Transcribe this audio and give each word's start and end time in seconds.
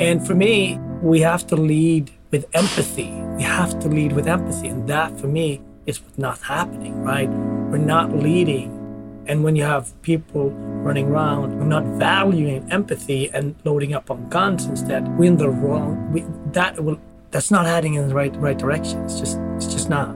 And 0.00 0.26
for 0.26 0.34
me, 0.34 0.78
we 1.02 1.20
have 1.20 1.46
to 1.48 1.56
lead 1.56 2.10
with 2.30 2.46
empathy. 2.52 3.10
We 3.36 3.42
have 3.42 3.78
to 3.80 3.88
lead 3.88 4.12
with 4.12 4.26
empathy. 4.26 4.68
And 4.68 4.88
that 4.88 5.18
for 5.18 5.26
me 5.26 5.62
is 5.86 6.02
what's 6.02 6.18
not 6.18 6.40
happening, 6.40 7.02
right? 7.02 7.28
We're 7.28 7.78
not 7.78 8.12
leading. 8.12 8.72
And 9.26 9.42
when 9.42 9.56
you 9.56 9.64
have 9.64 10.00
people 10.02 10.50
running 10.50 11.06
around, 11.06 11.58
we're 11.58 11.64
not 11.64 11.84
valuing 11.98 12.70
empathy 12.70 13.30
and 13.30 13.54
loading 13.64 13.94
up 13.94 14.10
on 14.10 14.28
guns 14.28 14.66
instead, 14.66 15.08
we're 15.18 15.26
in 15.26 15.36
the 15.36 15.50
wrong. 15.50 16.12
We, 16.12 16.24
that 16.52 16.82
will 16.82 16.98
that's 17.30 17.50
not 17.50 17.66
heading 17.66 17.94
in 17.94 18.08
the 18.08 18.14
right 18.14 18.34
right 18.36 18.56
direction. 18.56 19.04
It's 19.04 19.18
just 19.20 19.38
it's 19.56 19.66
just 19.66 19.90
not. 19.90 20.15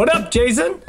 What 0.00 0.14
up, 0.16 0.30
Jason? 0.30 0.80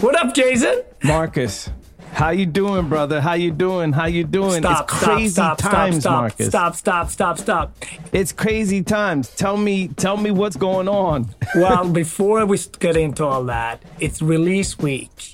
What 0.00 0.14
up, 0.14 0.34
Jason? 0.34 0.82
Marcus, 1.02 1.70
how 2.12 2.28
you 2.28 2.44
doing, 2.44 2.86
brother? 2.86 3.18
How 3.18 3.32
you 3.32 3.50
doing? 3.50 3.94
How 3.94 4.04
you 4.04 4.24
doing? 4.24 4.60
Stop, 4.60 4.90
it's 4.90 5.04
crazy 5.04 5.28
stop, 5.30 5.58
stop, 5.58 5.72
times, 5.72 6.00
stop, 6.00 6.20
Marcus. 6.20 6.48
Stop, 6.48 6.74
stop, 6.74 7.08
stop, 7.08 7.38
stop. 7.38 7.74
It's 8.12 8.32
crazy 8.32 8.82
times. 8.82 9.30
Tell 9.36 9.56
me, 9.56 9.88
tell 9.88 10.18
me 10.18 10.32
what's 10.32 10.56
going 10.56 10.86
on. 10.86 11.34
well, 11.54 11.88
before 11.88 12.44
we 12.44 12.58
get 12.78 12.94
into 12.98 13.24
all 13.24 13.44
that, 13.44 13.82
it's 14.00 14.20
release 14.20 14.76
week. 14.76 15.32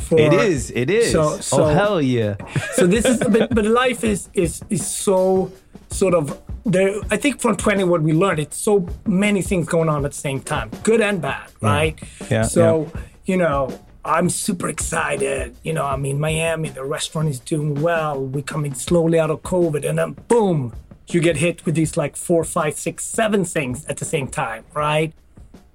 For, 0.00 0.20
it 0.20 0.34
is. 0.34 0.70
It 0.70 0.90
is. 0.90 1.12
So, 1.12 1.22
oh, 1.22 1.36
so, 1.40 1.64
oh 1.64 1.68
hell 1.68 2.02
yeah. 2.02 2.36
so 2.74 2.86
this 2.86 3.06
is, 3.06 3.20
but, 3.20 3.54
but 3.54 3.64
life 3.64 4.04
is 4.04 4.28
is 4.34 4.62
is 4.68 4.86
so 4.86 5.50
sort 5.88 6.12
of 6.12 6.38
there. 6.64 7.00
I 7.10 7.16
think 7.16 7.40
from 7.40 7.56
20, 7.56 7.84
what 7.84 8.02
we 8.02 8.12
learned, 8.12 8.38
it's 8.40 8.56
so 8.56 8.86
many 9.06 9.42
things 9.42 9.66
going 9.66 9.88
on 9.88 10.04
at 10.04 10.12
the 10.12 10.16
same 10.18 10.40
time, 10.40 10.70
good 10.82 11.00
and 11.00 11.20
bad, 11.20 11.50
right? 11.60 11.98
Yeah, 12.30 12.42
So 12.42 12.90
yeah. 12.94 13.00
you 13.26 13.36
know, 13.36 13.80
I'm 14.04 14.28
super 14.28 14.68
excited. 14.68 15.56
You 15.62 15.72
know, 15.72 15.84
I 15.84 15.96
mean, 15.96 16.20
Miami, 16.20 16.68
the 16.68 16.84
restaurant 16.84 17.28
is 17.28 17.40
doing 17.40 17.80
well. 17.80 18.20
We're 18.20 18.42
coming 18.42 18.74
slowly 18.74 19.18
out 19.18 19.30
of 19.30 19.42
COVID, 19.42 19.88
and 19.88 19.98
then 19.98 20.12
boom, 20.28 20.72
you 21.08 21.20
get 21.20 21.36
hit 21.36 21.64
with 21.66 21.74
these 21.74 21.96
like 21.96 22.16
four, 22.16 22.44
five, 22.44 22.74
six, 22.74 23.04
seven 23.04 23.44
things 23.44 23.84
at 23.86 23.96
the 23.98 24.04
same 24.04 24.28
time, 24.28 24.64
right? 24.74 25.12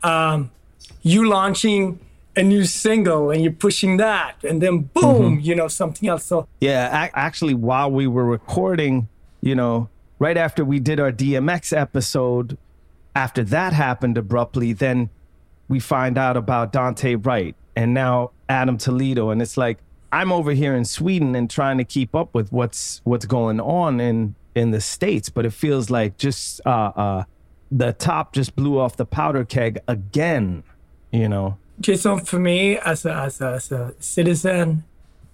Um, 0.04 0.52
you 1.02 1.28
launching 1.28 2.00
a 2.36 2.44
new 2.44 2.64
single 2.66 3.32
and 3.32 3.42
you're 3.44 3.52
pushing 3.52 3.98
that, 3.98 4.36
and 4.44 4.62
then 4.62 4.90
boom, 4.94 5.40
you 5.40 5.56
know, 5.56 5.68
something 5.68 6.08
else. 6.08 6.26
So 6.26 6.48
Yeah, 6.62 7.04
ac- 7.06 7.12
actually, 7.16 7.54
while 7.54 7.92
we 7.92 8.08
were 8.08 8.26
recording, 8.26 9.08
you 9.42 9.56
know, 9.56 9.90
right 10.20 10.38
after 10.38 10.64
we 10.64 10.80
did 10.80 11.00
our 11.00 11.12
DMX 11.12 11.76
episode, 11.76 12.58
after 13.16 13.44
that 13.46 13.74
happened 13.74 14.18
abruptly, 14.18 14.74
then 14.74 15.10
we 15.68 15.80
find 15.80 16.18
out 16.18 16.38
about 16.38 16.72
Daunte 16.72 17.26
Wright 17.26 17.56
and 17.76 17.94
now 17.94 18.32
Adam 18.48 18.78
Toledo, 18.78 19.30
and 19.30 19.42
it's 19.42 19.58
like 19.58 19.80
I'm 20.12 20.32
over 20.32 20.52
here 20.52 20.76
in 20.76 20.86
Sweden 20.86 21.36
and 21.36 21.50
trying 21.50 21.78
to 21.78 21.84
keep 21.84 22.16
up 22.16 22.34
with 22.34 22.52
what's 22.52 23.02
what's 23.04 23.26
going 23.26 23.60
on 23.60 24.00
in 24.00 24.36
in 24.56 24.72
the 24.72 24.82
states, 24.82 25.30
but 25.30 25.46
it 25.46 25.54
feels 25.54 25.90
like 25.90 26.18
just 26.18 26.62
uh, 26.66 26.92
uh, 26.96 27.24
the 27.72 27.94
top 27.94 28.34
just 28.34 28.56
blew 28.56 28.80
off 28.80 28.98
the 28.98 29.06
powder 29.06 29.46
keg 29.46 29.80
again, 29.88 30.64
you 31.12 31.30
know. 31.30 31.58
Jason, 31.80 32.20
for 32.20 32.40
me, 32.40 32.78
as 32.78 33.06
a, 33.06 33.14
as 33.14 33.40
a, 33.40 33.54
as 33.54 33.72
a 33.72 33.94
citizen, 34.00 34.84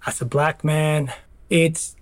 as 0.06 0.22
a 0.22 0.26
black 0.26 0.64
man, 0.64 1.12
it's 1.50 1.96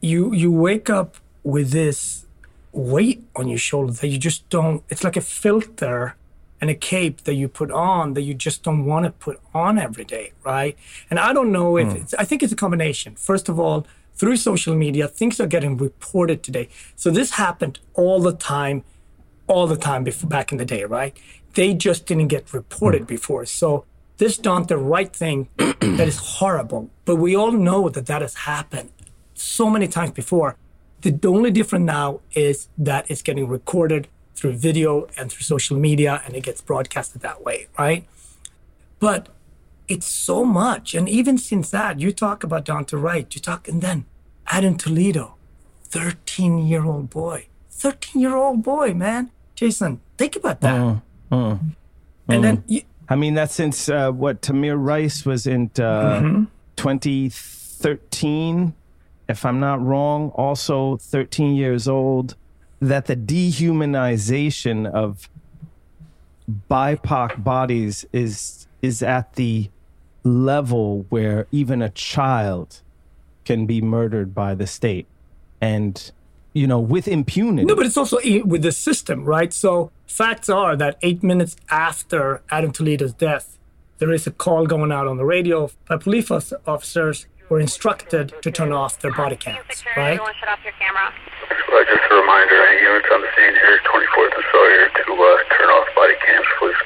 you 0.00 0.34
you 0.34 0.50
wake 0.50 0.90
up 0.90 1.16
with 1.42 1.70
this 1.70 2.26
weight 2.72 3.24
on 3.34 3.48
your 3.48 3.58
shoulder 3.58 3.92
that 3.92 4.08
you 4.08 4.18
just 4.18 4.48
don't. 4.48 4.82
It's 4.88 5.04
like 5.04 5.16
a 5.16 5.20
filter 5.20 6.16
and 6.60 6.68
a 6.70 6.74
cape 6.74 7.22
that 7.22 7.34
you 7.34 7.48
put 7.48 7.70
on 7.70 8.14
that 8.14 8.22
you 8.22 8.34
just 8.34 8.62
don't 8.62 8.84
want 8.84 9.06
to 9.06 9.10
put 9.12 9.40
on 9.54 9.78
every 9.78 10.04
day, 10.04 10.32
right? 10.44 10.76
And 11.08 11.18
I 11.18 11.32
don't 11.32 11.50
know 11.52 11.76
if 11.76 11.88
hmm. 11.88 11.96
it's. 11.96 12.14
I 12.14 12.24
think 12.24 12.42
it's 12.42 12.52
a 12.52 12.56
combination. 12.56 13.14
First 13.16 13.48
of 13.48 13.58
all, 13.58 13.86
through 14.14 14.36
social 14.36 14.74
media, 14.74 15.08
things 15.08 15.40
are 15.40 15.46
getting 15.46 15.76
reported 15.76 16.42
today. 16.42 16.68
So 16.96 17.10
this 17.10 17.32
happened 17.32 17.78
all 17.94 18.20
the 18.20 18.34
time 18.34 18.84
all 19.46 19.66
the 19.66 19.76
time 19.76 20.04
before 20.04 20.30
back 20.30 20.52
in 20.52 20.58
the 20.58 20.64
day, 20.64 20.84
right? 20.84 21.16
They 21.54 21.74
just 21.74 22.06
didn't 22.06 22.28
get 22.28 22.52
reported 22.54 23.02
hmm. 23.02 23.06
before. 23.06 23.46
So 23.46 23.84
this 24.18 24.36
done 24.36 24.64
the 24.64 24.76
right 24.76 25.12
thing 25.16 25.48
that 25.56 26.06
is 26.06 26.18
horrible. 26.18 26.90
But 27.06 27.16
we 27.16 27.34
all 27.34 27.52
know 27.52 27.88
that 27.88 28.06
that 28.06 28.20
has 28.20 28.34
happened 28.34 28.90
so 29.34 29.70
many 29.70 29.88
times 29.88 30.10
before. 30.10 30.56
The 31.02 31.18
only 31.28 31.50
difference 31.50 31.86
now 31.86 32.20
is 32.32 32.68
that 32.76 33.10
it's 33.10 33.22
getting 33.22 33.48
recorded 33.48 34.08
through 34.34 34.54
video 34.54 35.06
and 35.16 35.30
through 35.30 35.42
social 35.42 35.76
media 35.76 36.22
and 36.24 36.34
it 36.34 36.42
gets 36.42 36.60
broadcasted 36.60 37.22
that 37.22 37.44
way, 37.44 37.68
right? 37.78 38.06
But 38.98 39.28
it's 39.88 40.06
so 40.06 40.44
much. 40.44 40.94
And 40.94 41.08
even 41.08 41.36
since 41.38 41.70
that, 41.70 42.00
you 42.00 42.12
talk 42.12 42.44
about 42.44 42.64
Daunte 42.64 43.00
Wright, 43.00 43.34
you 43.34 43.40
talk, 43.40 43.66
and 43.68 43.82
then 43.82 44.04
Adam 44.46 44.76
Toledo, 44.76 45.34
13 45.84 46.66
year 46.66 46.84
old 46.84 47.10
boy. 47.10 47.46
13 47.70 48.20
year 48.20 48.36
old 48.36 48.62
boy, 48.62 48.94
man. 48.94 49.30
Jason, 49.54 50.00
think 50.16 50.36
about 50.36 50.60
that. 50.60 50.76
And 52.28 52.44
then, 52.44 52.64
you, 52.66 52.82
I 53.08 53.16
mean, 53.16 53.34
that's 53.34 53.54
since 53.54 53.88
uh, 53.88 54.10
what 54.12 54.40
Tamir 54.42 54.76
Rice 54.78 55.26
was 55.26 55.46
in 55.46 55.70
uh, 55.80 56.44
2013, 56.76 58.74
if 59.30 59.46
I'm 59.46 59.60
not 59.60 59.80
wrong, 59.80 60.30
also 60.30 60.96
13 60.96 61.54
years 61.54 61.88
old. 61.88 62.36
That 62.80 63.06
the 63.06 63.16
dehumanization 63.16 64.90
of 64.90 65.28
BIPOC 66.70 67.44
bodies 67.44 68.06
is 68.12 68.66
is 68.82 69.02
at 69.02 69.34
the 69.34 69.70
level 70.24 71.04
where 71.10 71.46
even 71.52 71.82
a 71.82 71.90
child 71.90 72.80
can 73.44 73.66
be 73.66 73.82
murdered 73.82 74.34
by 74.34 74.54
the 74.54 74.66
state, 74.66 75.06
and 75.60 76.10
you 76.54 76.66
know, 76.66 76.80
with 76.80 77.06
impunity. 77.06 77.66
no, 77.66 77.76
but 77.76 77.86
it's 77.86 77.98
also 77.98 78.18
with 78.44 78.62
the 78.62 78.72
system, 78.72 79.24
right? 79.24 79.52
So 79.52 79.92
facts 80.06 80.48
are 80.48 80.74
that 80.76 80.96
eight 81.02 81.22
minutes 81.22 81.56
after 81.70 82.42
Adam 82.50 82.72
Toledo's 82.72 83.12
death, 83.12 83.58
there 83.98 84.10
is 84.10 84.26
a 84.26 84.30
call 84.30 84.66
going 84.66 84.90
out 84.90 85.06
on 85.06 85.18
the 85.18 85.24
radio 85.24 85.70
by 85.86 85.98
police 85.98 86.30
officers 86.66 87.26
were 87.50 87.60
instructed 87.60 88.32
to 88.40 88.50
turn 88.50 88.72
off 88.72 88.98
their 89.00 89.12
body 89.12 89.36
cams, 89.36 89.84
right? 89.96 90.12
Everyone 90.12 90.32
shut 90.38 90.48
off 90.48 90.60
your 90.64 90.72
camera. 90.74 91.12
Uh, 91.50 91.84
just 91.84 92.10
a 92.10 92.14
reminder, 92.14 92.54
any 92.70 92.80
units 92.80 93.08
on 93.12 93.20
the 93.20 93.28
scene 93.36 93.52
here, 93.52 93.78
24th 93.90 94.34
and 94.38 94.44
Sawyer, 94.52 94.88
to 94.88 95.12
uh, 95.12 95.56
turn 95.58 95.68
off 95.68 95.88
body 95.96 96.14
cams, 96.24 96.46
please. 96.58 96.80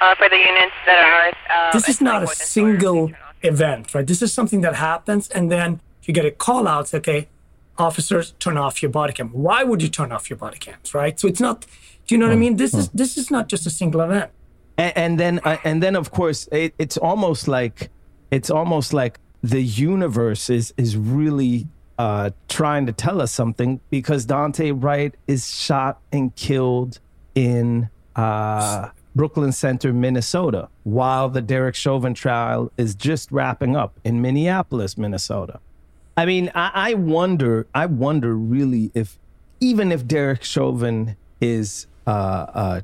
Uh, 0.00 0.14
for 0.16 0.28
the 0.30 0.36
units 0.36 0.74
that 0.86 0.98
are. 1.04 1.68
Uh, 1.68 1.72
this 1.72 1.88
is 1.88 2.00
not 2.00 2.22
a 2.22 2.26
24th 2.26 2.30
and 2.30 2.38
Sawyer, 2.38 2.46
single 2.46 3.12
event, 3.42 3.94
right? 3.94 4.06
This 4.06 4.22
is 4.22 4.32
something 4.32 4.62
that 4.62 4.76
happens, 4.76 5.28
and 5.28 5.52
then 5.52 5.80
you 6.04 6.14
get 6.14 6.24
a 6.24 6.30
call 6.30 6.66
out, 6.66 6.88
say, 6.88 6.98
okay, 6.98 7.28
officers, 7.76 8.32
turn 8.38 8.56
off 8.56 8.82
your 8.82 8.90
body 8.90 9.12
cam. 9.12 9.28
Why 9.28 9.62
would 9.62 9.82
you 9.82 9.88
turn 9.88 10.10
off 10.10 10.30
your 10.30 10.38
body 10.38 10.58
cams, 10.58 10.94
right? 10.94 11.20
So 11.20 11.28
it's 11.28 11.40
not, 11.40 11.66
do 12.06 12.14
you 12.14 12.18
know 12.18 12.26
what 12.26 12.32
I 12.32 12.36
mean? 12.36 12.56
This 12.56 12.72
is 12.74 12.88
this 12.90 13.16
is 13.18 13.30
not 13.30 13.48
just 13.48 13.66
a 13.66 13.70
single 13.70 14.00
event. 14.00 14.30
and, 14.78 14.92
and 14.96 15.20
then 15.20 15.40
uh, 15.44 15.58
and 15.64 15.82
then 15.82 15.96
of 15.96 16.10
course 16.10 16.48
it, 16.50 16.74
it's 16.78 16.96
almost 16.96 17.46
like 17.48 17.90
it's 18.30 18.50
almost 18.50 18.92
like 18.92 19.18
the 19.42 19.62
universe 19.62 20.50
is 20.50 20.74
is 20.76 20.96
really 20.96 21.66
uh, 21.98 22.30
trying 22.48 22.86
to 22.86 22.92
tell 22.92 23.20
us 23.20 23.30
something 23.30 23.80
because 23.90 24.26
Daunte 24.26 24.72
Wright 24.82 25.14
is 25.26 25.54
shot 25.54 26.00
and 26.12 26.34
killed 26.34 26.98
in 27.34 27.90
uh, 28.16 28.88
Brooklyn 29.14 29.52
Center, 29.52 29.92
Minnesota, 29.92 30.68
while 30.84 31.28
the 31.28 31.42
Derek 31.42 31.74
Chauvin 31.74 32.14
trial 32.14 32.72
is 32.76 32.94
just 32.94 33.30
wrapping 33.30 33.76
up 33.76 33.98
in 34.04 34.22
Minneapolis, 34.22 34.96
Minnesota. 34.96 35.60
I 36.16 36.26
mean, 36.26 36.50
I, 36.54 36.70
I 36.74 36.94
wonder, 36.94 37.66
I 37.74 37.86
wonder 37.86 38.34
really 38.34 38.90
if 38.94 39.18
even 39.60 39.92
if 39.92 40.06
Derek 40.06 40.42
Chauvin 40.42 41.16
is 41.40 41.86
uh, 42.06 42.10
uh, 42.10 42.80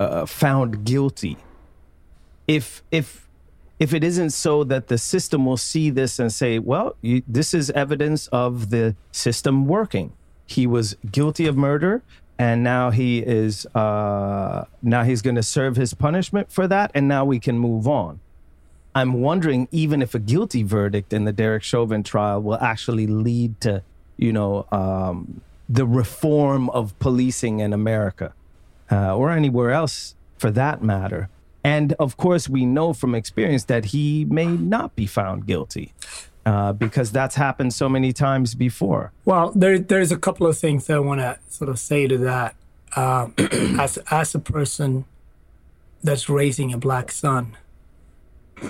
uh, 0.00 0.26
found 0.26 0.84
guilty, 0.84 1.36
if 2.46 2.82
if 2.90 3.27
if 3.78 3.94
it 3.94 4.02
isn't 4.02 4.30
so 4.30 4.64
that 4.64 4.88
the 4.88 4.98
system 4.98 5.46
will 5.46 5.56
see 5.56 5.90
this 5.90 6.18
and 6.18 6.32
say, 6.32 6.58
well, 6.58 6.96
you, 7.00 7.22
this 7.28 7.54
is 7.54 7.70
evidence 7.70 8.26
of 8.28 8.70
the 8.70 8.96
system 9.12 9.66
working. 9.66 10.12
He 10.46 10.66
was 10.66 10.96
guilty 11.10 11.46
of 11.46 11.56
murder, 11.56 12.02
and 12.38 12.62
now 12.62 12.90
he 12.90 13.18
is 13.18 13.66
uh, 13.74 14.64
now 14.82 15.02
he's 15.04 15.22
going 15.22 15.36
to 15.36 15.42
serve 15.42 15.76
his 15.76 15.94
punishment 15.94 16.50
for 16.50 16.66
that, 16.66 16.90
and 16.94 17.06
now 17.06 17.24
we 17.24 17.38
can 17.38 17.58
move 17.58 17.86
on. 17.86 18.20
I'm 18.94 19.20
wondering 19.20 19.68
even 19.70 20.02
if 20.02 20.14
a 20.14 20.18
guilty 20.18 20.62
verdict 20.62 21.12
in 21.12 21.24
the 21.24 21.32
Derek 21.32 21.62
Chauvin 21.62 22.02
trial 22.02 22.40
will 22.42 22.58
actually 22.60 23.06
lead 23.06 23.60
to, 23.60 23.82
you 24.16 24.32
know, 24.32 24.66
um, 24.72 25.40
the 25.68 25.86
reform 25.86 26.70
of 26.70 26.98
policing 26.98 27.60
in 27.60 27.72
America 27.72 28.32
uh, 28.90 29.14
or 29.14 29.30
anywhere 29.30 29.70
else 29.70 30.14
for 30.38 30.50
that 30.50 30.82
matter. 30.82 31.28
And 31.68 31.92
of 31.98 32.16
course, 32.16 32.48
we 32.48 32.64
know 32.64 32.94
from 32.94 33.14
experience 33.14 33.64
that 33.64 33.84
he 33.86 34.24
may 34.24 34.46
not 34.46 34.96
be 34.96 35.04
found 35.04 35.46
guilty 35.46 35.92
uh, 36.46 36.72
because 36.72 37.12
that's 37.12 37.34
happened 37.34 37.74
so 37.74 37.90
many 37.90 38.10
times 38.10 38.54
before. 38.54 39.12
Well, 39.26 39.52
there, 39.54 39.78
there's 39.78 40.10
a 40.10 40.16
couple 40.16 40.46
of 40.46 40.56
things 40.56 40.86
that 40.86 40.96
I 40.96 41.00
want 41.00 41.20
to 41.20 41.38
sort 41.50 41.68
of 41.68 41.78
say 41.78 42.06
to 42.06 42.16
that. 42.16 42.54
Um, 42.96 43.34
as, 43.78 43.98
as 44.10 44.34
a 44.34 44.38
person 44.38 45.04
that's 46.02 46.30
raising 46.30 46.72
a 46.72 46.78
black 46.78 47.12
son, 47.12 47.58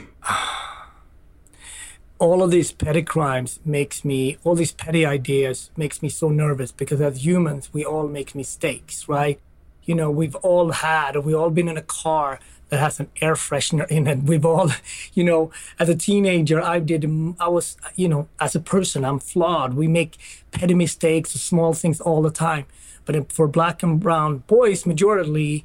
all 2.19 2.43
of 2.43 2.51
these 2.51 2.73
petty 2.73 3.03
crimes 3.03 3.61
makes 3.65 4.05
me 4.05 4.39
all 4.43 4.57
these 4.57 4.73
petty 4.73 5.07
ideas 5.07 5.71
makes 5.77 6.03
me 6.03 6.09
so 6.09 6.31
nervous 6.31 6.73
because 6.73 7.01
as 7.01 7.25
humans 7.25 7.73
we 7.73 7.85
all 7.85 8.09
make 8.09 8.35
mistakes 8.35 9.09
right 9.09 9.39
you 9.85 9.95
know 9.95 10.11
we've 10.11 10.35
all 10.37 10.73
had 10.73 11.15
or 11.15 11.21
we 11.21 11.33
all 11.33 11.49
been 11.49 11.69
in 11.69 11.77
a 11.77 11.83
car 11.83 12.41
that 12.69 12.79
has 12.79 13.01
an 13.01 13.09
air 13.21 13.35
freshener 13.35 13.87
in 13.89 14.07
it 14.07 14.23
we've 14.23 14.45
all 14.45 14.71
you 15.15 15.25
know 15.25 15.51
as 15.79 15.89
a 15.89 15.95
teenager 15.95 16.61
i 16.63 16.79
did 16.79 17.03
mm, 17.03 17.35
i 17.41 17.49
was 17.49 17.77
you 17.97 18.09
know 18.09 18.29
as 18.41 18.55
a 18.55 18.61
person 18.61 19.05
i'm 19.05 19.19
flawed 19.19 19.75
we 19.75 19.89
make 19.89 20.17
petty 20.51 20.75
mistakes 20.75 21.31
small 21.31 21.73
things 21.73 22.01
all 22.01 22.23
the 22.23 22.31
time 22.31 22.67
but 23.05 23.33
for 23.33 23.49
black 23.49 23.83
and 23.83 24.01
brown 24.01 24.39
boys 24.47 24.87
majority 24.87 25.65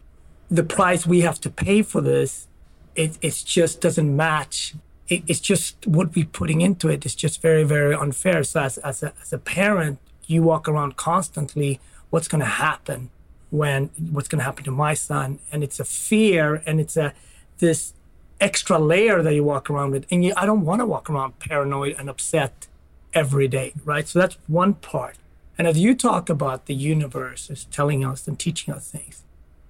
the 0.49 0.63
price 0.63 1.05
we 1.05 1.21
have 1.21 1.39
to 1.39 1.49
pay 1.49 1.81
for 1.81 2.01
this 2.01 2.47
it, 2.95 3.17
it 3.21 3.43
just 3.45 3.81
doesn't 3.81 4.15
match 4.15 4.75
it, 5.07 5.23
it's 5.27 5.39
just 5.39 5.85
what 5.85 6.15
we're 6.15 6.25
putting 6.25 6.61
into 6.61 6.89
it. 6.89 6.95
it 6.95 7.05
is 7.05 7.15
just 7.15 7.41
very, 7.41 7.63
very 7.63 7.95
unfair. 7.95 8.43
So 8.43 8.61
as, 8.61 8.77
as, 8.79 9.03
a, 9.03 9.13
as 9.21 9.33
a 9.33 9.37
parent, 9.37 9.99
you 10.25 10.43
walk 10.43 10.67
around 10.67 10.95
constantly, 10.95 11.79
what's 12.09 12.27
going 12.27 12.39
to 12.39 12.45
happen 12.45 13.09
when, 13.53 13.91
what's 14.11 14.27
going 14.27 14.39
to 14.39 14.45
happen 14.45 14.63
to 14.63 14.71
my 14.71 14.95
son? 14.95 15.37
And 15.51 15.63
it's 15.63 15.79
a 15.79 15.85
fear 15.85 16.63
and 16.65 16.79
it's 16.79 16.97
a, 16.97 17.13
this 17.59 17.93
extra 18.41 18.79
layer 18.79 19.21
that 19.21 19.35
you 19.35 19.43
walk 19.43 19.69
around 19.69 19.91
with. 19.91 20.07
And 20.09 20.25
you, 20.25 20.33
I 20.35 20.47
don't 20.47 20.65
want 20.65 20.79
to 20.81 20.87
walk 20.87 21.07
around 21.07 21.37
paranoid 21.37 21.95
and 21.99 22.09
upset 22.09 22.65
every 23.13 23.47
day, 23.47 23.73
right? 23.85 24.07
So 24.07 24.17
that's 24.17 24.39
one 24.47 24.73
part. 24.73 25.17
And 25.55 25.67
as 25.67 25.77
you 25.77 25.93
talk 25.93 26.29
about 26.29 26.65
the 26.65 26.73
universe 26.73 27.51
is 27.51 27.65
telling 27.65 28.03
us 28.03 28.27
and 28.27 28.39
teaching 28.39 28.73
us 28.73 28.89
things, 28.89 29.21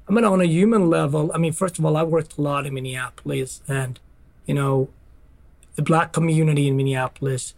I 0.08 0.14
mean, 0.14 0.24
on 0.24 0.40
a 0.40 0.46
human 0.46 0.90
level, 0.90 1.30
I 1.36 1.38
mean, 1.38 1.52
first 1.52 1.78
of 1.78 1.86
all, 1.86 1.98
I 1.98 2.04
worked 2.04 2.38
a 2.38 2.42
lot 2.42 2.66
in 2.66 2.74
Minneapolis 2.74 3.62
and, 3.68 4.00
you 4.46 4.54
know, 4.54 4.88
the 5.76 5.82
black 5.82 6.14
community 6.14 6.70
in 6.70 6.78
Minneapolis, 6.78 7.54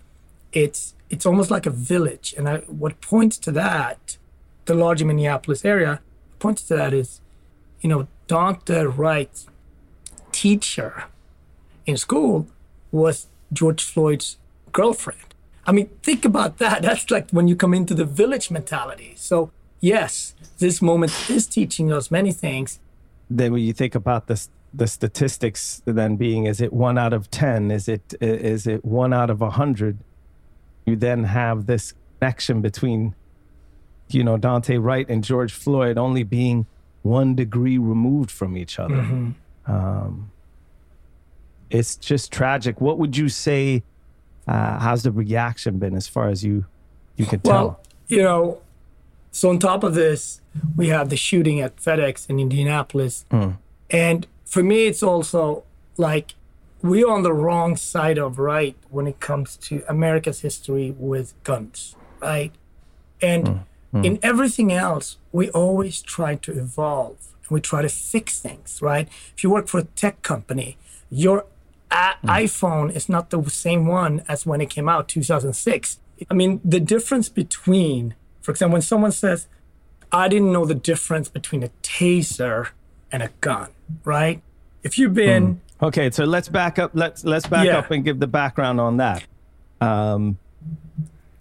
it's 0.53 0.95
it's 1.07 1.25
almost 1.25 1.51
like 1.51 1.67
a 1.67 1.69
village. 1.69 2.33
And 2.35 2.49
I, 2.49 2.57
what 2.61 2.99
points 2.99 3.37
to 3.39 3.51
that, 3.51 4.17
the 4.65 4.73
larger 4.73 5.05
Minneapolis 5.05 5.63
area, 5.63 6.01
points 6.45 6.61
to 6.61 6.75
that 6.75 6.93
is, 6.93 7.21
you 7.81 7.89
know, 7.89 8.07
Daunte 8.27 8.95
Wright's 8.95 9.47
teacher 10.31 11.05
in 11.87 11.97
school 11.97 12.45
was 12.91 13.25
George 13.51 13.83
Floyd's 13.83 14.37
girlfriend. 14.71 15.33
I 15.65 15.71
mean, 15.71 15.87
think 16.03 16.23
about 16.23 16.59
that. 16.59 16.81
That's 16.87 17.09
like 17.09 17.31
when 17.31 17.47
you 17.47 17.55
come 17.55 17.73
into 17.73 17.95
the 17.95 18.05
village 18.05 18.51
mentality. 18.51 19.13
So, 19.17 19.49
yes, 19.79 20.35
this 20.59 20.83
moment 20.83 21.13
is 21.27 21.47
teaching 21.47 21.91
us 21.91 22.11
many 22.11 22.31
things. 22.31 22.79
Then 23.27 23.53
when 23.53 23.63
you 23.63 23.73
think 23.73 23.95
about 23.95 24.27
this 24.27 24.49
the 24.71 24.87
statistics 24.87 25.81
then 25.85 26.17
being 26.17 26.45
is 26.45 26.59
it 26.59 26.73
one 26.73 26.97
out 26.97 27.13
of 27.13 27.31
10 27.31 27.71
is 27.71 27.87
it 27.87 28.13
is 28.19 28.67
it 28.67 28.83
one 28.83 29.13
out 29.13 29.29
of 29.29 29.41
a 29.41 29.51
hundred 29.51 29.97
you 30.85 30.97
then 30.97 31.23
have 31.23 31.65
this 31.65 31.93
connection 32.19 32.61
between 32.61 33.15
you 34.09 34.23
know 34.23 34.37
Daunte 34.37 34.81
wright 34.81 35.07
and 35.09 35.23
george 35.23 35.53
floyd 35.53 35.97
only 35.97 36.23
being 36.23 36.65
one 37.01 37.35
degree 37.35 37.77
removed 37.77 38.31
from 38.31 38.57
each 38.57 38.79
other 38.79 38.95
mm-hmm. 38.95 39.71
um, 39.71 40.31
it's 41.69 41.95
just 41.95 42.31
tragic 42.31 42.79
what 42.81 42.97
would 42.97 43.17
you 43.17 43.29
say 43.29 43.83
uh, 44.47 44.79
how's 44.79 45.03
the 45.03 45.11
reaction 45.11 45.79
been 45.79 45.95
as 45.95 46.07
far 46.07 46.29
as 46.29 46.43
you 46.43 46.65
you 47.15 47.25
can 47.25 47.39
tell 47.39 47.53
well 47.53 47.79
you 48.07 48.21
know 48.21 48.61
so 49.31 49.49
on 49.49 49.59
top 49.59 49.83
of 49.83 49.93
this 49.95 50.41
we 50.75 50.87
have 50.87 51.09
the 51.09 51.17
shooting 51.17 51.59
at 51.59 51.75
fedex 51.77 52.29
in 52.29 52.39
indianapolis 52.39 53.25
mm. 53.31 53.57
and 53.89 54.27
for 54.45 54.63
me, 54.63 54.85
it's 54.87 55.03
also 55.03 55.63
like 55.97 56.35
we're 56.81 57.09
on 57.09 57.23
the 57.23 57.33
wrong 57.33 57.75
side 57.75 58.17
of 58.17 58.39
right 58.39 58.77
when 58.89 59.07
it 59.07 59.19
comes 59.19 59.57
to 59.57 59.83
America's 59.89 60.41
history 60.41 60.95
with 60.97 61.33
guns, 61.43 61.95
right? 62.21 62.53
And 63.21 63.45
mm, 63.45 63.63
mm. 63.95 64.05
in 64.05 64.19
everything 64.21 64.71
else, 64.71 65.17
we 65.31 65.49
always 65.51 66.01
try 66.01 66.35
to 66.35 66.51
evolve 66.51 67.17
and 67.47 67.49
we 67.49 67.61
try 67.61 67.81
to 67.81 67.89
fix 67.89 68.39
things, 68.39 68.81
right? 68.81 69.07
If 69.35 69.43
you 69.43 69.49
work 69.49 69.67
for 69.67 69.79
a 69.79 69.83
tech 69.83 70.21
company, 70.21 70.77
your 71.09 71.45
a- 71.91 72.17
mm. 72.23 72.29
iPhone 72.43 72.93
is 72.95 73.07
not 73.07 73.29
the 73.29 73.41
same 73.49 73.87
one 73.87 74.23
as 74.27 74.45
when 74.45 74.61
it 74.61 74.69
came 74.69 74.89
out 74.89 75.07
2006. 75.07 75.99
I 76.29 76.33
mean, 76.33 76.61
the 76.63 76.79
difference 76.79 77.29
between, 77.29 78.15
for 78.41 78.51
example, 78.51 78.73
when 78.73 78.81
someone 78.81 79.11
says, 79.11 79.47
I 80.11 80.27
didn't 80.27 80.51
know 80.51 80.65
the 80.65 80.75
difference 80.75 81.29
between 81.29 81.63
a 81.63 81.69
taser 81.81 82.69
and 83.11 83.23
a 83.23 83.29
gun, 83.41 83.69
right? 84.03 84.41
If 84.83 84.97
you've 84.97 85.13
been 85.13 85.61
hmm. 85.79 85.85
okay, 85.85 86.11
so 86.11 86.25
let's 86.25 86.47
back 86.47 86.77
up. 86.77 86.91
Let's 86.93 87.23
let's 87.25 87.47
back 87.47 87.65
yeah. 87.65 87.79
up 87.79 87.91
and 87.91 88.03
give 88.03 88.19
the 88.19 88.27
background 88.27 88.79
on 88.79 88.97
that. 88.97 89.25
Um, 89.81 90.37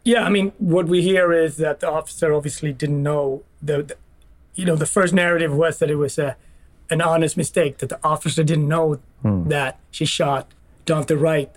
yeah, 0.04 0.24
I 0.24 0.28
mean, 0.28 0.52
what 0.58 0.86
we 0.86 1.02
hear 1.02 1.32
is 1.32 1.56
that 1.56 1.80
the 1.80 1.90
officer 1.90 2.32
obviously 2.32 2.72
didn't 2.72 3.02
know 3.02 3.42
the, 3.62 3.82
the 3.82 3.96
you 4.54 4.64
know, 4.64 4.76
the 4.76 4.86
first 4.86 5.12
narrative 5.12 5.52
was 5.52 5.78
that 5.78 5.90
it 5.90 5.96
was 5.96 6.18
a 6.18 6.36
an 6.90 7.00
honest 7.00 7.36
mistake 7.36 7.78
that 7.78 7.88
the 7.88 7.98
officer 8.04 8.44
didn't 8.44 8.68
know 8.68 9.00
hmm. 9.22 9.48
that 9.48 9.78
she 9.90 10.04
shot 10.04 10.52
Daunte 10.86 11.18
Wright 11.18 11.50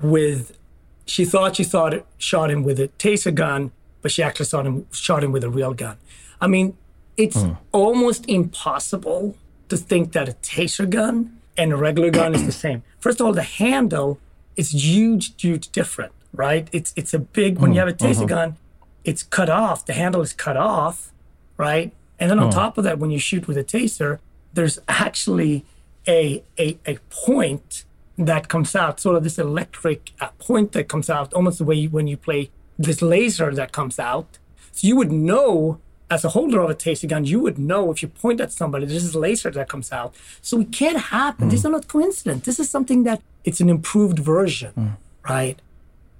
with. 0.00 0.56
She 1.04 1.24
thought 1.24 1.56
she 1.56 1.64
thought 1.64 1.92
it 1.92 2.06
shot 2.16 2.50
him 2.50 2.62
with 2.62 2.80
a 2.80 2.88
taser 2.88 3.34
gun, 3.34 3.72
but 4.00 4.10
she 4.10 4.22
actually 4.22 4.46
shot 4.46 4.66
him 4.66 4.86
shot 4.92 5.22
him 5.22 5.32
with 5.32 5.44
a 5.44 5.50
real 5.50 5.74
gun. 5.74 5.98
I 6.40 6.46
mean, 6.46 6.76
it's 7.16 7.42
hmm. 7.42 7.52
almost 7.72 8.28
impossible 8.28 9.36
to 9.68 9.76
think 9.76 10.12
that 10.12 10.28
a 10.28 10.32
taser 10.32 10.88
gun 10.88 11.38
and 11.56 11.72
a 11.72 11.76
regular 11.76 12.10
gun 12.10 12.34
is 12.34 12.46
the 12.46 12.52
same. 12.52 12.82
First 12.98 13.20
of 13.20 13.26
all, 13.26 13.32
the 13.32 13.42
handle 13.42 14.18
is 14.56 14.72
huge, 14.72 15.40
huge 15.40 15.68
different, 15.70 16.12
right? 16.32 16.68
It's 16.72 16.92
it's 16.96 17.14
a 17.14 17.18
big 17.18 17.58
when 17.58 17.72
you 17.72 17.80
have 17.80 17.88
a 17.88 17.92
taser 17.92 18.18
uh-huh. 18.18 18.26
gun, 18.26 18.56
it's 19.04 19.22
cut 19.22 19.50
off. 19.50 19.84
The 19.86 19.92
handle 19.92 20.22
is 20.22 20.32
cut 20.32 20.56
off, 20.56 21.12
right? 21.56 21.92
And 22.18 22.30
then 22.30 22.38
on 22.38 22.48
uh. 22.48 22.52
top 22.52 22.78
of 22.78 22.84
that, 22.84 22.98
when 22.98 23.10
you 23.10 23.18
shoot 23.18 23.46
with 23.46 23.56
a 23.56 23.64
taser, 23.64 24.18
there's 24.52 24.78
actually 24.88 25.64
a 26.06 26.42
a, 26.58 26.78
a 26.86 26.98
point 27.10 27.84
that 28.18 28.48
comes 28.48 28.76
out, 28.76 29.00
sort 29.00 29.16
of 29.16 29.24
this 29.24 29.38
electric 29.38 30.12
uh, 30.20 30.28
point 30.38 30.72
that 30.72 30.88
comes 30.88 31.08
out, 31.08 31.32
almost 31.32 31.58
the 31.58 31.64
way 31.64 31.74
you, 31.74 31.90
when 31.90 32.06
you 32.06 32.16
play 32.16 32.50
this 32.78 33.02
laser 33.02 33.54
that 33.54 33.72
comes 33.72 33.98
out. 33.98 34.38
So 34.72 34.86
you 34.86 34.96
would 34.96 35.12
know 35.12 35.80
as 36.12 36.24
a 36.24 36.30
holder 36.30 36.60
of 36.60 36.68
a 36.68 36.74
taser 36.74 37.08
gun, 37.08 37.24
you 37.24 37.40
would 37.40 37.58
know 37.58 37.90
if 37.90 38.02
you 38.02 38.08
point 38.08 38.40
at 38.40 38.52
somebody, 38.52 38.84
this 38.84 39.02
is 39.02 39.14
laser 39.14 39.50
that 39.50 39.68
comes 39.68 39.90
out. 39.90 40.14
So 40.42 40.60
it 40.60 40.70
can't 40.70 40.98
happen. 40.98 41.48
Mm. 41.48 41.50
These 41.50 41.64
are 41.64 41.70
not 41.70 41.88
coincidence. 41.88 42.44
This 42.44 42.60
is 42.60 42.68
something 42.68 43.04
that 43.04 43.22
it's 43.44 43.60
an 43.60 43.70
improved 43.70 44.18
version, 44.18 44.72
mm. 44.78 44.96
right? 45.28 45.58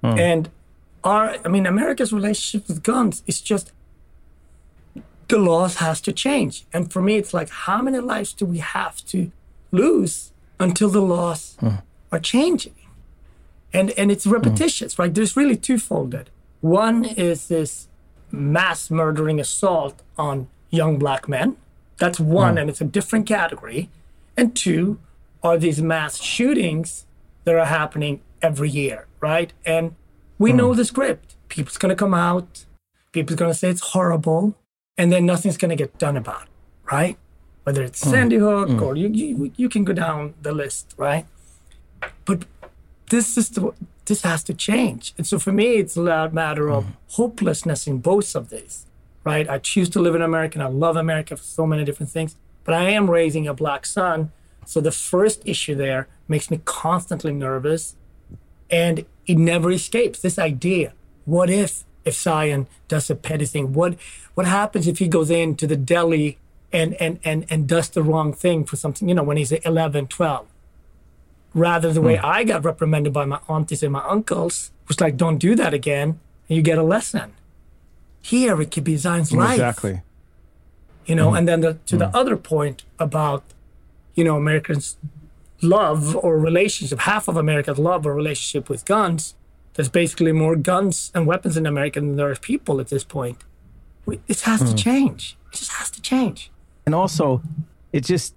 Mm. 0.03 0.19
And 0.19 0.49
our, 1.03 1.37
I 1.43 1.47
mean, 1.47 1.65
America's 1.65 2.13
relationship 2.13 2.67
with 2.67 2.83
guns 2.83 3.23
is 3.27 3.41
just 3.41 3.71
the 5.27 5.37
laws 5.37 5.77
has 5.77 6.01
to 6.01 6.13
change. 6.13 6.65
And 6.73 6.91
for 6.91 7.01
me, 7.01 7.15
it's 7.15 7.33
like, 7.33 7.49
how 7.49 7.81
many 7.81 7.99
lives 7.99 8.33
do 8.33 8.45
we 8.45 8.59
have 8.59 9.03
to 9.07 9.31
lose 9.71 10.31
until 10.59 10.89
the 10.89 11.01
laws 11.01 11.57
hmm. 11.59 11.75
are 12.11 12.19
changing. 12.19 12.75
And, 13.73 13.91
and 13.91 14.11
it's 14.11 14.23
hmm. 14.23 14.31
repetitious, 14.31 14.97
right? 14.97 15.13
There's 15.13 15.35
really 15.35 15.57
twofolded. 15.57 16.29
One 16.61 17.03
is 17.03 17.47
this 17.49 17.89
mass 18.31 18.89
murdering 18.89 19.39
assault 19.39 20.01
on 20.17 20.47
young 20.69 20.97
black 20.97 21.27
men. 21.27 21.57
That's 21.97 22.19
one, 22.19 22.53
hmm. 22.53 22.59
and 22.59 22.69
it's 22.69 22.81
a 22.81 22.85
different 22.85 23.27
category. 23.27 23.89
And 24.37 24.55
two 24.55 24.99
are 25.43 25.57
these 25.57 25.81
mass 25.81 26.21
shootings 26.21 27.05
that 27.43 27.55
are 27.55 27.65
happening 27.65 28.21
every 28.41 28.69
year, 28.69 29.07
right? 29.23 29.53
And 29.65 29.95
we 30.37 30.51
know 30.51 30.71
hmm. 30.71 30.77
the 30.77 30.85
script. 30.85 31.35
People's 31.47 31.77
gonna 31.77 31.95
come 31.95 32.13
out, 32.13 32.65
people's 33.13 33.37
gonna 33.39 33.53
say 33.53 33.69
it's 33.69 33.93
horrible, 33.95 34.55
and 34.97 35.11
then 35.11 35.25
nothing's 35.25 35.57
gonna 35.57 35.77
get 35.77 35.97
done 35.97 36.17
about 36.17 36.43
it, 36.43 36.49
right? 36.91 37.17
Whether 37.63 37.83
it's 37.83 38.03
hmm. 38.03 38.09
Sandy 38.11 38.35
Hook 38.35 38.69
hmm. 38.69 38.83
or 38.83 38.97
you, 38.97 39.07
you, 39.07 39.51
you 39.55 39.69
can 39.69 39.85
go 39.85 39.93
down 39.93 40.33
the 40.41 40.51
list, 40.51 40.93
right? 40.97 41.25
But 42.25 42.43
this 43.09 43.37
is 43.37 43.49
the, 43.51 43.71
this 44.05 44.23
has 44.23 44.43
to 44.43 44.53
change. 44.53 45.13
And 45.17 45.25
so 45.25 45.39
for 45.39 45.53
me, 45.53 45.75
it's 45.75 45.95
a 45.95 46.29
matter 46.33 46.69
of 46.69 46.85
hopelessness 47.11 47.87
in 47.87 47.99
both 47.99 48.35
of 48.35 48.49
these, 48.49 48.85
right? 49.23 49.47
I 49.47 49.57
choose 49.59 49.89
to 49.91 50.01
live 50.01 50.15
in 50.15 50.21
America 50.21 50.59
and 50.59 50.63
I 50.63 50.71
love 50.85 50.97
America 50.97 51.37
for 51.37 51.43
so 51.43 51.65
many 51.65 51.85
different 51.85 52.11
things, 52.11 52.35
but 52.65 52.73
I 52.73 52.89
am 52.89 53.09
raising 53.09 53.47
a 53.47 53.53
black 53.53 53.85
son. 53.85 54.33
So 54.65 54.81
the 54.81 54.91
first 54.91 55.41
issue 55.45 55.75
there 55.75 56.09
makes 56.27 56.51
me 56.51 56.59
constantly 56.65 57.31
nervous 57.31 57.95
and 58.69 59.05
it 59.25 59.37
never 59.37 59.71
escapes 59.71 60.19
this 60.19 60.37
idea. 60.37 60.93
What 61.25 61.49
if, 61.49 61.83
if 62.05 62.15
Zion 62.15 62.67
does 62.87 63.09
a 63.09 63.15
petty 63.15 63.45
thing? 63.45 63.73
What, 63.73 63.95
what 64.33 64.45
happens 64.45 64.87
if 64.87 64.99
he 64.99 65.07
goes 65.07 65.29
into 65.29 65.67
the 65.67 65.77
deli 65.77 66.37
and, 66.71 66.95
and, 66.95 67.19
and, 67.23 67.45
and 67.49 67.67
does 67.67 67.89
the 67.89 68.03
wrong 68.03 68.33
thing 68.33 68.65
for 68.65 68.75
something, 68.75 69.07
you 69.07 69.15
know, 69.15 69.23
when 69.23 69.37
he's 69.37 69.51
11, 69.51 70.07
12? 70.07 70.47
rather 71.53 71.93
the 71.93 72.01
way 72.01 72.17
hmm. 72.17 72.25
I 72.25 72.43
got 72.43 72.63
reprimanded 72.63 73.13
by 73.13 73.25
my 73.25 73.39
aunties 73.47 73.83
and 73.83 73.93
my 73.93 74.03
uncles 74.07 74.71
was 74.87 74.99
like, 74.99 75.17
don't 75.17 75.37
do 75.37 75.55
that 75.55 75.73
again, 75.73 76.19
and 76.49 76.57
you 76.57 76.61
get 76.61 76.77
a 76.77 76.83
lesson. 76.83 77.33
Here 78.21 78.59
it 78.61 78.71
could 78.71 78.83
be 78.83 78.97
Zion's 78.97 79.31
life, 79.31 79.53
Exactly. 79.53 80.01
you 81.05 81.15
know. 81.15 81.31
Hmm. 81.31 81.37
And 81.37 81.47
then 81.47 81.61
the, 81.61 81.73
to 81.85 81.97
the 81.97 82.09
hmm. 82.09 82.15
other 82.15 82.37
point 82.37 82.83
about, 82.99 83.43
you 84.15 84.23
know, 84.23 84.35
Americans' 84.35 84.97
love 85.63 86.15
or 86.15 86.37
relationship, 86.37 86.99
half 86.99 87.27
of 87.27 87.37
America's 87.37 87.79
love 87.79 88.05
or 88.05 88.13
relationship 88.13 88.69
with 88.69 88.85
guns. 88.85 89.35
There's 89.73 89.89
basically 89.89 90.31
more 90.31 90.55
guns 90.55 91.11
and 91.15 91.25
weapons 91.25 91.57
in 91.57 91.65
America 91.65 91.99
than 91.99 92.15
there 92.15 92.29
are 92.29 92.35
people 92.35 92.79
at 92.79 92.89
this 92.89 93.03
point. 93.03 93.37
We, 94.05 94.19
it 94.27 94.41
has 94.41 94.61
to 94.61 94.75
change. 94.75 95.37
It 95.51 95.57
just 95.57 95.71
has 95.71 95.89
to 95.91 96.01
change. 96.01 96.51
And 96.85 96.93
also, 96.93 97.41
it 97.91 98.03
just 98.03 98.35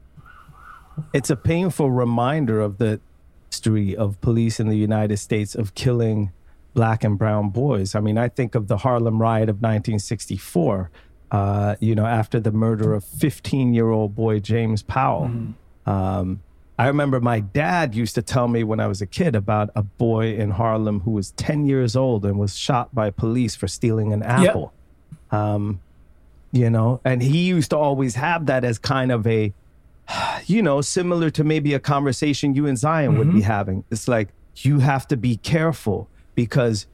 it's 1.12 1.28
a 1.28 1.36
painful 1.36 1.90
reminder 1.90 2.60
of 2.60 2.78
the 2.78 3.00
history 3.50 3.96
of 3.96 4.20
police 4.20 4.60
in 4.60 4.68
the 4.68 4.76
United 4.76 5.18
States 5.18 5.54
of 5.54 5.74
killing 5.74 6.32
black 6.74 7.04
and 7.04 7.18
brown 7.18 7.50
boys. 7.50 7.94
I 7.94 8.00
mean, 8.00 8.18
I 8.18 8.28
think 8.28 8.54
of 8.54 8.68
the 8.68 8.78
Harlem 8.78 9.20
riot 9.20 9.48
of 9.48 9.56
1964. 9.56 10.90
Uh, 11.28 11.74
you 11.80 11.94
know, 11.94 12.06
after 12.06 12.38
the 12.38 12.52
murder 12.52 12.94
of 12.94 13.04
15-year-old 13.04 14.14
boy 14.14 14.38
James 14.38 14.82
Powell. 14.82 15.30
Um, 15.84 16.40
I 16.78 16.88
remember 16.88 17.20
my 17.20 17.40
dad 17.40 17.94
used 17.94 18.14
to 18.16 18.22
tell 18.22 18.48
me 18.48 18.62
when 18.62 18.80
I 18.80 18.86
was 18.86 19.00
a 19.00 19.06
kid 19.06 19.34
about 19.34 19.70
a 19.74 19.82
boy 19.82 20.34
in 20.34 20.50
Harlem 20.50 21.00
who 21.00 21.12
was 21.12 21.30
10 21.32 21.66
years 21.66 21.96
old 21.96 22.24
and 22.24 22.38
was 22.38 22.56
shot 22.56 22.94
by 22.94 23.10
police 23.10 23.56
for 23.56 23.66
stealing 23.66 24.12
an 24.12 24.22
apple. 24.22 24.72
Um, 25.30 25.80
you 26.52 26.68
know, 26.70 27.00
and 27.04 27.22
he 27.22 27.46
used 27.46 27.70
to 27.70 27.78
always 27.78 28.14
have 28.14 28.46
that 28.46 28.62
as 28.62 28.78
kind 28.78 29.10
of 29.10 29.26
a, 29.26 29.54
you 30.46 30.62
know, 30.62 30.80
similar 30.82 31.30
to 31.30 31.44
maybe 31.44 31.72
a 31.72 31.80
conversation 31.80 32.54
you 32.54 32.66
and 32.66 32.78
Zion 32.78 33.16
would 33.18 33.32
be 33.32 33.42
having. 33.42 33.84
It's 33.90 34.06
like, 34.06 34.28
you 34.56 34.78
have 34.78 35.06
to 35.08 35.16
be 35.16 35.36
careful 35.36 36.08
because 36.34 36.86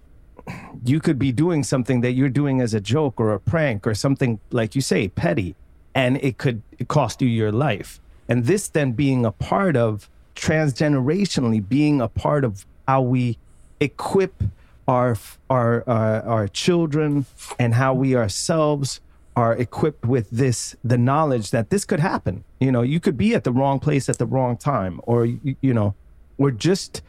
you 0.85 1.01
could 1.01 1.19
be 1.19 1.33
doing 1.33 1.63
something 1.65 2.01
that 2.03 2.13
you're 2.13 2.29
doing 2.29 2.61
as 2.61 2.73
a 2.75 2.81
joke 2.81 3.21
or 3.21 3.33
a 3.33 3.41
prank 3.41 3.87
or 3.87 3.95
something, 3.95 4.41
like 4.51 4.75
you 4.75 4.81
say, 4.81 5.09
petty, 5.09 5.55
and 5.95 6.23
it 6.23 6.39
could 6.39 6.63
cost 6.89 7.21
you 7.21 7.29
your 7.29 7.53
life. 7.53 8.01
And 8.29 8.45
this 8.45 8.69
then 8.69 8.93
being 8.93 9.25
a 9.25 9.33
part 9.33 9.77
of 9.77 10.09
transgenerationally 10.35 11.67
being 11.69 12.01
a 12.01 12.09
part 12.09 12.45
of 12.45 12.67
how 12.87 13.03
we 13.03 13.39
equip 13.81 14.43
our 14.89 15.17
our 15.51 15.85
our, 15.87 16.23
our 16.23 16.49
children 16.49 17.27
and 17.59 17.75
how 17.75 17.95
we 17.95 18.17
ourselves 18.17 19.01
are 19.35 19.57
equipped 19.57 20.05
with 20.05 20.29
this 20.31 20.77
the 20.83 20.99
knowledge 20.99 21.51
that 21.51 21.71
this 21.71 21.85
could 21.85 22.01
happen. 22.01 22.45
You 22.61 22.73
know 22.73 22.83
you 22.83 23.01
could 23.01 23.17
be 23.17 23.35
at 23.35 23.45
the 23.45 23.53
wrong 23.53 23.79
place 23.79 24.09
at 24.09 24.19
the 24.19 24.27
wrong 24.27 24.57
time 24.57 25.01
or 25.05 25.27
you, 25.27 25.57
you 25.61 25.75
know 25.75 25.95
or 26.39 26.51
just 26.51 27.03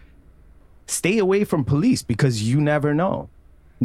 stay 0.85 1.17
away 1.17 1.43
from 1.43 1.63
police 1.63 2.03
because 2.03 2.43
you 2.43 2.59
never 2.59 2.93
know 2.93 3.29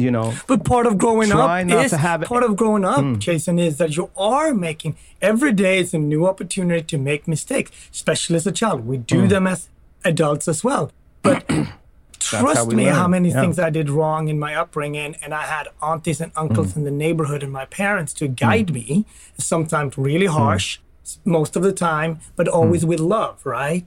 you 0.01 0.11
know 0.11 0.33
But 0.47 0.63
part 0.63 0.85
of 0.85 0.97
growing 0.97 1.31
up 1.31 1.65
is 1.83 1.91
to 1.91 1.97
have 1.97 2.21
it- 2.23 2.27
part 2.29 2.43
of 2.43 2.55
growing 2.55 2.85
up, 2.85 3.05
Jason, 3.19 3.59
is 3.59 3.77
that 3.77 3.95
you 3.97 4.09
are 4.17 4.53
making 4.53 4.95
every 5.21 5.53
day 5.53 5.79
is 5.79 5.93
a 5.93 5.97
new 5.97 6.25
opportunity 6.27 6.83
to 6.83 6.97
make 6.97 7.27
mistakes, 7.27 7.69
especially 7.91 8.35
as 8.37 8.47
a 8.47 8.51
child. 8.51 8.85
We 8.87 8.97
do 8.97 9.27
them 9.27 9.45
as 9.47 9.69
adults 10.05 10.47
as 10.47 10.63
well. 10.63 10.91
But 11.21 11.43
how 11.49 12.41
trust 12.41 12.67
we 12.67 12.75
me, 12.75 12.83
how 12.85 13.07
many 13.07 13.29
yeah. 13.29 13.41
things 13.41 13.57
I 13.59 13.69
did 13.69 13.89
wrong 13.89 14.27
in 14.27 14.37
my 14.39 14.53
upbringing, 14.55 15.15
and 15.23 15.33
I 15.33 15.43
had 15.55 15.67
aunties 15.81 16.19
and 16.21 16.31
uncles 16.35 16.75
in 16.77 16.83
the 16.83 16.91
neighborhood 16.91 17.41
and 17.43 17.51
my 17.51 17.65
parents 17.65 18.13
to 18.15 18.27
guide 18.27 18.69
me. 18.73 19.05
Sometimes 19.37 19.97
really 19.97 20.27
Hmm. 20.27 20.37
harsh, 20.43 20.79
most 21.25 21.55
of 21.55 21.63
the 21.63 21.73
time, 21.73 22.19
but 22.35 22.47
always 22.47 22.85
with 22.85 22.99
love, 22.99 23.35
right? 23.45 23.85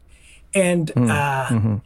And 0.54 0.90
uh, 0.96 1.46
Mm-hmm. 1.54 1.76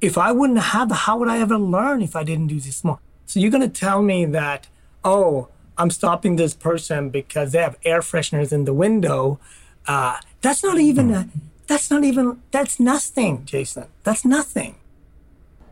if 0.00 0.16
I 0.16 0.30
wouldn't 0.32 0.60
have 0.74 0.90
how 1.04 1.18
would 1.18 1.28
I 1.28 1.38
ever 1.40 1.58
learn 1.58 2.00
if 2.02 2.14
I 2.16 2.22
didn't 2.30 2.46
do 2.54 2.58
this 2.60 2.82
more? 2.84 2.98
So 3.30 3.38
you're 3.38 3.52
gonna 3.52 3.68
tell 3.68 4.02
me 4.02 4.24
that, 4.24 4.66
oh, 5.04 5.46
I'm 5.78 5.90
stopping 5.90 6.34
this 6.34 6.52
person 6.52 7.10
because 7.10 7.52
they 7.52 7.60
have 7.60 7.78
air 7.84 8.00
fresheners 8.00 8.52
in 8.52 8.64
the 8.64 8.74
window. 8.74 9.38
Uh, 9.86 10.16
that's 10.40 10.64
not 10.64 10.78
even 10.78 11.12
a, 11.12 11.28
that's 11.68 11.92
not 11.92 12.02
even 12.02 12.42
that's 12.50 12.80
nothing, 12.80 13.44
Jason. 13.44 13.86
That's 14.02 14.24
nothing. 14.24 14.74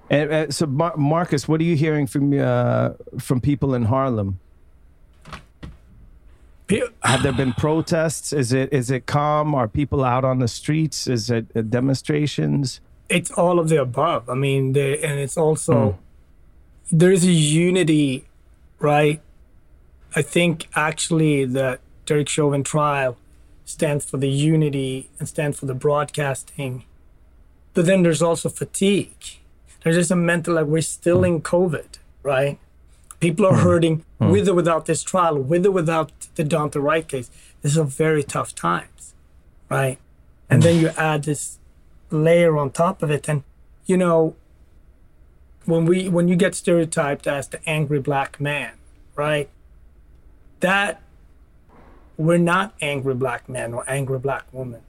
And, 0.08 0.32
uh, 0.32 0.50
so, 0.52 0.66
Mar- 0.66 0.96
Marcus, 0.96 1.48
what 1.48 1.60
are 1.60 1.64
you 1.64 1.74
hearing 1.74 2.06
from 2.06 2.32
uh, 2.38 2.90
from 3.18 3.40
people 3.40 3.74
in 3.74 3.86
Harlem? 3.86 4.38
Have 7.02 7.24
there 7.24 7.32
been 7.32 7.54
protests? 7.54 8.32
Is 8.32 8.52
it 8.52 8.72
is 8.72 8.88
it 8.88 9.06
calm? 9.06 9.52
Are 9.56 9.66
people 9.66 10.04
out 10.04 10.24
on 10.24 10.38
the 10.38 10.48
streets? 10.48 11.08
Is 11.08 11.28
it 11.28 11.46
uh, 11.56 11.62
demonstrations? 11.62 12.80
It's 13.08 13.32
all 13.32 13.58
of 13.58 13.68
the 13.68 13.80
above. 13.80 14.30
I 14.30 14.34
mean, 14.34 14.74
the, 14.74 15.04
and 15.04 15.18
it's 15.18 15.36
also 15.36 15.72
there 15.74 16.07
is 16.90 17.24
a 17.24 17.30
unity, 17.30 18.26
right? 18.78 19.20
I 20.14 20.22
think 20.22 20.68
actually 20.74 21.44
the 21.44 21.78
Derek 22.06 22.28
Chauvin 22.28 22.64
trial 22.64 23.16
stands 23.64 24.04
for 24.04 24.16
the 24.16 24.28
unity 24.28 25.10
and 25.18 25.28
stands 25.28 25.58
for 25.60 25.66
the 25.66 25.74
broadcasting. 25.74 26.84
But 27.74 27.86
then 27.86 28.02
there's 28.02 28.22
also 28.22 28.48
fatigue. 28.48 29.38
There's 29.82 29.96
just 29.96 30.10
a 30.10 30.16
mental 30.16 30.54
like 30.54 30.66
we're 30.66 30.82
still 30.82 31.22
in 31.22 31.42
COVID, 31.42 31.98
right? 32.22 32.58
People 33.20 33.46
are 33.46 33.52
mm-hmm. 33.52 33.62
hurting 33.62 33.98
mm-hmm. 34.20 34.30
with 34.30 34.48
or 34.48 34.54
without 34.54 34.86
this 34.86 35.02
trial, 35.02 35.38
with 35.38 35.66
or 35.66 35.70
without 35.70 36.12
the 36.36 36.44
Daunte 36.44 36.82
Wright 36.82 37.06
case. 37.06 37.30
These 37.62 37.76
are 37.76 37.84
very 37.84 38.22
tough 38.22 38.54
times, 38.54 39.14
right? 39.68 39.98
And 40.48 40.62
mm-hmm. 40.62 40.72
then 40.72 40.80
you 40.80 40.88
add 40.96 41.24
this 41.24 41.58
layer 42.10 42.56
on 42.56 42.70
top 42.70 43.02
of 43.02 43.10
it, 43.10 43.28
and 43.28 43.42
you 43.86 43.96
know, 43.96 44.34
when 45.68 45.84
we 45.84 46.08
when 46.08 46.28
you 46.28 46.34
get 46.34 46.54
stereotyped 46.54 47.26
as 47.26 47.48
the 47.48 47.60
angry 47.68 48.00
black 48.00 48.40
man, 48.40 48.72
right? 49.14 49.50
That 50.60 51.02
we're 52.16 52.38
not 52.38 52.72
angry 52.80 53.14
black 53.14 53.48
men 53.50 53.74
or 53.74 53.84
angry 53.86 54.18
black 54.18 54.44
women, 54.50 54.80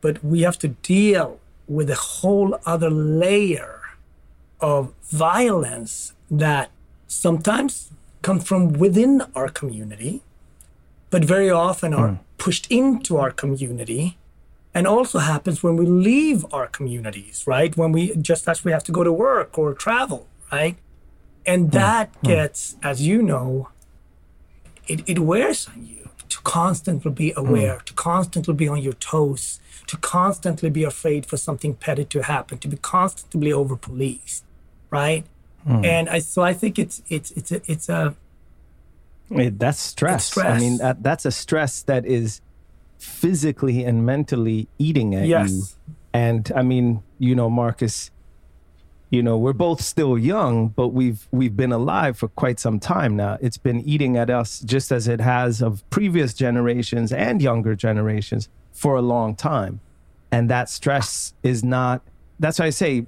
but 0.00 0.22
we 0.24 0.40
have 0.42 0.58
to 0.58 0.68
deal 0.68 1.38
with 1.68 1.88
a 1.90 1.94
whole 1.94 2.58
other 2.66 2.90
layer 2.90 3.80
of 4.60 4.92
violence 5.04 6.12
that 6.28 6.70
sometimes 7.06 7.90
come 8.22 8.40
from 8.40 8.72
within 8.72 9.22
our 9.36 9.48
community, 9.48 10.22
but 11.10 11.24
very 11.24 11.50
often 11.50 11.94
are 11.94 12.08
hmm. 12.08 12.22
pushed 12.36 12.66
into 12.68 13.16
our 13.16 13.30
community 13.30 14.18
and 14.76 14.86
also 14.86 15.20
happens 15.20 15.62
when 15.62 15.74
we 15.74 15.86
leave 15.86 16.44
our 16.52 16.66
communities, 16.66 17.44
right? 17.46 17.74
When 17.78 17.92
we 17.92 18.14
just 18.16 18.46
as 18.46 18.62
we 18.62 18.72
have 18.72 18.84
to 18.84 18.92
go 18.92 19.02
to 19.02 19.10
work 19.10 19.56
or 19.58 19.72
travel, 19.72 20.28
right? 20.52 20.76
And 21.46 21.62
hmm. 21.64 21.70
that 21.70 22.14
hmm. 22.16 22.26
gets, 22.26 22.76
as 22.82 23.00
you 23.00 23.22
know, 23.22 23.70
it, 24.86 25.00
it 25.08 25.20
wears 25.20 25.66
on 25.68 25.86
you 25.86 26.10
to 26.28 26.38
constantly 26.42 27.10
be 27.10 27.30
hmm. 27.30 27.40
aware, 27.40 27.78
to 27.86 27.94
constantly 27.94 28.52
be 28.52 28.68
on 28.68 28.82
your 28.82 28.92
toes, 28.92 29.60
to 29.86 29.96
constantly 29.96 30.68
be 30.68 30.84
afraid 30.84 31.24
for 31.24 31.38
something 31.38 31.72
petty 31.74 32.04
to 32.04 32.24
happen, 32.24 32.58
to 32.58 32.68
be 32.68 32.76
constantly 32.76 33.50
over 33.54 33.76
policed, 33.76 34.44
right? 34.90 35.24
And 35.84 36.08
I 36.08 36.20
so 36.20 36.42
I 36.42 36.52
think 36.52 36.78
it's 36.78 37.02
it's 37.08 37.32
it's 37.32 37.50
a, 37.50 37.60
it's 37.66 37.88
a 37.88 38.14
Eh, 39.34 39.50
that's 39.52 39.80
stress. 39.80 40.36
I 40.38 40.58
mean, 40.58 40.78
that, 40.78 41.02
that's 41.02 41.24
a 41.24 41.32
stress 41.32 41.82
that 41.82 42.06
is 42.06 42.40
physically 42.98 43.84
and 43.84 44.04
mentally 44.04 44.68
eating 44.78 45.14
at 45.14 45.26
Yes. 45.26 45.52
you. 45.52 45.62
And 46.12 46.50
I 46.54 46.62
mean, 46.62 47.02
you 47.18 47.34
know, 47.34 47.50
Marcus, 47.50 48.10
you 49.10 49.22
know, 49.22 49.38
we're 49.38 49.52
both 49.52 49.80
still 49.80 50.18
young, 50.18 50.68
but 50.68 50.88
we've 50.88 51.28
we've 51.30 51.56
been 51.56 51.72
alive 51.72 52.18
for 52.18 52.28
quite 52.28 52.58
some 52.58 52.80
time 52.80 53.16
now. 53.16 53.38
It's 53.40 53.58
been 53.58 53.80
eating 53.82 54.16
at 54.16 54.30
us 54.30 54.60
just 54.60 54.90
as 54.90 55.06
it 55.08 55.20
has 55.20 55.62
of 55.62 55.88
previous 55.90 56.34
generations 56.34 57.12
and 57.12 57.40
younger 57.40 57.74
generations 57.74 58.48
for 58.72 58.96
a 58.96 59.02
long 59.02 59.36
time. 59.36 59.80
And 60.32 60.50
that 60.50 60.68
stress 60.68 61.34
is 61.42 61.62
not 61.62 62.02
that's 62.38 62.58
why 62.58 62.66
I 62.66 62.70
say 62.70 63.06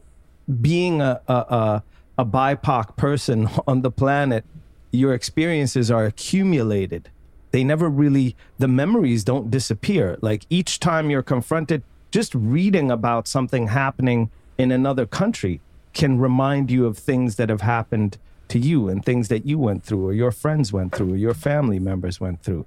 being 0.61 1.01
a 1.01 1.21
a, 1.29 1.35
a, 1.35 1.83
a 2.19 2.25
BIPOC 2.25 2.97
person 2.97 3.49
on 3.67 3.83
the 3.83 3.91
planet, 3.91 4.45
your 4.93 5.15
experiences 5.15 5.91
are 5.91 6.05
accumulated. 6.05 7.11
They 7.51 7.65
never 7.65 7.89
really 7.89 8.37
the 8.59 8.69
memories 8.69 9.25
don't 9.25 9.51
disappear. 9.51 10.19
Like 10.21 10.45
each 10.51 10.81
time 10.81 11.11
you're 11.11 11.23
confronted, 11.23 11.83
just 12.11 12.35
reading 12.35 12.91
about 12.91 13.29
something 13.29 13.69
happening 13.69 14.31
in 14.57 14.73
another 14.73 15.07
country 15.07 15.61
can 15.93 16.19
remind 16.19 16.71
you 16.71 16.87
of 16.87 16.99
things 16.99 17.37
that 17.37 17.49
have 17.49 17.63
happened 17.63 18.19
to 18.49 18.59
you 18.59 18.89
and 18.89 19.05
things 19.05 19.29
that 19.29 19.47
you 19.47 19.59
went 19.59 19.85
through 19.85 20.07
or 20.07 20.13
your 20.13 20.31
friends 20.31 20.73
went 20.73 20.95
through 20.95 21.13
or 21.13 21.17
your 21.17 21.35
family 21.35 21.79
members 21.79 22.21
went 22.21 22.43
through. 22.43 22.65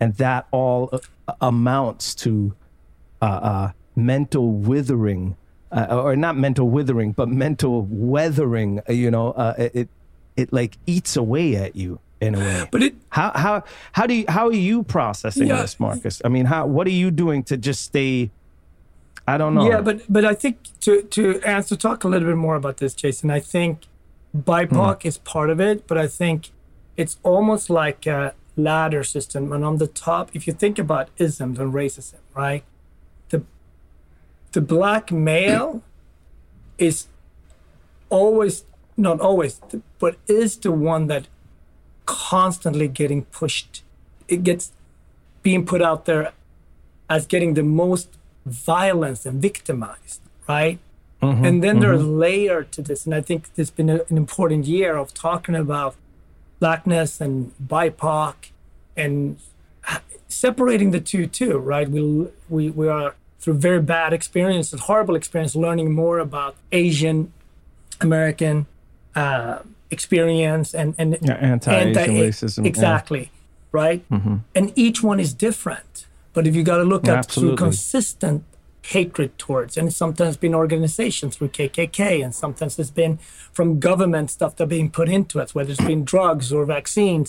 And 0.00 0.14
that 0.16 0.46
all 0.50 0.90
uh, 0.92 1.32
amounts 1.40 2.14
to 2.16 2.54
uh, 3.22 3.24
uh, 3.24 3.72
mental 3.96 4.52
withering, 4.52 5.36
uh, 5.72 5.86
or 5.90 6.16
not 6.16 6.36
mental 6.36 6.68
withering, 6.68 7.12
but 7.12 7.28
mental 7.28 7.86
weathering. 7.90 8.80
You 8.88 9.10
know, 9.10 9.32
uh, 9.32 9.54
it 9.56 9.88
it 10.36 10.52
like 10.52 10.76
eats 10.86 11.16
away 11.16 11.56
at 11.56 11.76
you 11.76 12.00
in 12.26 12.34
a 12.34 12.38
way. 12.38 12.68
But 12.70 12.82
it 12.82 12.94
How 13.10 13.32
how 13.34 13.64
how 13.92 14.06
do 14.06 14.14
you 14.14 14.24
how 14.28 14.48
are 14.48 14.52
you 14.52 14.82
processing 14.82 15.48
Yeah. 15.48 15.62
this, 15.62 15.78
Marcus? 15.78 16.20
I 16.24 16.28
mean, 16.28 16.46
how 16.46 16.66
what 16.66 16.86
are 16.86 16.98
you 17.02 17.10
doing 17.10 17.42
to 17.44 17.56
just 17.56 17.82
stay? 17.82 18.30
I 19.26 19.38
don't 19.38 19.54
know. 19.54 19.68
Yeah, 19.68 19.80
but 19.80 20.02
but 20.08 20.24
I 20.24 20.34
think 20.34 20.56
to 20.80 21.02
to 21.02 21.40
answer 21.42 21.76
talk 21.76 22.04
a 22.04 22.08
little 22.08 22.28
bit 22.28 22.36
more 22.36 22.56
about 22.56 22.76
this, 22.78 22.94
Jason. 22.94 23.30
I 23.30 23.40
think 23.40 23.86
BIPOC 24.36 25.02
hmm. 25.02 25.08
is 25.08 25.18
part 25.18 25.50
of 25.50 25.60
it, 25.60 25.86
but 25.86 25.96
I 25.96 26.06
think 26.06 26.50
it's 26.96 27.18
almost 27.22 27.70
like 27.70 28.06
a 28.06 28.34
ladder 28.56 29.04
system. 29.04 29.52
And 29.52 29.64
on 29.64 29.78
the 29.78 29.86
top, 29.86 30.30
if 30.34 30.46
you 30.46 30.52
think 30.52 30.78
about 30.78 31.08
isms 31.18 31.58
and 31.58 31.72
racism, 31.72 32.20
right? 32.34 32.64
The 33.30 33.42
the 34.52 34.60
black 34.60 35.10
male 35.10 35.82
is 36.78 37.08
always 38.10 38.64
not 38.96 39.20
always, 39.20 39.60
but 39.98 40.16
is 40.26 40.56
the 40.56 40.72
one 40.72 41.06
that 41.08 41.28
constantly 42.06 42.88
getting 42.88 43.24
pushed. 43.26 43.82
It 44.28 44.42
gets 44.42 44.72
being 45.42 45.66
put 45.66 45.82
out 45.82 46.04
there 46.06 46.32
as 47.08 47.26
getting 47.26 47.54
the 47.54 47.62
most 47.62 48.08
violence 48.46 49.26
and 49.26 49.40
victimized, 49.40 50.20
right? 50.48 50.78
and 51.44 51.64
then 51.64 51.80
there's 51.80 52.02
a 52.02 52.06
layer 52.06 52.64
to 52.64 52.82
this, 52.82 53.06
and 53.06 53.14
I 53.14 53.20
think 53.20 53.48
it's 53.56 53.70
been 53.70 53.88
a, 53.88 54.00
an 54.10 54.16
important 54.16 54.66
year 54.66 54.96
of 54.96 55.14
talking 55.14 55.54
about 55.54 55.96
blackness 56.60 57.20
and 57.20 57.52
BIPOC 57.66 58.34
and 58.96 59.38
separating 60.28 60.90
the 60.90 61.00
two 61.00 61.26
too, 61.26 61.58
right? 61.58 61.88
We 61.88 62.28
we 62.48 62.70
we 62.70 62.88
are 62.88 63.14
through 63.38 63.54
very 63.54 63.80
bad 63.80 64.12
experiences, 64.12 64.80
horrible 64.80 65.14
experience, 65.14 65.54
learning 65.54 65.92
more 65.92 66.18
about 66.18 66.56
Asian 66.72 67.32
American 68.00 68.66
uh, 69.14 69.58
experience 69.96 70.68
and 70.80 70.94
and 71.00 71.08
Yeah, 71.22 71.52
anti-Asian 71.52 72.14
racism, 72.26 72.60
yeah. 72.62 72.72
exactly, 72.72 73.24
right? 73.80 74.00
And 74.58 74.66
each 74.84 74.98
one 75.10 75.18
is 75.26 75.32
different. 75.48 75.92
But 76.34 76.46
if 76.48 76.52
you 76.56 76.62
got 76.72 76.78
to 76.78 76.88
look 76.94 77.06
at 77.08 77.30
through 77.30 77.56
consistent 77.56 78.42
hatred 78.94 79.30
towards, 79.38 79.76
and 79.78 79.88
it's 79.88 79.96
sometimes 79.96 80.36
been 80.36 80.54
organizations 80.54 81.36
through 81.36 81.48
KKK, 81.58 82.22
and 82.24 82.34
sometimes 82.34 82.78
it's 82.78 82.90
been 82.90 83.18
from 83.56 83.78
government 83.88 84.30
stuff 84.30 84.52
that 84.56 84.66
being 84.66 84.90
put 84.90 85.08
into 85.08 85.40
us, 85.42 85.54
whether 85.54 85.70
it's 85.72 85.88
been 85.92 86.04
drugs 86.04 86.52
or 86.52 86.66
vaccines, 86.66 87.28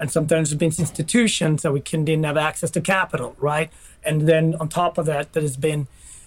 and 0.00 0.10
sometimes 0.10 0.50
it's 0.52 0.58
been 0.58 0.74
institutions 0.86 1.62
that 1.62 1.72
we 1.72 1.80
can 1.80 2.04
didn't 2.04 2.24
have 2.24 2.36
access 2.36 2.70
to 2.76 2.80
capital, 2.80 3.30
right? 3.38 3.70
And 4.02 4.16
then 4.30 4.44
on 4.60 4.68
top 4.68 4.98
of 4.98 5.06
that, 5.06 5.32
there 5.32 5.42
has 5.42 5.56
been 5.56 5.80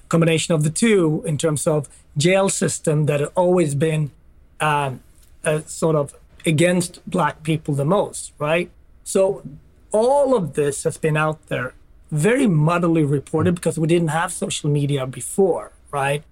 a 0.05 0.07
combination 0.07 0.55
of 0.55 0.63
the 0.63 0.73
two 0.83 1.23
in 1.25 1.37
terms 1.37 1.67
of 1.67 1.87
jail 2.25 2.49
system 2.49 3.05
that 3.07 3.19
have 3.19 3.31
always 3.35 3.75
been 3.75 4.11
um, 4.59 5.01
uh, 5.43 5.61
sort 5.65 5.95
of 5.95 6.15
against 6.45 7.07
black 7.09 7.43
people 7.43 7.73
the 7.73 7.85
most, 7.85 8.33
right? 8.39 8.69
So 9.03 9.43
all 9.91 10.35
of 10.35 10.53
this 10.53 10.83
has 10.83 10.97
been 10.97 11.17
out 11.17 11.47
there, 11.47 11.73
very 12.11 12.45
muddily 12.45 13.09
reported 13.09 13.55
because 13.55 13.79
we 13.79 13.87
didn't 13.87 14.09
have 14.09 14.31
social 14.31 14.69
media 14.69 15.05
before, 15.05 15.71
right? 15.91 16.23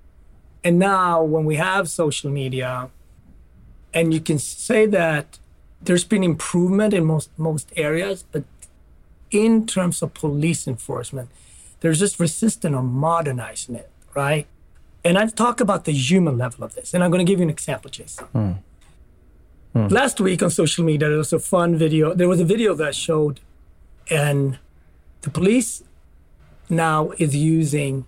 And 0.64 0.78
now 0.78 1.24
when 1.24 1.46
we 1.46 1.56
have 1.56 1.90
social 1.90 2.30
media, 2.30 2.90
and 3.94 4.14
you 4.14 4.20
can 4.20 4.40
say 4.40 4.86
that 4.88 5.40
there's 5.82 6.04
been 6.04 6.24
improvement 6.24 6.94
in 6.94 7.04
most 7.06 7.30
most 7.38 7.72
areas, 7.76 8.24
but 8.32 8.44
in 9.32 9.66
terms 9.66 10.02
of 10.02 10.14
police 10.14 10.68
enforcement, 10.68 11.30
there's 11.80 12.00
just 12.00 12.20
resistance 12.20 12.76
on 12.76 12.86
modernizing 12.86 13.76
it, 13.76 13.90
right? 14.14 14.46
And 15.04 15.18
I 15.18 15.26
talk 15.28 15.60
about 15.60 15.86
the 15.86 15.94
human 15.94 16.38
level 16.38 16.64
of 16.64 16.76
this, 16.76 16.94
and 16.94 17.04
I'm 17.04 17.10
going 17.10 17.26
to 17.26 17.30
give 17.32 17.40
you 17.40 17.44
an 17.44 17.50
example, 17.50 17.90
Jason. 17.90 18.26
Hmm. 19.74 19.88
Last 19.88 20.20
week 20.20 20.44
on 20.44 20.50
social 20.50 20.84
media, 20.84 21.08
there 21.10 21.18
was 21.18 21.34
a 21.34 21.40
fun 21.40 21.78
video. 21.78 22.14
There 22.14 22.28
was 22.28 22.40
a 22.40 22.46
video 22.46 22.74
that 22.76 22.96
showed, 22.96 23.40
and 24.10 24.60
the 25.22 25.30
police 25.30 25.84
now 26.70 27.12
is 27.18 27.36
using 27.36 28.06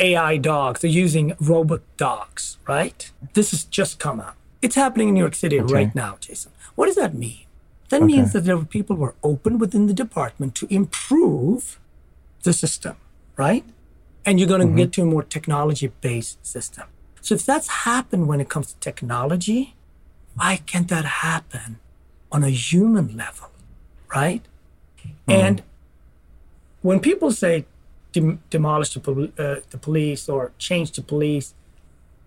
AI 0.00 0.36
dogs. 0.38 0.80
They're 0.80 0.90
using 0.90 1.34
robot 1.40 1.82
dogs, 1.96 2.58
right? 2.66 3.10
This 3.34 3.50
has 3.50 3.64
just 3.64 3.98
come 3.98 4.20
out. 4.20 4.36
It's 4.62 4.74
happening 4.74 5.08
in 5.08 5.14
New 5.14 5.20
York 5.20 5.34
City 5.34 5.58
right 5.60 5.94
now, 5.94 6.16
Jason. 6.20 6.52
What 6.74 6.86
does 6.86 6.96
that 6.96 7.14
mean? 7.14 7.44
That 7.90 8.02
means 8.02 8.32
that 8.32 8.40
there 8.40 8.56
were 8.56 8.64
people 8.64 8.96
were 8.96 9.14
open 9.22 9.58
within 9.58 9.86
the 9.86 9.92
department 9.92 10.54
to 10.56 10.66
improve 10.70 11.78
the 12.42 12.52
system, 12.52 12.96
right? 13.36 13.64
And 14.24 14.40
you're 14.40 14.48
going 14.48 14.62
to 14.62 14.66
mm-hmm. 14.66 14.76
get 14.76 14.92
to 14.92 15.02
a 15.02 15.04
more 15.04 15.22
technology-based 15.22 16.44
system. 16.44 16.88
So 17.20 17.34
if 17.34 17.44
that's 17.46 17.68
happened 17.68 18.26
when 18.26 18.40
it 18.40 18.48
comes 18.48 18.72
to 18.72 18.80
technology, 18.80 19.74
why 20.34 20.56
can't 20.66 20.88
that 20.88 21.04
happen 21.04 21.78
on 22.30 22.42
a 22.44 22.50
human 22.50 23.16
level, 23.16 23.50
right? 24.14 24.42
Mm-hmm. 24.98 25.30
And 25.30 25.62
when 26.82 27.00
people 27.00 27.30
say 27.30 27.64
dem- 28.12 28.42
demolish 28.50 28.94
the, 28.94 29.00
pol- 29.00 29.28
uh, 29.38 29.56
the 29.70 29.78
police 29.78 30.28
or 30.28 30.52
change 30.58 30.92
the 30.92 31.02
police, 31.02 31.54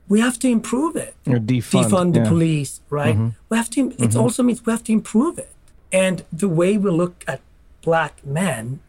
we 0.08 0.22
have 0.22 0.40
to 0.40 0.48
improve 0.48 0.96
it. 0.96 1.16
Or 1.26 1.36
defund, 1.36 1.86
defund 1.86 2.14
the 2.14 2.20
yeah. 2.22 2.30
police, 2.30 2.82
right? 2.90 3.16
Mm-hmm. 3.16 3.30
We 3.50 3.58
have 3.58 3.70
to. 3.72 3.90
It 3.90 3.98
mm-hmm. 3.98 4.20
also 4.20 4.42
means 4.44 4.66
we 4.66 4.72
have 4.72 4.84
to 4.86 4.94
improve 4.94 5.38
it. 5.38 5.52
And 5.92 6.24
the 6.32 6.48
way 6.48 6.78
we 6.78 6.90
look 6.90 7.24
at 7.28 7.42
black 7.82 8.26
men, 8.26 8.80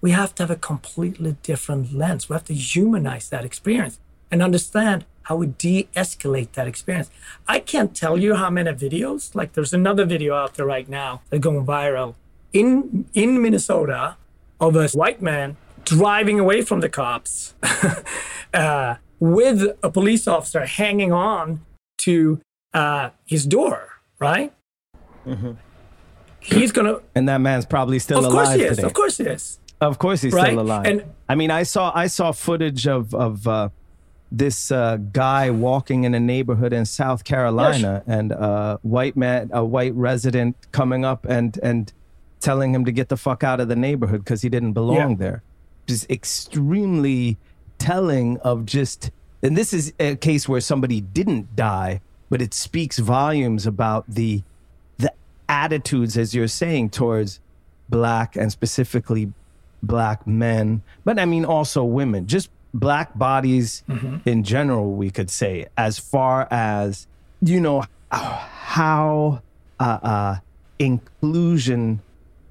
we 0.00 0.12
have 0.12 0.34
to 0.36 0.44
have 0.44 0.50
a 0.50 0.56
completely 0.56 1.36
different 1.42 1.92
lens. 1.92 2.28
We 2.28 2.34
have 2.34 2.44
to 2.44 2.54
humanize 2.54 3.28
that 3.30 3.44
experience 3.44 3.98
and 4.30 4.42
understand 4.42 5.04
how 5.30 5.36
we 5.36 5.46
de-escalate 5.46 6.50
that 6.54 6.66
experience. 6.66 7.08
I 7.46 7.60
can't 7.60 7.94
tell 7.94 8.18
you 8.18 8.34
how 8.34 8.50
many 8.50 8.72
videos. 8.72 9.32
Like 9.34 9.52
there's 9.52 9.72
another 9.72 10.04
video 10.04 10.34
out 10.34 10.54
there 10.54 10.66
right 10.66 10.88
now 10.88 11.22
that's 11.30 11.40
going 11.40 11.64
viral 11.64 12.16
in 12.52 13.06
in 13.14 13.40
Minnesota 13.40 14.16
of 14.60 14.74
a 14.74 14.88
white 14.88 15.22
man 15.22 15.56
driving 15.84 16.40
away 16.40 16.62
from 16.62 16.80
the 16.80 16.88
cops 16.88 17.54
uh, 18.54 18.96
with 19.20 19.62
a 19.84 19.90
police 19.90 20.26
officer 20.26 20.66
hanging 20.66 21.12
on 21.12 21.64
to 21.98 22.40
uh, 22.74 23.10
his 23.24 23.46
door, 23.46 24.00
right? 24.18 24.52
He's 26.40 26.72
gonna. 26.72 26.96
And 27.14 27.28
that 27.28 27.40
man's 27.40 27.66
probably 27.66 28.00
still 28.00 28.18
Of 28.18 28.24
alive 28.24 28.34
Of 28.34 28.44
course 28.46 28.54
he 28.56 28.62
is. 28.64 28.76
today. 28.76 28.86
Of 28.88 28.94
course 28.94 29.16
he 29.18 29.24
is. 29.24 29.58
Of 29.80 29.98
course 29.98 30.20
he's 30.22 30.32
Right? 30.34 30.46
still 30.48 30.60
alive. 30.60 30.86
And- 30.86 31.04
I 31.28 31.36
mean, 31.36 31.52
I 31.52 31.62
saw 31.62 31.92
I 31.94 32.08
saw 32.08 32.32
footage 32.32 32.88
of 32.88 33.14
of 33.14 33.46
uh, 33.46 33.68
this 34.32 34.70
uh, 34.70 34.96
guy 35.12 35.50
walking 35.50 36.04
in 36.04 36.14
a 36.14 36.20
neighborhood 36.20 36.72
in 36.72 36.84
South 36.86 37.24
Carolina, 37.24 38.02
and 38.06 38.32
a 38.32 38.78
white 38.82 39.16
man, 39.16 39.50
a 39.52 39.64
white 39.64 39.94
resident, 39.94 40.56
coming 40.72 41.04
up 41.04 41.24
and 41.24 41.58
and 41.62 41.92
telling 42.40 42.72
him 42.74 42.84
to 42.84 42.92
get 42.92 43.08
the 43.08 43.16
fuck 43.16 43.42
out 43.44 43.60
of 43.60 43.68
the 43.68 43.76
neighborhood 43.76 44.24
because 44.24 44.40
he 44.42 44.48
didn't 44.48 44.72
belong 44.72 45.10
Yeah. 45.12 45.16
there. 45.16 45.42
Just 45.86 46.10
extremely 46.10 47.36
telling 47.78 48.38
of 48.38 48.64
just, 48.64 49.10
and 49.42 49.56
this 49.56 49.72
is 49.74 49.92
a 50.00 50.16
case 50.16 50.48
where 50.48 50.60
somebody 50.60 51.00
didn't 51.00 51.54
die, 51.56 52.00
but 52.30 52.40
it 52.40 52.54
speaks 52.54 52.98
volumes 52.98 53.66
about 53.66 54.04
the 54.08 54.42
the 54.98 55.12
attitudes, 55.48 56.16
as 56.16 56.34
you're 56.34 56.48
saying, 56.48 56.90
towards 56.90 57.40
black 57.88 58.36
and 58.36 58.52
specifically 58.52 59.32
black 59.82 60.26
men, 60.26 60.82
but 61.04 61.18
I 61.18 61.24
mean 61.24 61.44
also 61.44 61.82
women, 61.82 62.26
just 62.26 62.50
black 62.72 63.16
bodies 63.18 63.82
in 64.24 64.44
general, 64.44 64.92
we 64.92 65.10
could 65.10 65.30
say, 65.30 65.66
as 65.76 65.98
far 65.98 66.48
as, 66.50 67.06
you 67.40 67.60
know, 67.60 67.84
how 68.10 69.42
uh, 69.78 69.98
uh, 70.02 70.36
inclusion 70.78 72.02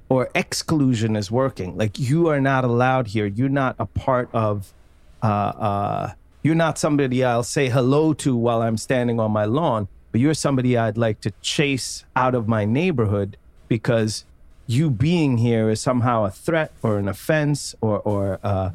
or 0.10 0.30
exclusion 0.34 1.16
is 1.16 1.30
working. 1.30 1.78
Like 1.78 2.00
you 2.00 2.28
are 2.28 2.42
not 2.42 2.64
allowed 2.64 3.08
here. 3.08 3.26
You're 3.26 3.50
not 3.50 3.76
a 3.80 3.86
part 3.86 4.30
of. 4.34 4.74
Uh, 5.22 5.26
uh, 5.26 6.14
you're 6.42 6.56
not 6.56 6.78
somebody 6.78 7.24
I'll 7.24 7.44
say 7.44 7.68
hello 7.68 8.14
to 8.14 8.36
while 8.36 8.62
I'm 8.62 8.78
standing 8.78 9.20
on 9.20 9.32
my 9.32 9.44
lawn, 9.44 9.90
but 10.12 10.22
you're 10.22 10.34
somebody 10.34 10.78
I'd 10.78 10.98
like 10.98 11.20
to 11.22 11.32
chase 11.42 12.06
out 12.16 12.34
of 12.34 12.48
my 12.48 12.64
neighborhood 12.64 13.36
because 13.68 14.24
you 14.66 14.90
being 14.90 15.38
here 15.38 15.70
is 15.70 15.82
somehow 15.82 16.24
a 16.24 16.32
threat 16.32 16.72
or 16.82 16.98
an 16.98 17.10
offense 17.10 17.76
or 17.82 18.00
or 18.00 18.40
uh, 18.42 18.72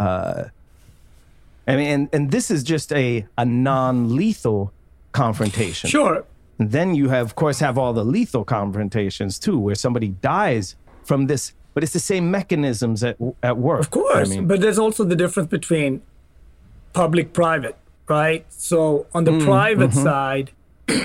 uh, 0.00 0.44
I 1.66 1.76
mean, 1.76 1.86
and, 1.86 2.08
and 2.12 2.30
this 2.30 2.50
is 2.50 2.62
just 2.62 2.92
a 2.92 3.26
a 3.38 3.44
non-lethal 3.44 4.72
confrontation. 5.12 5.90
Sure. 5.90 6.24
And 6.58 6.70
then 6.70 6.94
you 6.94 7.08
have, 7.08 7.26
of 7.26 7.34
course, 7.34 7.58
have 7.60 7.78
all 7.78 7.92
the 7.92 8.04
lethal 8.04 8.44
confrontations 8.44 9.38
too, 9.38 9.58
where 9.58 9.74
somebody 9.74 10.08
dies 10.08 10.76
from 11.04 11.26
this. 11.26 11.52
But 11.72 11.82
it's 11.82 11.92
the 11.92 12.00
same 12.00 12.30
mechanisms 12.30 13.02
at 13.02 13.16
at 13.42 13.56
work. 13.58 13.80
Of 13.80 13.90
course, 13.90 14.30
I 14.30 14.36
mean, 14.36 14.46
but 14.46 14.60
there's 14.60 14.78
also 14.78 15.04
the 15.04 15.16
difference 15.16 15.48
between 15.48 16.02
public-private, 16.92 17.76
right? 18.08 18.46
So 18.48 19.06
on 19.12 19.24
the 19.24 19.32
Mm, 19.32 19.44
private 19.44 19.90
mm-hmm. 19.90 20.02
side, 20.04 20.50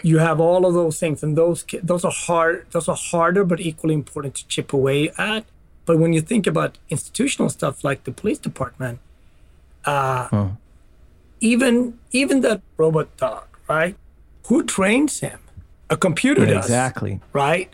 you 0.04 0.19
have 0.19 0.39
all 0.39 0.65
of 0.65 0.74
those 0.76 1.00
things, 1.00 1.24
and 1.24 1.36
those 1.36 1.65
those 1.82 2.06
are 2.06 2.12
hard. 2.12 2.67
Those 2.72 2.88
are 2.88 2.98
harder, 2.98 3.43
but 3.43 3.60
equally 3.60 3.95
important 3.95 4.36
to 4.36 4.48
chip 4.48 4.74
away 4.74 5.10
at. 5.17 5.45
But 5.86 5.98
when 5.98 6.13
you 6.13 6.22
think 6.22 6.45
about 6.45 6.78
institutional 6.89 7.50
stuff 7.50 7.84
like 7.84 8.04
the 8.04 8.12
police 8.12 8.38
department, 8.38 9.00
uh, 9.89 10.49
even 11.52 11.75
even 12.12 12.41
that 12.41 12.62
robot 12.78 13.08
dog, 13.17 13.45
right? 13.67 13.95
Who 14.47 14.63
trains 14.63 15.19
him? 15.19 15.39
A 15.89 15.97
computer 15.97 16.45
does, 16.45 16.65
exactly. 16.65 17.13
right? 17.34 17.69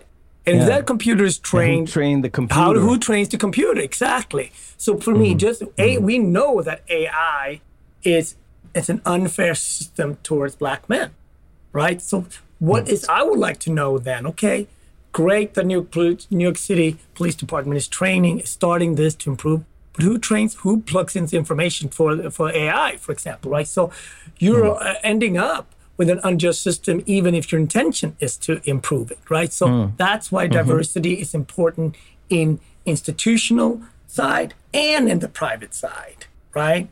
And 0.47 0.57
if 0.57 0.61
Yeah. 0.61 0.75
that 0.75 0.85
computer 0.85 1.23
is 1.31 1.37
trained 1.51 1.87
trained 1.97 2.23
the 2.23 2.29
computer? 2.39 2.79
how 2.79 2.87
who 2.87 2.97
trains 3.07 3.29
the 3.29 3.37
computer 3.37 3.81
exactly? 3.81 4.47
So 4.77 4.89
for 5.05 5.13
me, 5.21 5.27
just 5.35 5.59
a 5.87 5.89
we 6.09 6.15
know 6.35 6.61
that 6.67 6.79
AI 6.99 7.61
is 8.03 8.35
it's 8.77 8.89
an 8.89 9.01
unfair 9.05 9.55
system 9.55 10.17
towards 10.27 10.53
black 10.63 10.81
men, 10.89 11.09
right? 11.81 11.99
So 12.01 12.25
what 12.59 12.83
is 12.93 13.05
I 13.19 13.21
would 13.27 13.39
like 13.47 13.59
to 13.65 13.69
know 13.79 13.97
then? 14.09 14.21
Okay, 14.31 14.67
great. 15.11 15.53
The 15.57 15.63
New 15.63 15.81
New 16.37 16.45
York 16.49 16.57
City 16.57 16.89
Police 17.17 17.35
Department 17.43 17.77
is 17.77 17.87
training, 17.99 18.39
is 18.39 18.49
starting 18.49 18.95
this 18.95 19.15
to 19.21 19.25
improve. 19.33 19.61
But 19.95 20.03
who 20.03 20.17
trains? 20.17 20.55
Who 20.55 20.81
plugs 20.81 21.15
in 21.15 21.25
the 21.25 21.37
information 21.37 21.89
for 21.89 22.29
for 22.31 22.51
AI, 22.51 22.97
for 22.97 23.11
example, 23.11 23.51
right? 23.51 23.67
So 23.67 23.91
you're 24.39 24.75
uh, 24.83 24.95
ending 25.03 25.37
up 25.37 25.65
with 25.97 26.09
an 26.09 26.19
unjust 26.23 26.61
system, 26.61 27.01
even 27.05 27.33
if 27.33 27.51
your 27.51 27.61
intention 27.61 28.15
is 28.19 28.35
to 28.37 28.59
improve 28.69 29.11
it, 29.11 29.19
right? 29.29 29.51
So 29.53 29.65
that's 29.97 30.31
why 30.31 30.43
diversity 30.47 31.13
is 31.21 31.33
important 31.33 31.95
in 32.29 32.59
institutional 32.85 33.81
side 34.07 34.53
and 34.73 35.09
in 35.09 35.19
the 35.19 35.27
private 35.29 35.73
side, 35.73 36.25
right? 36.53 36.89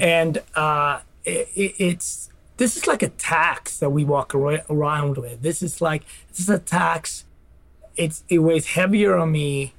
And 0.00 0.42
uh, 0.54 1.00
it, 1.24 1.48
it- 1.54 1.74
it's 1.78 2.28
this 2.56 2.76
is 2.76 2.86
like 2.86 3.02
a 3.02 3.08
tax 3.08 3.78
that 3.78 3.90
we 3.90 4.04
walk 4.04 4.34
ar- 4.34 4.64
around 4.70 5.16
with. 5.18 5.42
This 5.42 5.62
is 5.62 5.80
like 5.80 6.02
this 6.28 6.38
is 6.40 6.48
a 6.48 6.58
tax. 6.58 7.24
It's 7.96 8.22
it 8.28 8.38
weighs 8.40 8.66
heavier 8.78 9.16
on 9.16 9.32
me, 9.32 9.72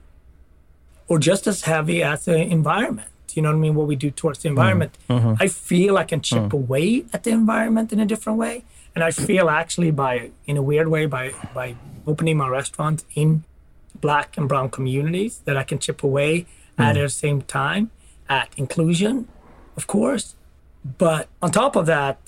or 1.07 1.19
just 1.19 1.47
as 1.47 1.63
heavy 1.63 2.03
as 2.03 2.25
the 2.25 2.37
environment. 2.37 3.09
You 3.33 3.41
know 3.41 3.49
what 3.49 3.57
I 3.57 3.59
mean? 3.59 3.75
What 3.75 3.87
we 3.87 3.97
do 3.97 4.11
towards 4.11 4.39
the 4.39 4.47
environment. 4.47 4.97
Mm-hmm. 5.09 5.27
Mm-hmm. 5.27 5.43
I 5.43 5.47
feel 5.47 5.97
I 5.97 6.05
can 6.05 6.21
chip 6.21 6.43
mm-hmm. 6.43 6.55
away 6.55 7.05
at 7.11 7.23
the 7.23 7.31
environment 7.31 7.91
in 7.91 7.99
a 7.99 8.05
different 8.05 8.39
way, 8.39 8.63
and 8.93 9.03
I 9.03 9.11
feel 9.11 9.49
actually 9.49 9.91
by 9.91 10.31
in 10.45 10.55
a 10.55 10.61
weird 10.61 10.87
way 10.87 11.05
by 11.05 11.33
by 11.53 11.75
opening 12.07 12.37
my 12.37 12.47
restaurant 12.47 13.03
in 13.13 13.43
black 13.99 14.37
and 14.37 14.47
brown 14.47 14.69
communities 14.69 15.39
that 15.45 15.57
I 15.57 15.63
can 15.63 15.79
chip 15.79 16.01
away 16.03 16.45
at 16.77 16.95
at 16.95 17.01
the 17.01 17.09
same 17.09 17.41
time 17.41 17.91
at 18.29 18.49
inclusion, 18.57 19.27
of 19.75 19.87
course. 19.87 20.35
But 20.97 21.27
on 21.41 21.51
top 21.51 21.75
of 21.75 21.85
that, 21.87 22.19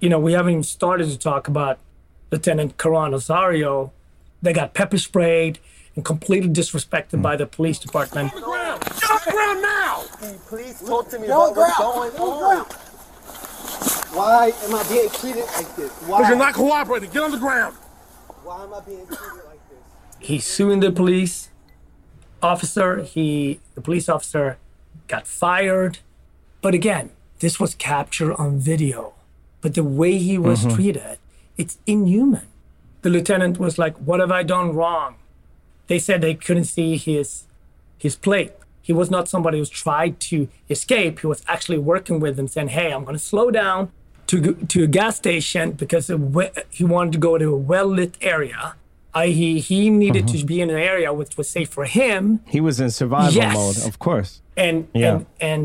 you 0.00 0.08
know, 0.08 0.18
we 0.18 0.32
haven't 0.32 0.52
even 0.52 0.62
started 0.62 1.10
to 1.10 1.18
talk 1.18 1.48
about 1.48 1.78
Lieutenant 2.30 2.78
Caron 2.78 3.12
Nazario. 3.12 3.90
They 4.42 4.52
got 4.52 4.74
pepper 4.74 4.98
sprayed 4.98 5.58
and 5.96 6.04
completely 6.04 6.48
disrespected 6.48 7.16
hmm. 7.16 7.22
by 7.22 7.36
the 7.36 7.46
police 7.46 7.78
department. 7.78 8.32
Get 8.32 8.36
on 8.36 8.40
the 8.40 8.46
ground! 8.46 8.80
Get 8.84 9.10
on 9.10 9.20
the 9.24 9.30
ground 9.32 9.62
now! 9.62 10.04
Please 10.46 10.80
talk 10.80 11.08
to 11.10 11.18
me 11.18 11.26
about 11.26 11.56
what's 11.56 11.78
going 11.78 12.12
on. 12.16 12.66
Why 14.12 14.52
am 14.64 14.74
I 14.74 14.82
being 14.88 15.08
treated 15.10 15.44
like 15.56 15.76
this? 15.76 15.92
Why? 16.02 16.18
Because 16.18 16.28
you're 16.30 16.38
not 16.38 16.54
cooperating. 16.54 17.10
Get 17.10 17.22
on 17.22 17.30
the 17.30 17.38
ground. 17.38 17.76
Why 18.42 18.64
am 18.64 18.74
I 18.74 18.80
being 18.80 19.06
treated 19.06 19.44
like 19.46 19.60
this? 19.68 19.78
He's 20.18 20.44
suing 20.44 20.80
the 20.80 20.90
police 20.90 21.50
officer. 22.42 23.02
He, 23.02 23.60
the 23.74 23.80
police 23.80 24.08
officer, 24.08 24.58
got 25.06 25.26
fired. 25.26 26.00
But 26.60 26.74
again, 26.74 27.10
this 27.38 27.60
was 27.60 27.74
captured 27.76 28.34
on 28.34 28.58
video. 28.58 29.14
But 29.60 29.74
the 29.74 29.84
way 29.84 30.18
he 30.18 30.38
was 30.38 30.64
mm-hmm. 30.64 30.74
treated, 30.74 31.18
it's 31.56 31.78
inhuman. 31.86 32.48
The 33.02 33.10
lieutenant 33.10 33.58
was 33.58 33.78
like, 33.78 33.96
"What 33.96 34.20
have 34.20 34.30
I 34.30 34.42
done 34.42 34.74
wrong?" 34.74 35.16
They 35.90 35.98
said 35.98 36.20
they 36.20 36.36
couldn't 36.46 36.68
see 36.76 36.96
his 36.96 37.28
his 37.98 38.14
plate. 38.26 38.52
He 38.80 38.92
was 38.92 39.10
not 39.10 39.28
somebody 39.28 39.58
who's 39.58 39.74
tried 39.84 40.20
to 40.30 40.36
escape. 40.74 41.14
He 41.22 41.26
was 41.26 41.42
actually 41.54 41.78
working 41.92 42.20
with 42.24 42.34
them, 42.36 42.46
saying, 42.54 42.68
"Hey, 42.68 42.88
I'm 42.92 43.04
going 43.06 43.18
to 43.22 43.26
slow 43.32 43.50
down 43.50 43.90
to 44.28 44.36
to 44.72 44.84
a 44.84 44.86
gas 44.86 45.16
station 45.16 45.72
because 45.82 46.06
he 46.78 46.84
wanted 46.94 47.12
to 47.16 47.18
go 47.18 47.32
to 47.38 47.48
a 47.52 47.60
well 47.72 47.88
lit 47.98 48.14
area. 48.34 48.60
I.e., 49.12 49.58
he 49.70 49.90
needed 49.90 50.28
to 50.28 50.36
mm-hmm. 50.36 50.46
be 50.46 50.60
in 50.60 50.70
an 50.70 50.82
area 50.94 51.12
which 51.12 51.36
was 51.36 51.48
safe 51.56 51.70
for 51.76 51.84
him 51.84 52.22
He 52.46 52.60
was 52.68 52.78
in 52.84 52.90
survival 52.90 53.34
Yes. 53.42 53.54
mode, 53.56 53.78
of 53.90 53.98
course. 54.06 54.30
and 54.56 54.76
Yeah. 54.94 55.10
and 55.10 55.26
and 55.50 55.60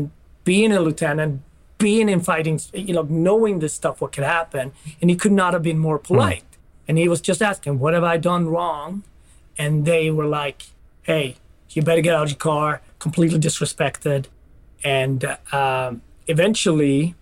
being 0.50 0.72
a 0.78 0.80
lieutenant, 0.86 1.32
being 1.78 2.08
in 2.14 2.20
fighting, 2.30 2.56
you 2.88 2.94
know, 2.96 3.06
knowing 3.28 3.54
this 3.60 3.74
stuff, 3.80 3.94
what 4.00 4.10
could 4.14 4.28
happen, 4.40 4.64
and 5.00 5.06
he 5.12 5.16
could 5.22 5.36
not 5.42 5.50
have 5.56 5.64
been 5.70 5.80
more 5.88 5.98
polite. 6.08 6.48
Mm. 6.50 6.88
And 6.88 6.94
he 7.02 7.08
was 7.14 7.20
just 7.30 7.40
asking, 7.50 7.72
"What 7.82 7.92
have 7.94 8.06
I 8.14 8.16
done 8.30 8.44
wrong?" 8.54 8.90
And 9.58 9.84
they 9.84 10.10
were 10.10 10.26
like, 10.26 10.66
"Hey, 11.02 11.36
you 11.70 11.82
better 11.82 12.00
get 12.00 12.14
out 12.14 12.24
of 12.24 12.30
your 12.30 12.38
car." 12.38 12.82
Completely 12.98 13.38
disrespected, 13.38 14.26
and 14.82 15.36
um, 15.52 16.02
eventually, 16.26 17.14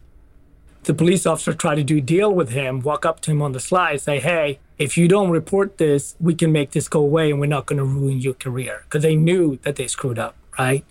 the 0.85 0.95
police 0.95 1.27
officer 1.27 1.53
tried 1.53 1.77
to 1.77 1.85
do 1.85 1.99
a 1.99 2.01
deal 2.01 2.33
with 2.33 2.51
him. 2.51 2.81
Walk 2.81 3.05
up 3.05 3.21
to 3.21 3.31
him 3.31 3.43
on 3.43 3.53
the 3.53 3.61
slide, 3.61 4.01
say, 4.01 4.21
"Hey." 4.21 4.59
If 4.77 4.99
you 4.99 5.07
don't 5.07 5.31
report 5.31 5.79
this, 5.79 6.17
we 6.19 6.35
can 6.35 6.51
make 6.51 6.73
this 6.73 6.89
go 6.89 6.99
away, 6.99 7.31
and 7.31 7.39
we're 7.39 7.47
not 7.47 7.65
going 7.67 7.77
to 7.79 7.85
ruin 7.85 8.19
your 8.19 8.35
career 8.35 8.83
because 8.85 9.03
they 9.05 9.15
knew 9.15 9.57
that 9.63 9.77
they 9.77 9.87
screwed 9.87 10.19
up, 10.19 10.35
right? 10.59 10.85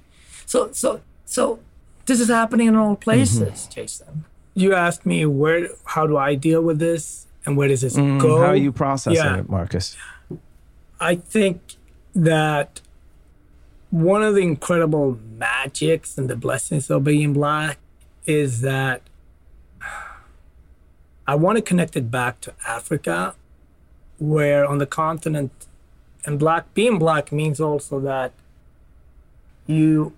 So 0.45 0.71
so 0.71 1.01
so 1.25 1.59
this 2.05 2.21
is 2.21 2.29
happening 2.29 2.67
in 2.69 2.77
all 2.77 2.95
places, 2.95 3.67
Jason. 3.67 4.23
You 4.53 4.73
asked 4.73 5.05
me 5.05 5.25
where 5.25 5.67
how 5.83 6.07
do 6.07 6.15
I 6.15 6.35
deal 6.35 6.61
with 6.61 6.79
this 6.79 7.27
and 7.45 7.57
where 7.57 7.67
does 7.67 7.81
this 7.81 7.97
go? 7.97 8.37
How 8.39 8.51
are 8.51 8.55
you 8.55 8.71
processing 8.71 9.17
Yeah. 9.21 9.39
it, 9.39 9.49
Marcus? 9.49 9.97
I 10.99 11.15
think 11.15 11.75
that 12.15 12.81
one 13.89 14.23
of 14.23 14.35
the 14.35 14.41
incredible 14.41 15.19
magics 15.37 16.17
and 16.17 16.29
the 16.29 16.35
blessings 16.35 16.89
of 16.89 17.03
being 17.03 17.33
black 17.33 17.77
is 18.25 18.61
that 18.61 19.01
I 21.27 21.35
want 21.35 21.57
to 21.57 21.61
connect 21.61 21.95
it 21.95 22.09
back 22.09 22.41
to 22.41 22.53
Africa, 22.67 23.35
where 24.17 24.65
on 24.65 24.77
the 24.79 24.85
continent, 24.85 25.51
and 26.25 26.39
black 26.39 26.73
being 26.73 26.97
black 26.97 27.31
means 27.31 27.59
also 27.61 27.99
that 27.99 28.33
you 29.67 30.13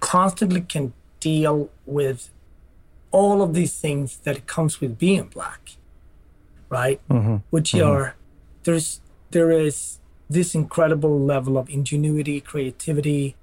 constantly 0.00 0.62
can 0.62 0.92
deal 1.20 1.70
with 1.86 2.30
all 3.10 3.42
of 3.42 3.54
these 3.54 3.78
things 3.78 4.16
that 4.18 4.46
comes 4.46 4.80
with 4.80 4.98
being 4.98 5.24
black, 5.24 5.76
right? 6.68 7.00
Mm-hmm. 7.08 7.36
Which 7.50 7.72
mm-hmm. 7.72 7.88
are 7.88 8.16
there's 8.64 9.00
there 9.30 9.50
is 9.50 9.99
this 10.30 10.54
incredible 10.54 11.18
level 11.18 11.58
of 11.58 11.68
ingenuity, 11.68 12.40
creativity. 12.40 13.34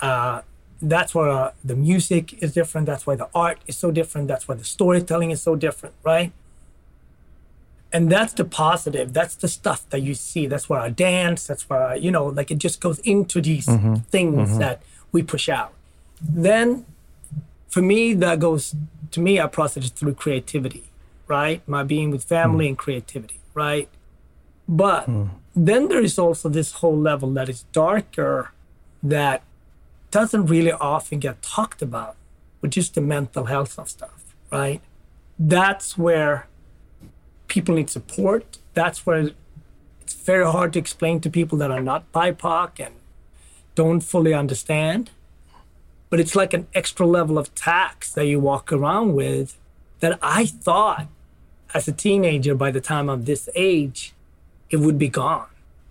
Uh, 0.00 0.42
that's 0.82 1.14
why 1.14 1.30
uh, 1.30 1.52
the 1.64 1.76
music 1.76 2.42
is 2.42 2.52
different. 2.52 2.86
That's 2.88 3.06
why 3.06 3.14
the 3.14 3.28
art 3.32 3.58
is 3.68 3.76
so 3.76 3.92
different. 3.92 4.26
That's 4.26 4.48
why 4.48 4.56
the 4.56 4.64
storytelling 4.64 5.30
is 5.30 5.40
so 5.40 5.54
different, 5.54 5.94
right? 6.02 6.32
And 7.92 8.10
that's 8.10 8.32
the 8.32 8.44
positive. 8.44 9.12
That's 9.12 9.36
the 9.36 9.46
stuff 9.48 9.88
that 9.90 10.00
you 10.00 10.14
see. 10.14 10.46
That's 10.46 10.68
where 10.68 10.80
I 10.80 10.88
dance. 10.90 11.46
That's 11.46 11.68
where 11.70 11.82
I, 11.84 11.94
you 11.94 12.10
know, 12.10 12.26
like 12.26 12.50
it 12.50 12.58
just 12.58 12.80
goes 12.80 12.98
into 13.00 13.40
these 13.40 13.66
things 14.10 14.58
that 14.58 14.82
we 15.12 15.22
push 15.22 15.48
out. 15.48 15.72
Then, 16.20 16.86
for 17.68 17.82
me, 17.82 18.14
that 18.14 18.40
goes 18.40 18.74
to 19.12 19.20
me. 19.20 19.38
I 19.38 19.46
process 19.46 19.86
it 19.86 19.92
through 19.92 20.14
creativity, 20.14 20.84
right? 21.28 21.62
My 21.68 21.84
being 21.84 22.10
with 22.10 22.24
family 22.24 22.66
and 22.66 22.78
creativity, 22.78 23.38
right? 23.54 23.88
But 24.66 25.06
then 25.54 25.88
there 25.88 26.00
is 26.00 26.18
also 26.18 26.48
this 26.48 26.72
whole 26.72 26.96
level 26.96 27.30
that 27.32 27.48
is 27.48 27.64
darker 27.72 28.52
that 29.02 29.42
doesn't 30.10 30.46
really 30.46 30.72
often 30.72 31.18
get 31.18 31.42
talked 31.42 31.82
about, 31.82 32.16
which 32.60 32.76
is 32.76 32.90
the 32.90 33.00
mental 33.00 33.46
health 33.46 33.78
of 33.78 33.88
stuff, 33.88 34.34
right? 34.50 34.80
That's 35.38 35.98
where 35.98 36.46
people 37.48 37.74
need 37.74 37.90
support. 37.90 38.58
That's 38.74 39.04
where 39.04 39.30
it's 40.00 40.14
very 40.14 40.50
hard 40.50 40.72
to 40.74 40.78
explain 40.78 41.20
to 41.20 41.30
people 41.30 41.58
that 41.58 41.70
are 41.70 41.82
not 41.82 42.10
BIPOC 42.12 42.86
and 42.86 42.94
don't 43.74 44.00
fully 44.00 44.34
understand. 44.34 45.10
But 46.10 46.20
it's 46.20 46.36
like 46.36 46.52
an 46.52 46.66
extra 46.74 47.06
level 47.06 47.38
of 47.38 47.54
tax 47.54 48.12
that 48.12 48.26
you 48.26 48.38
walk 48.38 48.72
around 48.72 49.14
with 49.14 49.56
that 50.00 50.18
I 50.20 50.46
thought 50.46 51.08
as 51.74 51.88
a 51.88 51.92
teenager, 51.92 52.54
by 52.54 52.70
the 52.70 52.80
time 52.80 53.08
I'm 53.08 53.24
this 53.24 53.48
age, 53.54 54.12
it 54.72 54.78
would 54.78 54.98
be 54.98 55.08
gone. 55.08 55.46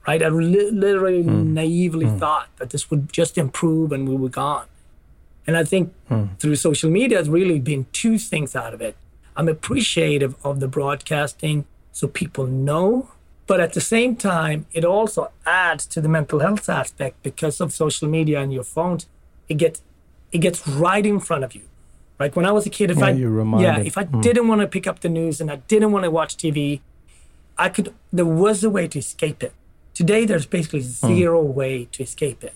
Right? 0.07 0.21
I 0.23 0.29
li- 0.29 0.71
literally 0.71 1.21
hmm. 1.21 1.53
naively 1.53 2.07
hmm. 2.07 2.17
thought 2.17 2.49
that 2.57 2.71
this 2.71 2.89
would 2.89 3.13
just 3.13 3.37
improve 3.37 3.91
and 3.91 4.09
we 4.09 4.15
were 4.15 4.29
gone. 4.29 4.65
And 5.45 5.55
I 5.55 5.63
think 5.63 5.93
hmm. 6.07 6.25
through 6.39 6.55
social 6.55 6.89
media, 6.89 7.19
it's 7.19 7.29
really 7.29 7.59
been 7.59 7.85
two 7.93 8.17
things 8.17 8.55
out 8.55 8.73
of 8.73 8.81
it. 8.81 8.95
I'm 9.37 9.47
appreciative 9.47 10.35
of 10.43 10.59
the 10.59 10.67
broadcasting 10.67 11.65
so 11.91 12.07
people 12.07 12.47
know, 12.47 13.11
but 13.47 13.59
at 13.59 13.73
the 13.73 13.81
same 13.81 14.15
time, 14.15 14.65
it 14.71 14.85
also 14.85 15.31
adds 15.45 15.85
to 15.87 16.01
the 16.01 16.09
mental 16.09 16.39
health 16.39 16.69
aspect 16.69 17.21
because 17.21 17.59
of 17.59 17.73
social 17.73 18.07
media 18.07 18.39
and 18.39 18.53
your 18.53 18.63
phones. 18.63 19.07
It 19.49 19.55
gets 19.55 19.81
it 20.31 20.39
gets 20.39 20.65
right 20.67 21.05
in 21.05 21.19
front 21.19 21.43
of 21.43 21.53
you. 21.53 21.63
Like 22.17 22.35
when 22.35 22.45
I 22.45 22.51
was 22.51 22.65
a 22.65 22.69
kid, 22.69 22.91
if 22.91 22.99
Yeah, 22.99 23.05
I 23.05 23.11
yeah, 23.61 23.79
if 23.79 23.97
I 23.97 24.03
didn't 24.03 24.47
want 24.47 24.61
to 24.61 24.67
pick 24.67 24.87
up 24.87 25.01
the 25.01 25.09
news 25.09 25.41
and 25.41 25.51
I 25.51 25.57
didn't 25.57 25.91
want 25.91 26.05
to 26.05 26.11
watch 26.11 26.37
TV, 26.37 26.79
I 27.57 27.69
could. 27.69 27.93
There 28.11 28.25
was 28.25 28.63
a 28.63 28.69
way 28.69 28.87
to 28.87 28.99
escape 28.99 29.43
it. 29.43 29.53
Today, 29.93 30.25
there's 30.25 30.45
basically 30.45 30.81
hmm. 30.81 31.07
zero 31.07 31.41
way 31.41 31.85
to 31.91 32.03
escape 32.03 32.43
it, 32.43 32.53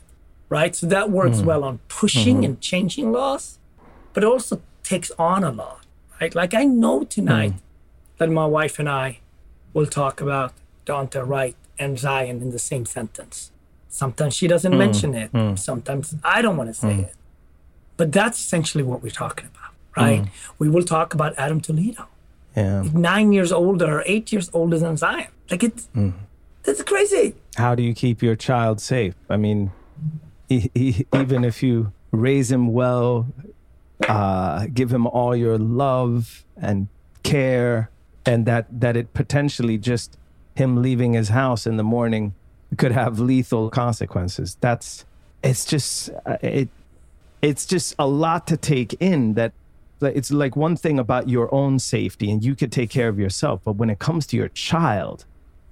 right? 0.49 0.75
So 0.75 0.87
that 0.87 1.09
works 1.09 1.39
hmm. 1.39 1.45
well 1.45 1.63
on 1.63 1.79
pushing 1.87 2.37
hmm. 2.37 2.43
and 2.43 2.61
changing 2.61 3.11
laws, 3.11 3.59
but 4.13 4.23
it 4.23 4.27
also 4.27 4.61
takes 4.83 5.11
on 5.17 5.43
a 5.43 5.51
lot, 5.51 5.85
right? 6.19 6.33
Like 6.33 6.53
I 6.53 6.63
know 6.63 7.03
tonight 7.03 7.53
that 8.17 8.29
my 8.29 8.45
wife 8.45 8.79
and 8.79 8.89
I 8.89 9.19
will 9.73 9.87
talk 9.87 10.21
about 10.21 10.53
Daunte 10.85 11.27
Wright 11.27 11.55
and 11.77 11.99
Zion 11.99 12.41
in 12.41 12.51
the 12.51 12.59
same 12.59 12.85
sentence. 12.85 13.51
Sometimes 13.89 14.35
she 14.35 14.47
doesn't 14.47 14.77
mention 14.77 15.13
it. 15.13 15.31
Sometimes 15.57 16.15
I 16.23 16.41
don't 16.41 16.57
want 16.57 16.69
to 16.69 16.73
say 16.73 16.95
it. 17.01 17.15
But 17.97 18.11
that's 18.11 18.39
essentially 18.39 18.83
what 18.83 19.01
we're 19.01 19.09
talking 19.09 19.47
about, 19.47 19.71
right? 19.95 20.27
We 20.59 20.69
will 20.69 20.83
talk 20.83 21.13
about 21.13 21.33
Adam 21.37 21.61
Toledo 21.61 22.07
Yeah. 22.55 22.83
nine 22.93 23.33
years 23.33 23.51
older, 23.51 24.01
eight 24.05 24.31
years 24.31 24.49
older 24.53 24.79
than 24.79 24.95
Zion. 24.97 25.27
Like 25.51 25.63
it's 25.63 25.87
that's 26.63 26.81
crazy. 26.83 27.35
How 27.57 27.75
do 27.75 27.83
you 27.83 27.93
keep 27.93 28.21
your 28.23 28.35
child 28.35 28.79
safe? 28.81 29.13
I 29.29 29.37
mean, 29.37 29.71
e- 30.49 30.69
e- 30.73 31.03
even 31.13 31.43
if 31.43 31.61
you 31.61 31.91
raise 32.11 32.51
him 32.51 32.73
well, 32.73 33.27
uh, 34.07 34.67
give 34.73 34.91
him 34.91 35.05
all 35.07 35.35
your 35.35 35.57
love 35.57 36.43
and 36.57 36.87
care, 37.23 37.89
and 38.25 38.45
that 38.45 38.67
that 38.81 38.95
it 38.97 39.13
potentially 39.13 39.77
just 39.77 40.17
him 40.55 40.81
leaving 40.81 41.13
his 41.13 41.29
house 41.29 41.67
in 41.67 41.77
the 41.77 41.83
morning 41.83 42.33
could 42.77 42.91
have 42.93 43.19
lethal 43.19 43.69
consequences. 43.69 44.57
That's 44.61 45.05
it's 45.43 45.65
just 45.65 46.09
uh, 46.25 46.37
it 46.41 46.69
it's 47.41 47.65
just 47.65 47.95
a 47.99 48.07
lot 48.07 48.47
to 48.47 48.57
take 48.57 48.93
in 48.99 49.33
that 49.35 49.51
it's 50.01 50.31
like 50.31 50.55
one 50.55 50.75
thing 50.75 50.99
about 50.99 51.29
your 51.29 51.53
own 51.53 51.79
safety 51.79 52.29
and 52.29 52.43
you 52.43 52.55
could 52.55 52.71
take 52.71 52.89
care 52.89 53.07
of 53.07 53.19
yourself 53.19 53.61
but 53.63 53.73
when 53.73 53.89
it 53.89 53.99
comes 53.99 54.25
to 54.27 54.37
your 54.37 54.49
child 54.49 55.25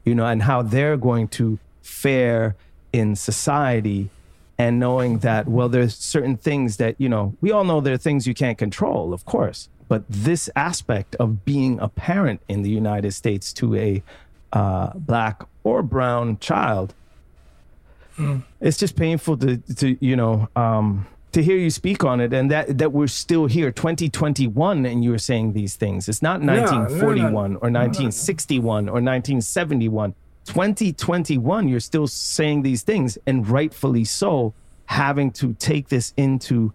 you 0.05 0.15
know 0.15 0.25
and 0.25 0.43
how 0.43 0.61
they're 0.61 0.97
going 0.97 1.27
to 1.27 1.59
fare 1.81 2.55
in 2.91 3.15
society 3.15 4.09
and 4.57 4.79
knowing 4.79 5.19
that 5.19 5.47
well 5.47 5.67
there's 5.67 5.95
certain 5.95 6.37
things 6.37 6.77
that 6.77 6.95
you 6.99 7.09
know 7.09 7.35
we 7.41 7.51
all 7.51 7.63
know 7.63 7.81
there 7.81 7.93
are 7.93 7.97
things 7.97 8.27
you 8.27 8.33
can't 8.33 8.57
control 8.57 9.13
of 9.13 9.25
course 9.25 9.69
but 9.87 10.03
this 10.09 10.49
aspect 10.55 11.15
of 11.15 11.43
being 11.43 11.79
a 11.79 11.89
parent 11.89 12.41
in 12.47 12.61
the 12.61 12.69
united 12.69 13.11
states 13.11 13.51
to 13.51 13.75
a 13.75 14.03
uh, 14.53 14.91
black 14.95 15.43
or 15.63 15.81
brown 15.81 16.37
child 16.39 16.93
it's 18.61 18.77
just 18.77 18.95
painful 18.95 19.35
to 19.35 19.57
to 19.57 19.97
you 19.99 20.15
know 20.15 20.47
um 20.55 21.07
to 21.33 21.43
hear 21.43 21.57
you 21.57 21.69
speak 21.69 22.03
on 22.03 22.21
it 22.21 22.33
and 22.33 22.49
that 22.49 22.77
that 22.77 22.91
we're 22.91 23.07
still 23.07 23.45
here 23.45 23.71
2021 23.71 24.85
and 24.85 25.03
you're 25.03 25.17
saying 25.17 25.53
these 25.53 25.75
things 25.75 26.07
it's 26.07 26.21
not 26.21 26.41
no, 26.41 26.55
no. 26.55 26.61
1941 26.61 27.35
or 27.35 27.69
1961 27.69 28.87
or 28.87 29.01
1971 29.01 30.15
2021 30.45 31.67
you're 31.67 31.79
still 31.79 32.07
saying 32.07 32.61
these 32.61 32.81
things 32.83 33.17
and 33.25 33.47
rightfully 33.47 34.03
so 34.03 34.53
having 34.85 35.31
to 35.31 35.53
take 35.55 35.89
this 35.89 36.13
into 36.17 36.73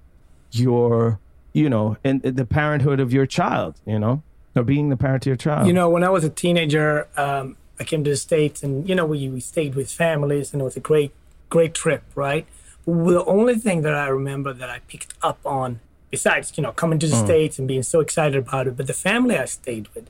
your 0.50 1.18
you 1.52 1.68
know 1.68 1.96
and 2.04 2.22
the 2.22 2.44
parenthood 2.44 3.00
of 3.00 3.12
your 3.12 3.26
child 3.26 3.80
you 3.86 3.98
know 3.98 4.22
or 4.58 4.64
being 4.64 4.88
the 4.88 4.96
parent 4.96 5.22
to 5.22 5.30
your 5.30 5.36
child 5.36 5.66
You 5.66 5.72
know, 5.72 5.88
when 5.88 6.04
I 6.04 6.10
was 6.10 6.24
a 6.24 6.30
teenager, 6.30 7.06
um, 7.16 7.56
I 7.80 7.84
came 7.84 8.04
to 8.04 8.10
the 8.10 8.16
States 8.16 8.62
and, 8.62 8.88
you 8.88 8.94
know, 8.94 9.06
we, 9.06 9.28
we 9.28 9.40
stayed 9.40 9.74
with 9.74 9.90
families 9.90 10.52
and 10.52 10.60
it 10.60 10.64
was 10.64 10.76
a 10.76 10.80
great, 10.80 11.12
great 11.48 11.74
trip, 11.74 12.02
right? 12.14 12.46
The 12.88 13.22
only 13.26 13.56
thing 13.56 13.82
that 13.82 13.94
I 13.94 14.08
remember 14.08 14.54
that 14.54 14.70
I 14.70 14.78
picked 14.88 15.12
up 15.20 15.38
on, 15.44 15.80
besides, 16.10 16.52
you 16.56 16.62
know, 16.62 16.72
coming 16.72 16.98
to 17.00 17.06
the 17.06 17.16
hmm. 17.16 17.24
States 17.26 17.58
and 17.58 17.68
being 17.68 17.82
so 17.82 18.00
excited 18.00 18.36
about 18.36 18.66
it, 18.66 18.78
but 18.78 18.86
the 18.86 18.94
family 18.94 19.36
I 19.36 19.44
stayed 19.44 19.88
with, 19.94 20.08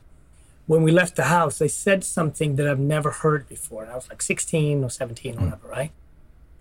when 0.66 0.84
we 0.84 0.92
left 0.92 1.16
the 1.16 1.24
house, 1.24 1.58
they 1.58 1.66
said 1.66 2.04
something 2.04 2.54
that 2.54 2.68
I've 2.68 2.78
never 2.78 3.10
heard 3.10 3.48
before. 3.48 3.86
I 3.86 3.96
was 3.96 4.08
like 4.08 4.22
16 4.22 4.84
or 4.84 4.90
17 4.90 5.36
or 5.36 5.40
whatever, 5.40 5.66
right? 5.66 5.90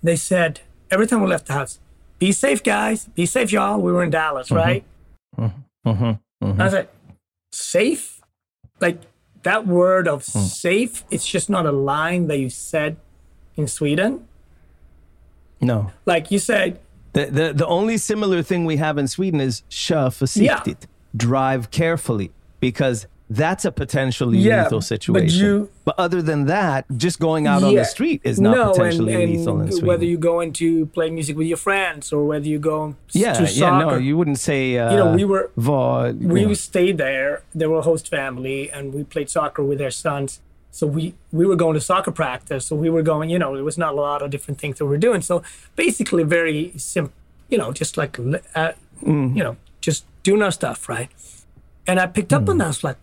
They 0.02 0.16
said, 0.16 0.62
every 0.90 1.06
time 1.06 1.22
we 1.22 1.28
left 1.28 1.46
the 1.46 1.54
house, 1.54 1.80
be 2.18 2.32
safe, 2.32 2.64
guys. 2.64 3.06
Be 3.06 3.28
safe, 3.28 3.52
y'all. 3.52 3.80
We 3.80 3.92
were 3.92 4.04
in 4.04 4.10
Dallas, 4.10 4.48
mm-hmm. 4.48 4.58
right? 4.58 4.84
Mm-hmm. 5.38 5.88
Mm-hmm. 5.88 6.62
I 6.62 6.64
was 6.64 6.74
like, 6.74 6.92
safe? 7.52 8.22
Like 8.80 9.02
that 9.44 9.68
word 9.68 10.08
of 10.08 10.26
hmm. 10.26 10.40
safe, 10.40 11.04
it's 11.12 11.28
just 11.28 11.48
not 11.48 11.68
a 11.68 11.72
line 11.72 12.28
that 12.28 12.40
you 12.40 12.50
said 12.50 12.98
in 13.56 13.68
Sweden. 13.68 14.28
No 15.60 15.92
Like 16.06 16.32
you 16.32 16.40
said, 16.40 16.78
The, 17.14 17.26
the 17.32 17.54
the 17.54 17.66
only 17.66 17.98
similar 17.98 18.44
thing 18.44 18.66
we 18.68 18.78
have 18.78 19.00
in 19.02 19.08
Sweden 19.08 19.42
is 19.42 19.64
kör 19.70 20.10
försiktigt. 20.12 20.88
Drive 21.16 21.68
carefully 21.72 22.30
because 22.60 23.08
that's 23.30 23.66
a 23.66 23.72
potentially 23.72 24.38
Yeah, 24.38 24.64
lethal 24.64 24.78
but 24.80 24.84
situation. 24.86 25.46
you- 25.46 25.68
but 25.86 25.96
other 25.98 26.22
than 26.22 26.46
that, 26.48 26.86
just 26.98 27.20
going 27.20 27.48
out 27.48 27.64
on 27.64 27.76
the 27.76 27.86
street 27.86 28.22
is 28.24 28.40
not 28.40 28.56
no, 28.56 28.72
potentially 28.72 29.14
and, 29.14 29.24
and 29.24 29.32
lethal 29.38 29.62
in 29.62 29.72
Sweden. 29.72 29.88
whether 29.88 30.06
you 30.06 30.18
go 30.18 30.42
into 30.42 30.86
play 30.94 31.10
music 31.10 31.36
with 31.38 31.48
your 31.48 31.58
friends 31.58 32.14
or 32.14 32.26
whether 32.28 32.48
you 32.48 32.60
go 32.60 32.94
yeah, 33.14 33.34
to 33.34 33.44
yeah, 33.44 33.80
no, 33.80 33.98
you 33.98 34.16
wouldn't 34.18 34.40
say. 34.40 34.78
Uh, 34.78 34.92
You 34.92 34.98
know, 34.98 35.12
we 35.16 35.26
were- 35.26 35.50
Vad, 35.58 36.22
you 36.22 36.28
we 36.34 36.42
know. 36.46 36.54
stayed 36.54 36.98
there. 36.98 37.42
They 37.56 37.68
were 37.68 37.80
a 37.80 37.84
host 37.92 38.10
family, 38.10 38.70
and 38.74 38.94
we 38.94 39.04
played 39.04 39.30
soccer 39.30 39.64
with 39.64 39.78
their 39.80 39.92
sons. 39.92 40.40
So 40.78 40.86
we 40.86 41.16
we 41.32 41.48
were 41.48 41.56
going 41.56 41.74
to 41.74 41.82
soccer 41.82 42.12
practice. 42.12 42.68
So 42.68 42.76
we 42.76 42.92
were 42.92 43.02
going. 43.02 43.32
You 43.32 43.40
know, 43.40 43.56
there 43.56 43.64
was 43.64 43.80
not 43.80 43.94
a 43.94 43.96
lot 43.96 44.22
of 44.22 44.30
different 44.30 44.60
things 44.62 44.78
that 44.78 44.86
we 44.86 44.92
were 44.92 45.04
doing. 45.08 45.22
So 45.22 45.42
basically, 45.76 46.22
very 46.22 46.72
simple. 46.78 47.16
You 47.50 47.58
know, 47.58 47.72
just 47.72 47.98
like 47.98 48.20
uh, 48.20 48.74
mm. 49.04 49.36
you 49.36 49.44
know, 49.44 49.58
just 49.82 50.06
doing 50.22 50.44
our 50.44 50.52
stuff, 50.52 50.88
right? 50.88 51.10
And 51.88 52.00
I 52.00 52.06
picked 52.06 52.32
up 52.32 52.48
on 52.48 52.58
mm. 52.58 52.60
that. 52.60 52.66
I 52.66 52.68
was 52.68 52.84
like, 52.84 53.00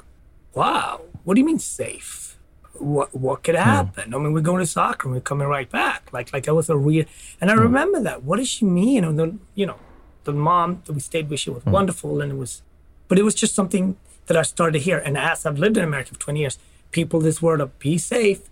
wow, 0.54 1.00
what 1.24 1.34
do 1.34 1.40
you 1.40 1.44
mean 1.44 1.58
safe? 1.58 2.38
What 2.74 3.12
what 3.12 3.42
could 3.42 3.56
happen? 3.56 4.14
I 4.14 4.18
mean, 4.18 4.32
we're 4.32 4.40
going 4.52 4.60
to 4.60 4.66
soccer 4.66 5.08
and 5.08 5.14
we're 5.16 5.20
coming 5.32 5.48
right 5.48 5.68
back. 5.68 6.12
Like 6.12 6.32
like 6.32 6.44
that 6.44 6.54
was 6.54 6.70
a 6.70 6.76
real. 6.76 7.06
And 7.40 7.50
I 7.50 7.54
remember 7.54 8.00
that. 8.02 8.22
What 8.22 8.36
does 8.36 8.48
she 8.48 8.64
mean? 8.64 9.02
And 9.02 9.18
then 9.18 9.40
you 9.56 9.66
know, 9.66 9.80
the 10.22 10.32
mom 10.32 10.82
that 10.84 10.92
we 10.92 11.00
stayed 11.00 11.28
with, 11.28 11.40
she 11.40 11.50
was 11.50 11.64
mm. 11.64 11.72
wonderful, 11.72 12.20
and 12.20 12.30
it 12.30 12.36
was, 12.36 12.62
but 13.08 13.18
it 13.18 13.24
was 13.24 13.34
just 13.34 13.52
something 13.56 13.96
that 14.26 14.36
I 14.36 14.42
started 14.42 14.78
to 14.78 14.84
hear. 14.84 14.98
And 14.98 15.18
as 15.18 15.44
I've 15.44 15.58
lived 15.58 15.76
in 15.76 15.82
America 15.82 16.14
for 16.14 16.20
20 16.20 16.38
years, 16.38 16.58
people 16.94 17.20
this 17.20 17.42
word 17.42 17.60
of 17.60 17.78
be 17.78 17.98
safe. 17.98 18.42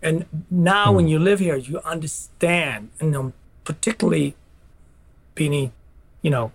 And 0.00 0.26
now 0.50 0.92
when 0.92 1.06
hmm. 1.06 1.12
you 1.12 1.18
live 1.18 1.40
here, 1.40 1.56
you 1.56 1.80
understand, 1.80 2.90
and 3.00 3.16
um, 3.16 3.32
particularly 3.64 4.36
being, 5.34 5.72
you 6.22 6.30
know, 6.30 6.52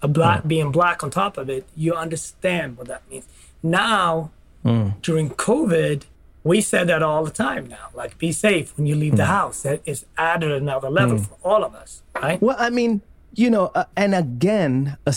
a 0.00 0.08
black 0.08 0.42
hmm. 0.42 0.48
being 0.48 0.72
black 0.72 1.02
on 1.02 1.10
top 1.10 1.36
of 1.36 1.50
it, 1.50 1.66
you 1.76 1.92
understand 1.92 2.78
what 2.78 2.86
that 2.86 3.02
means. 3.10 3.26
Now, 3.62 4.30
hmm. 4.62 4.90
during 5.02 5.30
COVID, 5.30 6.04
we 6.44 6.60
said 6.60 6.88
that 6.88 7.02
all 7.02 7.24
the 7.24 7.32
time 7.32 7.66
now. 7.66 7.88
Like, 7.92 8.16
be 8.16 8.30
safe 8.32 8.74
when 8.76 8.86
you 8.86 8.94
leave 8.94 9.16
the 9.16 9.26
house. 9.26 9.62
That 9.62 9.82
is 9.84 10.06
added 10.16 10.52
another 10.52 10.88
level 10.88 11.18
for 11.18 11.36
all 11.42 11.64
of 11.64 11.74
us, 11.74 12.02
right? 12.14 12.40
Well, 12.40 12.56
I 12.58 12.70
mean, 12.70 13.02
you 13.34 13.50
know, 13.50 13.72
uh, 13.74 13.84
and 13.96 14.14
again, 14.14 14.96
a 15.04 15.10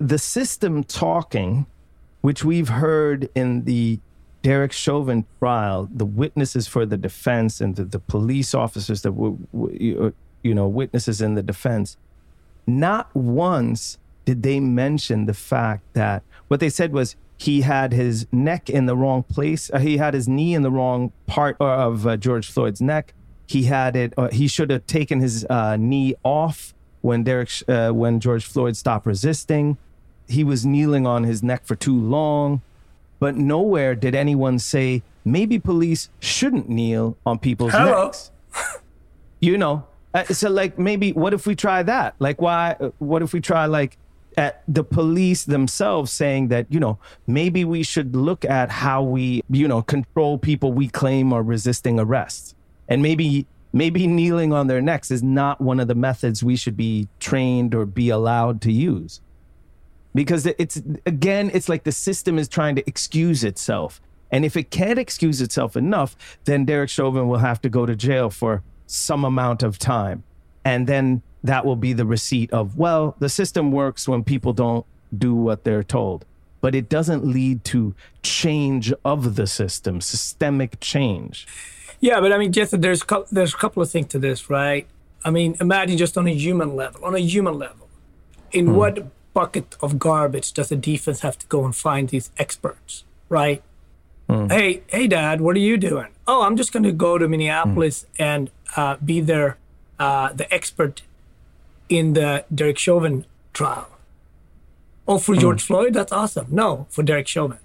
the 0.00 0.18
system 0.18 0.82
talking, 0.82 1.66
which 2.22 2.42
we've 2.42 2.70
heard 2.70 3.28
in 3.34 3.64
the 3.64 4.00
Derek 4.42 4.72
Chauvin 4.72 5.24
trial, 5.38 5.88
the 5.92 6.04
witnesses 6.04 6.66
for 6.66 6.84
the 6.84 6.96
defense 6.96 7.60
and 7.60 7.76
the, 7.76 7.84
the 7.84 7.98
police 7.98 8.54
officers 8.54 9.02
that 9.02 9.12
were, 9.12 9.34
were, 9.52 10.12
you 10.42 10.54
know, 10.54 10.66
witnesses 10.66 11.20
in 11.20 11.34
the 11.34 11.42
defense, 11.42 11.96
not 12.66 13.14
once 13.14 13.98
did 14.24 14.42
they 14.42 14.60
mention 14.60 15.26
the 15.26 15.34
fact 15.34 15.82
that 15.94 16.22
what 16.48 16.60
they 16.60 16.68
said 16.68 16.92
was 16.92 17.16
he 17.38 17.62
had 17.62 17.92
his 17.92 18.26
neck 18.30 18.70
in 18.70 18.86
the 18.86 18.96
wrong 18.96 19.24
place. 19.24 19.70
Uh, 19.72 19.78
he 19.80 19.96
had 19.96 20.14
his 20.14 20.28
knee 20.28 20.54
in 20.54 20.62
the 20.62 20.70
wrong 20.70 21.12
part 21.26 21.56
of 21.58 22.06
uh, 22.06 22.16
George 22.16 22.48
Floyd's 22.48 22.80
neck. 22.80 23.14
He 23.46 23.64
had 23.64 23.96
it. 23.96 24.14
Uh, 24.16 24.28
he 24.28 24.46
should 24.46 24.70
have 24.70 24.86
taken 24.86 25.20
his 25.20 25.44
uh, 25.50 25.76
knee 25.76 26.14
off 26.22 26.72
when 27.00 27.24
Derek, 27.24 27.50
uh, 27.66 27.90
when 27.90 28.20
George 28.20 28.44
Floyd 28.44 28.76
stopped 28.76 29.06
resisting. 29.06 29.76
He 30.28 30.44
was 30.44 30.64
kneeling 30.64 31.04
on 31.06 31.24
his 31.24 31.42
neck 31.42 31.66
for 31.66 31.74
too 31.74 31.98
long, 31.98 32.62
but 33.22 33.36
nowhere 33.36 33.94
did 33.94 34.14
anyone 34.16 34.58
say 34.58 35.00
maybe 35.24 35.56
police 35.56 36.08
shouldn't 36.18 36.68
kneel 36.68 37.16
on 37.24 37.38
people's 37.38 37.72
Hello. 37.72 38.04
necks. 38.06 38.30
You 39.40 39.56
know, 39.58 39.76
Uh, 40.14 40.24
so 40.24 40.50
like 40.50 40.78
maybe 40.78 41.12
what 41.12 41.32
if 41.32 41.46
we 41.46 41.54
try 41.54 41.82
that? 41.84 42.14
Like 42.18 42.38
why? 42.46 42.76
uh, 42.80 42.90
What 42.98 43.22
if 43.22 43.32
we 43.32 43.40
try 43.40 43.64
like 43.66 43.96
at 44.36 44.62
the 44.68 44.84
police 44.84 45.44
themselves 45.44 46.10
saying 46.12 46.48
that 46.48 46.66
you 46.74 46.80
know 46.84 46.98
maybe 47.26 47.64
we 47.64 47.82
should 47.82 48.10
look 48.28 48.44
at 48.44 48.70
how 48.70 49.02
we 49.02 49.42
you 49.60 49.66
know 49.68 49.80
control 49.82 50.36
people 50.38 50.68
we 50.72 50.88
claim 50.88 51.32
are 51.32 51.42
resisting 51.42 51.98
arrest, 52.00 52.54
and 52.90 53.02
maybe 53.02 53.46
maybe 53.72 54.06
kneeling 54.06 54.52
on 54.52 54.66
their 54.66 54.82
necks 54.82 55.10
is 55.10 55.22
not 55.22 55.60
one 55.60 55.80
of 55.80 55.88
the 55.88 55.94
methods 56.08 56.42
we 56.50 56.56
should 56.56 56.76
be 56.76 57.08
trained 57.20 57.74
or 57.74 57.86
be 57.86 58.10
allowed 58.10 58.60
to 58.66 58.70
use 58.92 59.20
because 60.14 60.46
it's 60.46 60.82
again 61.06 61.50
it's 61.54 61.68
like 61.68 61.84
the 61.84 61.92
system 61.92 62.38
is 62.38 62.48
trying 62.48 62.74
to 62.76 62.86
excuse 62.86 63.44
itself 63.44 64.00
and 64.30 64.44
if 64.44 64.56
it 64.56 64.70
can't 64.70 64.98
excuse 64.98 65.40
itself 65.40 65.76
enough 65.76 66.16
then 66.44 66.64
derek 66.64 66.90
chauvin 66.90 67.28
will 67.28 67.38
have 67.38 67.60
to 67.60 67.68
go 67.68 67.86
to 67.86 67.96
jail 67.96 68.30
for 68.30 68.62
some 68.86 69.24
amount 69.24 69.62
of 69.62 69.78
time 69.78 70.22
and 70.64 70.86
then 70.86 71.22
that 71.44 71.64
will 71.64 71.76
be 71.76 71.92
the 71.92 72.06
receipt 72.06 72.52
of 72.52 72.76
well 72.76 73.16
the 73.18 73.28
system 73.28 73.72
works 73.72 74.08
when 74.08 74.22
people 74.22 74.52
don't 74.52 74.86
do 75.16 75.34
what 75.34 75.64
they're 75.64 75.84
told 75.84 76.24
but 76.60 76.74
it 76.74 76.88
doesn't 76.88 77.24
lead 77.24 77.64
to 77.64 77.94
change 78.22 78.92
of 79.04 79.34
the 79.36 79.46
system 79.46 80.00
systemic 80.00 80.78
change 80.80 81.46
Yeah, 82.02 82.20
but 82.20 82.32
I 82.32 82.38
mean, 82.38 82.50
Jesse, 82.52 82.76
there's 82.76 83.04
there's 83.30 83.54
a 83.54 83.56
couple 83.56 83.80
of 83.80 83.88
things 83.88 84.08
to 84.08 84.18
this, 84.18 84.50
right? 84.50 84.88
I 85.24 85.30
mean, 85.30 85.56
imagine 85.60 85.96
just 85.96 86.18
on 86.18 86.26
a 86.26 86.34
human 86.34 86.74
level. 86.74 87.04
On 87.04 87.14
a 87.14 87.20
human 87.20 87.56
level, 87.56 87.88
in 88.50 88.66
hmm. 88.66 88.74
what 88.74 89.06
bucket 89.34 89.76
of 89.80 89.98
garbage 89.98 90.52
does 90.52 90.68
the 90.68 90.76
defense 90.76 91.20
have 91.20 91.38
to 91.38 91.46
go 91.46 91.64
and 91.64 91.74
find 91.74 92.08
these 92.08 92.30
experts, 92.38 93.04
right? 93.28 93.62
Hey, 94.48 94.82
hey, 94.86 95.08
Dad, 95.08 95.42
what 95.42 95.56
are 95.56 95.60
you 95.60 95.76
doing? 95.76 96.08
Oh, 96.26 96.42
I'm 96.42 96.56
just 96.56 96.72
going 96.72 96.84
to 96.84 96.92
go 96.92 97.18
to 97.18 97.28
Minneapolis 97.28 98.06
and 98.18 98.50
uh, 98.76 98.96
be 99.04 99.20
there, 99.20 99.58
uh, 99.98 100.32
the 100.32 100.52
expert 100.52 101.02
in 101.90 102.14
the 102.14 102.46
Derek 102.54 102.78
Chauvin 102.78 103.26
trial. 103.52 103.90
Oh, 105.06 105.18
for 105.18 105.34
George 105.36 105.62
Floyd, 105.62 105.92
that's 105.92 106.12
awesome. 106.12 106.46
No, 106.50 106.86
for 106.88 107.02
Derek 107.02 107.28
Chauvin. 107.28 107.58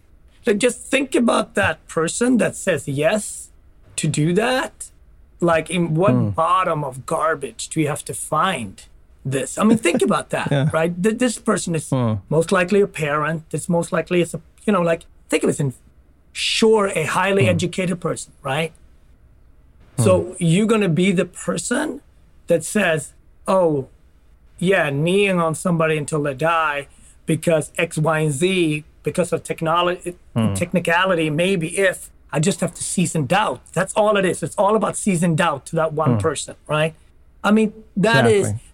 Like, 0.45 0.57
just 0.57 0.81
think 0.81 1.15
about 1.15 1.55
that 1.55 1.87
person 1.87 2.37
that 2.37 2.57
says 2.57 2.85
yes 2.85 3.49
to 3.95 4.07
do 4.07 4.33
that. 4.33 4.91
Like, 5.39 5.69
in 5.69 5.93
what 5.93 6.35
bottom 6.35 6.83
of 6.83 7.05
garbage 7.05 7.69
do 7.69 7.79
you 7.79 7.87
have 7.87 8.03
to 8.05 8.13
find 8.13 8.83
this? 9.31 9.57
I 9.57 9.63
mean, 9.63 9.77
think 9.77 10.01
about 10.01 10.29
that, 10.29 10.71
right? 10.73 10.91
Th- 11.01 11.17
This 11.17 11.37
person 11.37 11.75
is 11.75 11.91
most 12.29 12.51
likely 12.51 12.81
a 12.81 12.87
parent. 12.87 13.43
It's 13.51 13.69
most 13.69 13.91
likely 13.91 14.21
it's 14.21 14.33
a, 14.33 14.41
you 14.65 14.73
know, 14.73 14.81
like, 14.81 15.03
think 15.29 15.43
of 15.43 15.49
it 15.49 15.59
in 15.59 15.73
sure 16.31 16.87
a 16.87 17.03
highly 17.03 17.43
hmm. 17.43 17.49
educated 17.49 17.99
person, 17.99 18.33
right? 18.43 18.71
Hmm. 19.97 20.03
So 20.03 20.35
you're 20.39 20.67
going 20.67 20.81
to 20.81 20.89
be 20.89 21.11
the 21.11 21.25
person 21.25 22.01
that 22.47 22.63
says, 22.63 23.13
oh, 23.47 23.87
yeah, 24.59 24.89
kneeling 24.89 25.39
on 25.39 25.55
somebody 25.55 25.97
until 25.97 26.21
they 26.23 26.33
die 26.33 26.87
because 27.25 27.71
X, 27.77 27.97
Y, 27.97 28.19
and 28.19 28.31
Z, 28.31 28.83
because 29.03 29.33
of 29.33 29.43
technology, 29.43 30.15
hmm. 30.35 30.53
technicality, 30.53 31.29
maybe 31.29 31.77
if 31.77 32.11
I 32.31 32.39
just 32.39 32.59
have 32.59 32.73
to 32.75 32.83
season 32.83 33.25
doubt. 33.25 33.61
That's 33.73 33.93
all 33.93 34.17
it 34.17 34.25
is. 34.25 34.43
It's 34.43 34.55
all 34.57 34.75
about 34.75 34.97
season 34.97 35.35
doubt 35.35 35.65
to 35.67 35.75
that 35.77 35.93
one 35.93 36.19
person, 36.19 36.55
right? 36.67 36.93
I 37.43 37.51
mean, 37.51 37.73
that 37.95 38.25
is 38.27 38.49
Exactly. 38.49 38.66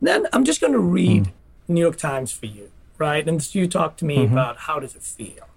Then 0.00 0.26
I'm 0.32 0.44
just 0.44 0.60
going 0.60 0.72
to 0.72 0.78
read 0.78 1.32
New 1.68 1.80
York 1.80 1.96
Times 1.96 2.32
for 2.32 2.46
you, 2.46 2.70
right? 2.98 3.26
And 3.26 3.42
so 3.42 3.58
you 3.58 3.66
talk 3.68 3.96
to 3.98 4.04
me 4.04 4.24
about 4.24 4.58
how 4.58 4.78
does 4.78 4.94
it 4.94 5.02
feel, 5.02 5.48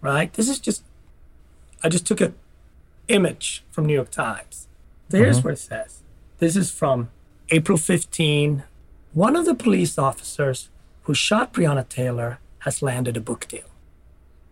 right? 0.00 0.32
This 0.32 0.48
is 0.48 0.58
just, 0.58 0.82
I 1.82 1.88
just 1.88 2.06
took 2.06 2.20
a 2.20 2.32
image 3.08 3.64
from 3.70 3.86
New 3.86 3.94
York 3.94 4.10
Times. 4.10 4.68
So 5.10 5.18
here's 5.18 5.40
Mhm. 5.40 5.44
what 5.44 5.52
it 5.54 5.58
says. 5.58 6.00
This 6.38 6.56
is 6.56 6.70
from 6.70 7.10
April 7.50 7.76
15. 7.76 8.62
One 9.12 9.36
of 9.36 9.44
the 9.44 9.54
police 9.54 9.98
officers 9.98 10.70
who 11.02 11.14
shot 11.14 11.52
Breonna 11.52 11.86
Taylor 11.88 12.38
has 12.60 12.80
landed 12.80 13.16
a 13.16 13.20
book 13.20 13.46
deal. 13.48 13.64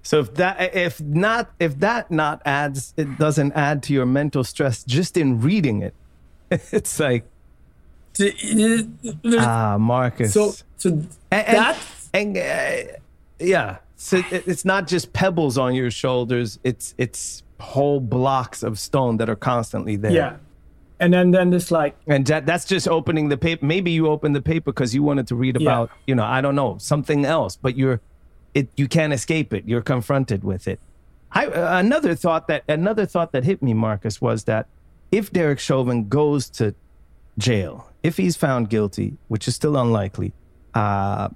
So 0.02 0.20
if 0.20 0.34
that 0.34 0.74
if 0.74 1.00
not 1.00 1.52
if 1.58 1.78
that 1.80 2.10
not 2.10 2.42
adds 2.44 2.92
it 2.96 3.16
doesn't 3.18 3.52
add 3.52 3.82
to 3.84 3.92
your 3.92 4.06
mental 4.06 4.44
stress 4.44 4.82
just 4.82 5.16
in 5.16 5.40
reading 5.40 5.82
it, 5.82 5.94
it's 6.50 6.98
like 6.98 7.29
ah 9.38 9.76
Marcus. 9.78 10.32
So 10.32 10.54
so 10.76 10.90
and, 10.90 11.06
that 11.30 11.78
and, 12.12 12.36
uh, 12.36 12.96
yeah. 13.38 13.78
So 13.96 14.18
it, 14.30 14.48
it's 14.48 14.64
not 14.64 14.86
just 14.86 15.12
pebbles 15.12 15.58
on 15.58 15.74
your 15.74 15.90
shoulders. 15.90 16.58
It's 16.64 16.94
it's 16.98 17.42
whole 17.58 18.00
blocks 18.00 18.62
of 18.62 18.78
stone 18.78 19.18
that 19.18 19.28
are 19.28 19.36
constantly 19.36 19.96
there. 19.96 20.12
yeah, 20.12 20.36
and 20.98 21.12
then 21.12 21.30
then 21.30 21.52
it's 21.52 21.70
like 21.70 21.94
And 22.06 22.24
that, 22.26 22.46
that's 22.46 22.64
just 22.64 22.88
opening 22.88 23.28
the 23.28 23.36
paper. 23.36 23.64
Maybe 23.66 23.90
you 23.90 24.06
opened 24.08 24.34
the 24.34 24.42
paper 24.42 24.72
because 24.72 24.94
you 24.94 25.02
wanted 25.02 25.26
to 25.28 25.34
read 25.34 25.60
Yeah. 25.60 25.68
about, 25.68 25.90
you 26.06 26.14
know, 26.14 26.24
I 26.24 26.40
don't 26.40 26.54
know, 26.54 26.78
something 26.78 27.24
else, 27.26 27.56
but 27.56 27.76
you're, 27.76 28.00
it, 28.54 28.68
you 28.76 28.88
can't 28.88 29.12
escape 29.12 29.52
it. 29.52 29.64
You're 29.66 29.82
confronted 29.82 30.42
with 30.42 30.66
it. 30.66 30.80
I, 31.32 31.46
uh, 31.46 31.78
another 31.78 32.14
thought 32.14 32.48
that, 32.48 32.64
another 32.68 33.06
thought 33.06 33.32
that 33.32 33.44
hit 33.44 33.62
me, 33.62 33.74
Marcus, 33.74 34.20
was 34.20 34.44
that 34.44 34.66
if 35.12 35.30
Derek 35.32 35.58
Chauvin 35.60 36.08
goes 36.08 36.48
to 36.50 36.74
jail, 37.40 37.90
if 38.02 38.16
he's 38.16 38.36
found 38.36 38.70
guilty, 38.70 39.16
which 39.28 39.48
is 39.48 39.54
still 39.54 39.76
unlikely, 39.76 40.32
uh, 40.74 41.28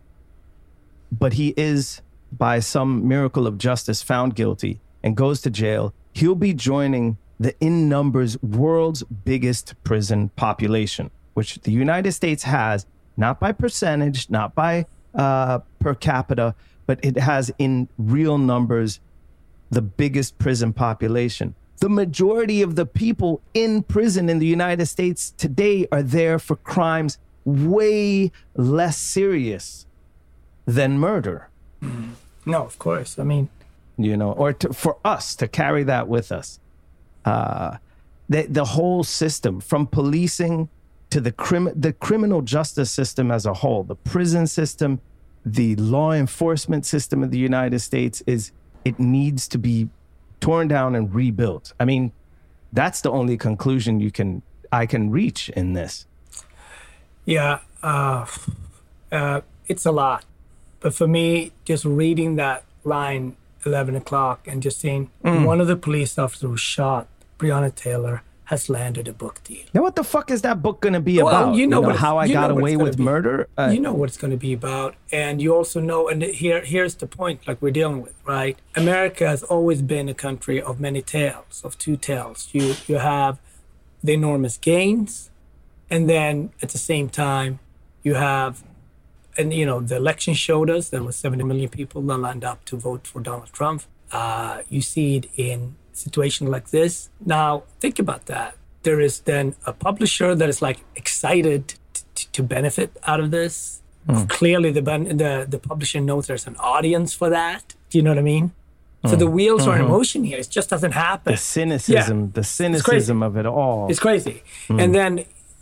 but 1.11 1.35
he 1.35 1.55
is 1.57 2.01
by 2.33 2.59
some 2.61 3.07
miracle 3.07 3.47
of 3.47 3.59
justice 3.59 4.03
found 4.03 4.35
guilty 4.35 4.81
and 5.03 5.17
goes 5.17 5.41
to 5.43 5.51
jail, 5.51 5.93
he'll 6.13 6.35
be 6.35 6.55
joining 6.55 7.17
the 7.39 7.55
in 7.61 7.89
numbers 7.89 8.41
world's 8.43 9.03
biggest 9.03 9.75
prison 9.85 10.31
population, 10.31 11.11
which 11.35 11.61
the 11.63 11.73
United 11.73 12.13
States 12.13 12.45
has, 12.45 12.87
not 13.17 13.41
by 13.41 13.53
percentage, 13.53 14.31
not 14.31 14.55
by 14.55 14.87
uh, 15.15 15.59
per 15.79 15.95
capita, 15.95 16.55
but 16.87 16.99
it 17.03 17.19
has 17.19 17.53
in 17.59 17.89
real 17.99 18.39
numbers 18.39 19.01
the 19.71 19.83
biggest 19.83 20.39
prison 20.39 20.73
population. 20.73 21.55
The 21.85 21.91
majority 21.91 22.63
of 22.63 22.77
the 22.77 22.87
people 22.87 23.43
in 23.53 23.83
prison 23.83 24.31
in 24.31 24.39
the 24.39 24.47
United 24.47 24.87
States 24.87 25.35
today 25.37 25.87
are 25.93 26.03
there 26.03 26.39
for 26.39 26.57
crimes 26.57 27.19
way 27.45 28.33
less 28.55 28.97
serious 28.97 29.85
than 30.65 30.99
murder, 30.99 31.51
no, 32.47 32.65
of 32.65 32.79
course. 32.79 33.19
I 33.19 33.25
mean, 33.25 33.51
you 33.99 34.17
know, 34.17 34.33
or 34.33 34.55
to, 34.55 34.73
for 34.73 34.97
us 35.05 35.37
to 35.37 35.47
carry 35.47 35.83
that 35.85 36.09
with 36.09 36.33
us. 36.33 36.59
Uh, 37.27 37.77
the, 38.31 38.47
the 38.47 38.65
whole 38.65 39.05
system, 39.05 39.61
from 39.61 39.87
policing 39.87 40.71
to 41.11 41.21
the, 41.21 41.33
crim- 41.33 41.79
the 41.79 41.93
criminal 41.93 42.41
justice 42.41 42.91
system 42.91 43.31
as 43.31 43.45
a 43.45 43.53
whole, 43.53 43.83
the 43.83 43.95
prison 43.95 44.47
system, 44.47 45.03
the 45.45 45.77
law 45.77 46.13
enforcement 46.13 46.87
system 46.87 47.23
of 47.23 47.31
the 47.31 47.37
United 47.37 47.81
States 47.81 48.23
is 48.27 48.53
it 48.87 48.99
needs 48.99 49.47
to 49.49 49.59
be 49.59 49.91
torn 50.45 50.69
down 50.69 50.95
and 50.95 51.15
rebuilt. 51.15 51.73
I 51.81 51.85
mean, 51.87 52.13
that's 52.73 53.01
the 53.01 53.11
only 53.11 53.37
conclusion 53.39 53.99
you 54.01 54.11
can 54.11 54.43
I 54.71 54.85
can 54.87 55.11
reach 55.11 55.49
in 55.51 55.73
this. 55.73 56.07
Yeah, 57.25 57.61
uh, 57.83 58.27
uh, 59.11 59.41
it's 59.69 59.87
a 59.87 59.93
lot. 59.93 60.25
But 60.81 60.93
for 60.95 61.07
me, 61.07 61.53
just 61.65 61.85
reading 61.85 62.37
that 62.37 62.65
line, 62.85 63.37
11 63.65 63.97
o'clock, 63.97 64.47
and 64.47 64.63
just 64.63 64.81
seeing 64.81 65.11
Mm. 65.25 65.47
one 65.47 65.61
of 65.63 65.67
the 65.67 65.77
police 65.77 66.19
officers 66.19 66.61
shot 66.61 67.07
Breonna 67.39 67.75
Taylor 67.75 68.23
has 68.49 68.69
landed 68.69 69.09
a 69.09 69.13
book 69.13 69.43
deal. 69.45 69.65
Now, 69.73 69.83
what 69.83 69.97
the 69.97 70.05
fuck 70.05 70.31
is 70.31 70.43
that 70.43 70.63
book 70.63 70.81
going 70.83 70.93
to 70.93 71.01
be 71.01 71.17
Well, 71.23 71.29
about? 71.29 71.55
you 71.57 71.67
know, 71.67 71.81
what 71.81 71.91
it's- 71.91 72.01
how 72.03 72.19
I 72.19 72.29
got 72.29 72.51
away 72.51 72.77
with 72.77 72.99
be. 72.99 73.03
murder. 73.03 73.49
Uh, 73.57 73.71
you 73.73 73.81
know 73.81 73.95
what 73.95 74.09
it's 74.11 74.19
going 74.19 74.33
to 74.33 74.37
be 74.37 74.53
about, 74.53 74.95
and 75.11 75.41
you 75.41 75.55
also 75.55 75.81
know. 75.81 76.09
And 76.09 76.23
here, 76.23 76.63
here's 76.63 76.95
the 76.97 77.07
point: 77.07 77.47
like 77.49 77.63
we're 77.63 77.71
dealing 77.71 78.03
with, 78.03 78.15
right? 78.27 78.59
America 78.77 79.27
has 79.27 79.43
always 79.45 79.81
been 79.83 80.09
a 80.11 80.15
country 80.15 80.61
of 80.61 80.79
many 80.79 81.01
tales, 81.01 81.63
of 81.65 81.79
two 81.79 81.97
tales. 81.97 82.49
You 82.53 82.75
you 82.87 82.97
have 82.99 83.39
the 84.03 84.13
enormous 84.13 84.59
gains, 84.59 85.31
and 85.89 86.09
then 86.11 86.51
at 86.63 86.69
the 86.69 86.79
same 86.79 87.09
time, 87.09 87.61
you 88.03 88.15
have, 88.15 88.63
and 89.39 89.55
you 89.55 89.65
know, 89.65 89.81
the 89.81 89.97
election 89.97 90.35
showed 90.35 90.69
us 90.69 90.91
there 90.91 91.03
was 91.03 91.17
70 91.17 91.43
million 91.45 91.71
people 91.71 92.03
that 92.03 92.19
lined 92.19 92.45
up 92.45 92.65
to 92.67 92.77
vote 92.77 93.07
for 93.07 93.21
Donald 93.23 93.51
Trump. 93.53 93.85
Uh, 94.13 94.59
you 94.69 94.83
see 94.83 95.17
it 95.17 95.27
in 95.37 95.77
situations 95.95 96.51
like 96.51 96.69
this. 96.71 97.09
Now, 97.25 97.63
think 97.81 97.99
about 97.99 98.27
that. 98.27 98.57
There 98.83 99.01
is 99.01 99.21
then 99.21 99.55
a 99.65 99.73
publisher 99.73 100.35
that 100.35 100.49
is 100.49 100.61
like 100.61 100.81
excited 100.97 101.75
t- 102.15 102.27
to 102.33 102.43
benefit 102.43 102.91
out 103.07 103.21
of 103.21 103.31
this. 103.31 103.81
Clearly, 104.29 104.71
the, 104.71 104.83
ben- 104.83 105.17
the 105.17 105.47
the 105.49 105.59
publisher 105.59 105.99
knows 105.99 106.27
there's 106.27 106.47
an 106.47 106.57
audience 106.59 107.15
for 107.15 107.31
that. 107.31 107.75
Do 107.89 107.97
you 107.97 108.03
know 108.05 108.11
what 108.11 108.19
I 108.19 108.23
mean? 108.35 108.53
So 109.07 109.17
the 109.17 109.27
wheels 109.39 109.67
are 109.69 109.77
in 109.79 109.85
Mhm. 109.87 109.97
motion 109.99 110.25
here. 110.25 110.39
It 110.39 110.49
just 110.51 110.69
doesn't 110.71 110.93
happen. 110.93 111.33
the 111.33 111.37
cynicism, 111.39 112.33
the 112.33 112.45
cynicism 112.45 113.23
of 113.23 113.37
it 113.37 113.47
all. 113.47 113.89
It's 113.91 114.01
crazy. 114.01 114.43
Mm. 114.69 114.83
And 114.83 114.95
then 114.95 115.13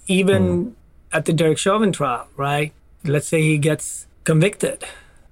even 0.06 0.74
at 1.12 1.24
the 1.24 1.32
Derek 1.32 1.58
Chauvin 1.58 1.92
trial, 1.92 2.26
right? 2.36 2.72
Let's 3.04 3.28
say 3.28 3.40
he 3.42 3.58
gets 3.58 4.06
convicted, 4.24 4.78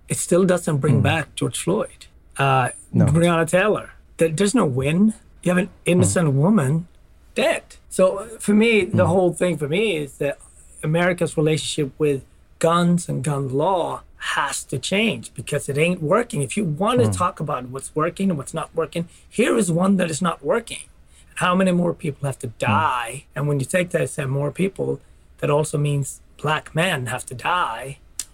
it 0.08 0.16
still 0.18 0.44
doesn't 0.44 0.78
bring 0.78 1.00
back 1.02 1.34
George 1.36 1.58
Floyd, 1.64 2.06
uh, 2.36 2.70
Breonna 2.94 3.48
Taylor. 3.48 3.90
There, 4.20 4.28
there's 4.28 4.54
no 4.54 4.66
win. 4.66 5.14
You 5.42 5.48
have 5.52 5.58
an 5.64 5.70
innocent 5.86 6.32
woman 6.34 6.86
dead. 7.34 7.62
So 7.88 8.04
for 8.38 8.54
me, 8.54 8.84
the 8.84 9.06
whole 9.06 9.32
thing 9.32 9.56
for 9.56 9.66
me 9.68 9.96
is 9.96 10.18
that 10.18 10.38
America's 10.82 11.36
relationship 11.36 11.92
with 11.98 12.22
guns 12.58 13.08
and 13.08 13.24
gun 13.24 13.48
law 13.48 14.02
has 14.36 14.62
to 14.64 14.78
change 14.78 15.32
because 15.32 15.70
it 15.70 15.78
ain't 15.78 16.02
working. 16.02 16.42
If 16.42 16.54
you 16.58 16.64
want 16.64 17.00
to 17.00 17.06
Mm. 17.06 17.16
talk 17.16 17.40
about 17.40 17.62
what's 17.72 17.90
working 18.02 18.28
and 18.30 18.36
what's 18.38 18.52
not 18.52 18.68
working, 18.80 19.08
here 19.38 19.56
is 19.56 19.72
one 19.72 19.96
that 19.96 20.10
is 20.10 20.20
not 20.28 20.44
working. 20.44 20.84
How 21.36 21.54
many 21.54 21.72
more 21.72 21.94
people 21.94 22.26
have 22.26 22.38
to 22.40 22.48
die? 22.58 23.24
And 23.34 23.48
when 23.48 23.58
you 23.60 23.64
take 23.76 23.88
that 23.92 24.02
and 24.02 24.10
say 24.10 24.26
more 24.26 24.50
people, 24.62 25.00
that 25.38 25.48
also 25.48 25.78
means 25.78 26.20
black 26.42 26.74
men 26.74 27.06
have 27.06 27.24
to 27.30 27.34
die 27.34 27.86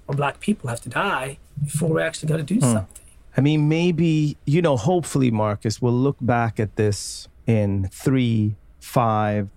or 0.08 0.14
black 0.16 0.40
people 0.40 0.68
have 0.72 0.80
to 0.86 0.88
die 0.88 1.38
before 1.62 1.90
we 1.94 2.02
actually 2.02 2.28
got 2.32 2.38
to 2.38 2.42
do 2.54 2.56
Hmm. 2.56 2.72
something. 2.76 3.05
I 3.36 3.40
mean, 3.42 3.68
maybe, 3.68 4.36
you 4.46 4.62
know, 4.62 4.76
hopefully, 4.76 5.30
Marcus, 5.30 5.82
we'll 5.82 5.92
look 5.92 6.16
back 6.20 6.58
at 6.58 6.76
this 6.76 7.28
in 7.46 7.88
three, 7.92 8.56
five, 8.80 9.48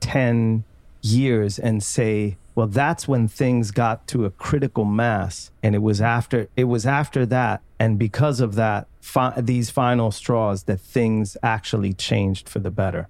ten 0.00 0.64
years 1.02 1.58
and 1.58 1.82
say, 1.82 2.36
well, 2.54 2.66
that's 2.66 3.06
when 3.06 3.28
things 3.28 3.70
got 3.70 4.06
to 4.08 4.24
a 4.24 4.30
critical 4.30 4.84
mass. 4.84 5.52
And 5.62 5.76
it 5.76 5.82
was 5.82 6.00
after 6.00 6.48
it 6.56 6.64
was 6.64 6.84
after 6.84 7.24
that. 7.26 7.62
And 7.78 7.98
because 7.98 8.40
of 8.40 8.56
that, 8.56 8.88
fi- 9.00 9.40
these 9.40 9.70
final 9.70 10.10
straws 10.10 10.64
that 10.64 10.80
things 10.80 11.36
actually 11.42 11.92
changed 11.92 12.48
for 12.48 12.58
the 12.58 12.72
better. 12.72 13.08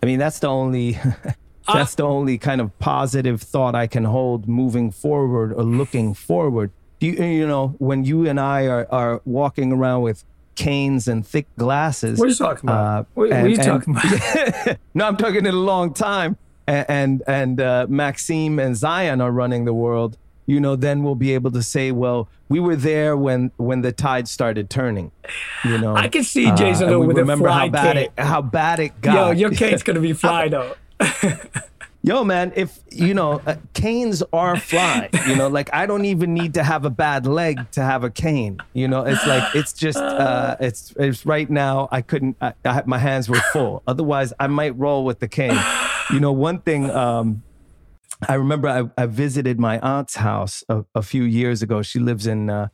I 0.00 0.06
mean, 0.06 0.20
that's 0.20 0.38
the 0.38 0.46
only 0.46 0.92
that's 1.72 1.94
uh, 1.94 1.96
the 1.96 2.02
only 2.04 2.38
kind 2.38 2.60
of 2.60 2.76
positive 2.78 3.42
thought 3.42 3.74
I 3.74 3.88
can 3.88 4.04
hold 4.04 4.48
moving 4.48 4.92
forward 4.92 5.52
or 5.52 5.64
looking 5.64 6.14
forward. 6.14 6.70
Do 7.00 7.06
you, 7.06 7.24
you 7.24 7.46
know, 7.46 7.74
when 7.78 8.04
you 8.04 8.28
and 8.28 8.38
I 8.38 8.66
are, 8.68 8.86
are 8.90 9.20
walking 9.24 9.72
around 9.72 10.02
with 10.02 10.24
canes 10.54 11.08
and 11.08 11.26
thick 11.26 11.46
glasses. 11.56 12.18
What 12.18 12.26
are 12.26 12.28
you 12.28 12.34
talking 12.34 12.68
about? 12.68 12.84
uh, 13.00 13.04
What- 13.14 13.30
what 13.30 13.32
are 13.32 13.40
and- 13.40 13.50
you 13.50 13.56
and- 13.56 13.64
talking 13.64 13.96
about? 13.96 14.76
no, 14.94 15.06
I'm 15.06 15.16
talking 15.16 15.36
in 15.36 15.46
a 15.46 15.52
long 15.52 15.94
time. 15.94 16.36
And 16.66 16.86
and, 16.88 17.22
and 17.26 17.60
uh, 17.60 17.86
Maxime 17.88 18.58
and 18.60 18.76
Zion 18.76 19.20
are 19.20 19.32
running 19.32 19.64
the 19.64 19.72
world. 19.74 20.16
You 20.46 20.60
know, 20.60 20.76
then 20.76 21.02
we'll 21.02 21.14
be 21.14 21.32
able 21.34 21.50
to 21.52 21.62
say, 21.62 21.90
well, 21.92 22.28
we 22.48 22.60
were 22.60 22.76
there 22.76 23.16
when 23.16 23.50
when 23.56 23.80
the 23.82 23.92
tide 23.92 24.28
started 24.28 24.68
turning. 24.68 25.10
You 25.64 25.78
know, 25.78 25.96
I 25.96 26.08
can 26.08 26.22
see 26.24 26.46
Uh, 26.46 26.56
Jason 26.56 26.88
and 26.90 27.00
we 27.00 27.06
with 27.06 27.16
a 27.16 27.20
remember 27.22 27.48
how 27.48 27.68
bad 27.68 27.96
cane. 27.96 28.04
it 28.16 28.22
how 28.22 28.42
bad 28.42 28.78
it 28.80 29.00
got. 29.00 29.14
Yo, 29.14 29.30
your 29.32 29.50
cane's 29.50 29.82
gonna 29.82 30.00
be 30.00 30.12
fly 30.24 30.48
though. 30.48 30.74
Yo, 32.02 32.24
man, 32.24 32.50
if 32.56 32.80
you 32.90 33.12
know, 33.12 33.42
uh, 33.46 33.56
canes 33.74 34.22
are 34.32 34.56
fly. 34.56 35.10
You 35.28 35.36
know, 35.36 35.48
like 35.48 35.68
I 35.74 35.84
don't 35.84 36.06
even 36.06 36.32
need 36.32 36.54
to 36.54 36.62
have 36.62 36.86
a 36.86 36.90
bad 36.90 37.26
leg 37.26 37.70
to 37.72 37.82
have 37.82 38.04
a 38.04 38.10
cane. 38.10 38.58
You 38.72 38.88
know, 38.88 39.04
it's 39.04 39.26
like 39.26 39.54
it's 39.54 39.74
just 39.74 39.98
uh, 39.98 40.56
it's 40.60 40.94
it's 40.96 41.26
right 41.26 41.48
now. 41.50 41.88
I 41.92 42.00
couldn't. 42.00 42.38
I, 42.40 42.54
I, 42.64 42.82
my 42.86 42.96
hands 42.96 43.28
were 43.28 43.40
full. 43.52 43.82
Otherwise, 43.86 44.32
I 44.40 44.46
might 44.46 44.78
roll 44.78 45.04
with 45.04 45.18
the 45.18 45.28
cane. 45.28 45.58
You 46.10 46.20
know, 46.20 46.32
one 46.32 46.60
thing. 46.60 46.90
Um, 46.90 47.42
I 48.28 48.34
remember 48.34 48.68
I, 48.68 49.02
I 49.02 49.06
visited 49.06 49.58
my 49.58 49.78
aunt's 49.80 50.16
house 50.16 50.64
a, 50.68 50.84
a 50.94 51.02
few 51.02 51.22
years 51.22 51.62
ago. 51.62 51.82
She 51.82 51.98
lives 51.98 52.26
in 52.26 52.48
uh, 52.48 52.68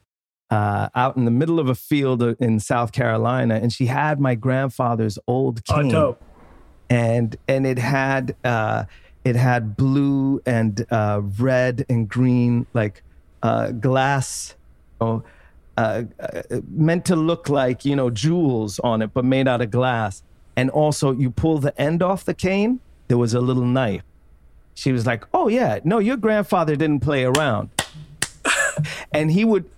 uh, 0.50 0.88
out 0.94 1.16
in 1.16 1.24
the 1.24 1.30
middle 1.32 1.58
of 1.58 1.68
a 1.68 1.74
field 1.74 2.22
in 2.22 2.60
South 2.60 2.92
Carolina, 2.92 3.56
and 3.56 3.72
she 3.72 3.86
had 3.86 4.20
my 4.20 4.36
grandfather's 4.36 5.18
old 5.26 5.62
Oh, 5.68 5.82
cane 5.82 6.16
and 6.88 7.36
and 7.48 7.66
it 7.66 7.78
had 7.78 8.36
uh, 8.44 8.84
it 9.26 9.34
had 9.34 9.76
blue 9.76 10.40
and 10.46 10.86
uh, 10.90 11.20
red 11.40 11.84
and 11.88 12.08
green 12.08 12.64
like 12.74 13.02
uh, 13.42 13.72
glass, 13.72 14.54
you 15.00 15.06
know, 15.06 15.24
uh, 15.76 16.04
uh, 16.20 16.42
meant 16.70 17.04
to 17.06 17.16
look 17.16 17.48
like 17.48 17.84
you 17.84 17.96
know 17.96 18.08
jewels 18.08 18.78
on 18.80 19.02
it, 19.02 19.12
but 19.12 19.24
made 19.24 19.48
out 19.48 19.60
of 19.60 19.70
glass. 19.72 20.22
And 20.56 20.70
also, 20.70 21.10
you 21.12 21.30
pull 21.30 21.58
the 21.58 21.78
end 21.80 22.02
off 22.02 22.24
the 22.24 22.34
cane, 22.34 22.78
there 23.08 23.18
was 23.18 23.34
a 23.34 23.40
little 23.40 23.64
knife. 23.66 24.04
She 24.74 24.92
was 24.92 25.04
like, 25.06 25.24
"Oh 25.34 25.48
yeah, 25.48 25.80
no, 25.82 25.98
your 25.98 26.16
grandfather 26.16 26.76
didn't 26.76 27.00
play 27.00 27.24
around." 27.24 27.70
and 29.12 29.30
he 29.30 29.44
would, 29.44 29.68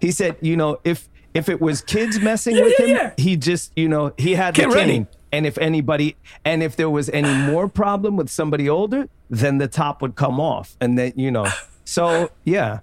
he 0.00 0.10
said, 0.10 0.36
you 0.40 0.56
know, 0.56 0.80
if 0.84 1.06
if 1.34 1.48
it 1.50 1.60
was 1.60 1.82
kids 1.82 2.18
messing 2.18 2.56
Yeah, 2.56 2.62
with 2.64 2.74
yeah, 2.78 2.86
him, 2.86 2.96
yeah. 2.96 3.12
he 3.18 3.36
just, 3.36 3.72
you 3.76 3.88
know, 3.88 4.14
he 4.16 4.34
had 4.34 4.54
the 4.54 4.62
Get 4.62 4.72
ready. 4.72 5.06
And 5.32 5.46
if 5.46 5.58
anybody, 5.58 6.16
and 6.44 6.62
if 6.62 6.76
there 6.76 6.90
was 6.90 7.08
any 7.10 7.32
more 7.32 7.68
problem 7.82 8.16
with 8.16 8.28
somebody 8.28 8.68
older, 8.68 9.08
then 9.28 9.58
the 9.58 9.68
top 9.68 10.02
would 10.02 10.16
come 10.16 10.40
off. 10.40 10.76
And 10.80 10.98
then, 10.98 11.12
you 11.16 11.30
know, 11.30 11.46
so 11.84 12.30
yeah. 12.44 12.80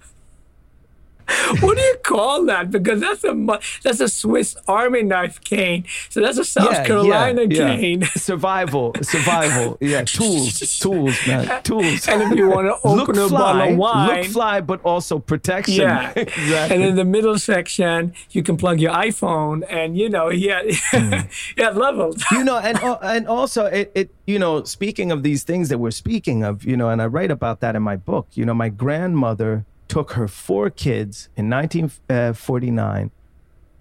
what 1.60 1.78
do 1.78 1.82
you 1.82 1.96
call 2.04 2.46
that? 2.46 2.72
Because 2.72 3.02
that's 3.02 3.24
a 3.24 3.60
that's 3.84 4.00
a 4.00 4.08
Swiss 4.08 4.56
Army 4.68 5.04
knife 5.04 5.42
cane. 5.44 5.86
So 6.10 6.22
that's 6.22 6.38
a 6.38 6.46
South 6.46 6.72
yeah, 6.72 6.86
Carolina 6.86 7.44
yeah, 7.50 7.72
yeah. 7.72 7.78
cane. 7.78 8.04
Survival, 8.16 8.94
survival. 9.02 9.78
Yeah, 9.82 10.04
tools, 10.04 10.80
tools, 10.80 11.16
man, 11.28 11.64
tools. 11.64 12.08
And 12.08 12.22
if 12.22 12.38
you 12.38 12.50
want 12.50 12.68
to 12.68 12.90
look 12.90 13.10
open 13.10 13.18
a 13.22 13.28
fly, 13.28 13.40
bottle 13.40 13.74
of 13.74 13.78
wine, 13.78 14.18
look 14.18 14.26
fly, 14.28 14.62
but 14.62 14.82
also 14.84 15.20
protection. 15.20 15.76
Yeah. 15.76 16.14
exactly. 16.16 16.76
And 16.76 16.84
in 16.84 16.96
the 16.96 17.06
middle 17.06 17.38
section, 17.40 18.14
you 18.32 18.44
can 18.44 18.58
plug 18.58 18.80
your 18.80 18.94
iPhone, 18.94 19.66
and 19.70 19.98
you 19.98 20.10
know, 20.10 20.30
yeah, 20.30 20.62
yeah, 20.94 21.72
hmm. 21.72 21.78
levels. 21.78 22.24
you 22.32 22.44
know 22.44 22.58
and 22.58 22.80
and 23.02 23.28
also 23.28 23.66
it, 23.66 23.92
it 23.96 24.10
you 24.26 24.40
know 24.40 24.64
speaking 24.64 25.12
of 25.12 25.24
these 25.24 25.44
things 25.44 25.70
that 25.70 25.78
we're 25.78 25.92
speaking 25.92 26.44
of 26.44 26.64
you 26.64 26.76
know 26.76 26.90
and 26.90 27.02
i 27.02 27.06
write 27.06 27.32
about 27.32 27.60
that 27.60 27.76
in 27.76 27.84
my 27.84 27.96
book 27.96 28.28
you 28.34 28.46
know 28.46 28.54
my 28.54 28.70
grandmother 28.70 29.66
took 29.88 30.12
her 30.12 30.28
four 30.28 30.70
kids 30.70 31.30
in 31.36 31.50
1949 31.50 33.12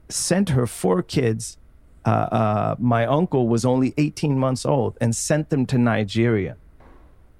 sent 0.08 0.50
her 0.50 0.66
four 0.66 1.02
kids 1.02 1.58
uh, 2.04 2.08
uh, 2.08 2.74
my 2.78 3.04
uncle 3.04 3.48
was 3.48 3.64
only 3.64 3.92
18 3.98 4.38
months 4.38 4.64
old 4.64 4.96
and 5.00 5.14
sent 5.14 5.50
them 5.50 5.66
to 5.66 5.78
nigeria 5.78 6.56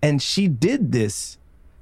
and 0.03 0.21
she 0.21 0.49
did 0.49 0.93
this 0.93 1.39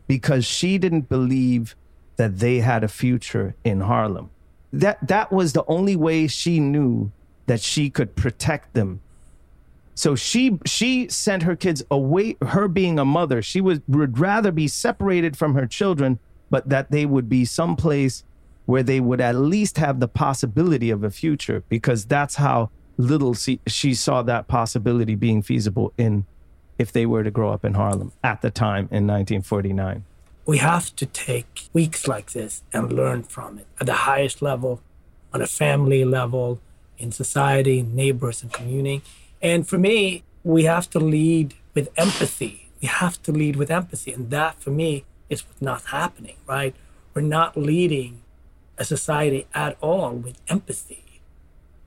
because 0.06 0.44
she 0.44 0.78
didn't 0.78 1.08
believe 1.08 1.74
that 2.16 2.38
they 2.38 2.58
had 2.58 2.84
a 2.84 2.88
future 2.88 3.54
in 3.64 3.80
harlem 3.80 4.30
that 4.72 4.98
that 5.06 5.32
was 5.32 5.52
the 5.52 5.64
only 5.66 5.96
way 5.96 6.26
she 6.26 6.60
knew 6.60 7.10
that 7.46 7.60
she 7.60 7.88
could 7.88 8.14
protect 8.14 8.74
them 8.74 9.00
so 9.94 10.16
she 10.16 10.58
she 10.66 11.08
sent 11.08 11.44
her 11.44 11.54
kids 11.56 11.82
away. 11.90 12.36
Her 12.42 12.68
being 12.68 12.98
a 12.98 13.04
mother, 13.04 13.40
she 13.42 13.60
was, 13.60 13.80
would 13.86 14.18
rather 14.18 14.50
be 14.50 14.66
separated 14.66 15.36
from 15.36 15.54
her 15.54 15.66
children, 15.66 16.18
but 16.50 16.68
that 16.68 16.90
they 16.90 17.06
would 17.06 17.28
be 17.28 17.44
someplace 17.44 18.24
where 18.66 18.82
they 18.82 19.00
would 19.00 19.20
at 19.20 19.34
least 19.34 19.78
have 19.78 20.00
the 20.00 20.08
possibility 20.08 20.90
of 20.90 21.04
a 21.04 21.10
future, 21.10 21.62
because 21.68 22.06
that's 22.06 22.36
how 22.36 22.70
little 22.96 23.34
she, 23.34 23.60
she 23.66 23.92
saw 23.94 24.22
that 24.22 24.46
possibility 24.48 25.14
being 25.14 25.42
feasible 25.42 25.92
in 25.98 26.24
if 26.78 26.90
they 26.90 27.06
were 27.06 27.22
to 27.22 27.30
grow 27.30 27.52
up 27.52 27.64
in 27.64 27.74
Harlem 27.74 28.10
at 28.22 28.40
the 28.42 28.50
time 28.50 28.88
in 28.90 29.06
1949. 29.06 30.04
we 30.46 30.58
have 30.58 30.94
to 30.96 31.06
take 31.06 31.68
weeks 31.72 32.06
like 32.06 32.32
this 32.32 32.62
and 32.72 32.92
learn 32.92 33.22
from 33.22 33.58
it 33.58 33.66
at 33.80 33.86
the 33.86 33.94
highest 33.94 34.42
level, 34.42 34.80
on 35.32 35.40
a 35.40 35.46
family 35.46 36.04
level, 36.04 36.60
in 36.98 37.10
society, 37.10 37.82
neighbors, 37.82 38.42
and 38.42 38.52
community. 38.52 39.02
And 39.42 39.66
for 39.66 39.78
me, 39.78 40.22
we 40.44 40.64
have 40.64 40.88
to 40.90 41.00
lead 41.00 41.54
with 41.74 41.90
empathy. 41.96 42.70
We 42.80 42.88
have 42.88 43.22
to 43.24 43.32
lead 43.32 43.56
with 43.56 43.70
empathy. 43.70 44.12
And 44.12 44.30
that, 44.30 44.62
for 44.62 44.70
me, 44.70 45.04
is 45.28 45.46
what's 45.46 45.62
not 45.62 45.82
happening, 45.86 46.36
right? 46.46 46.74
We're 47.14 47.22
not 47.22 47.56
leading 47.56 48.22
a 48.78 48.84
society 48.84 49.46
at 49.54 49.76
all 49.80 50.12
with 50.12 50.36
empathy. 50.48 51.20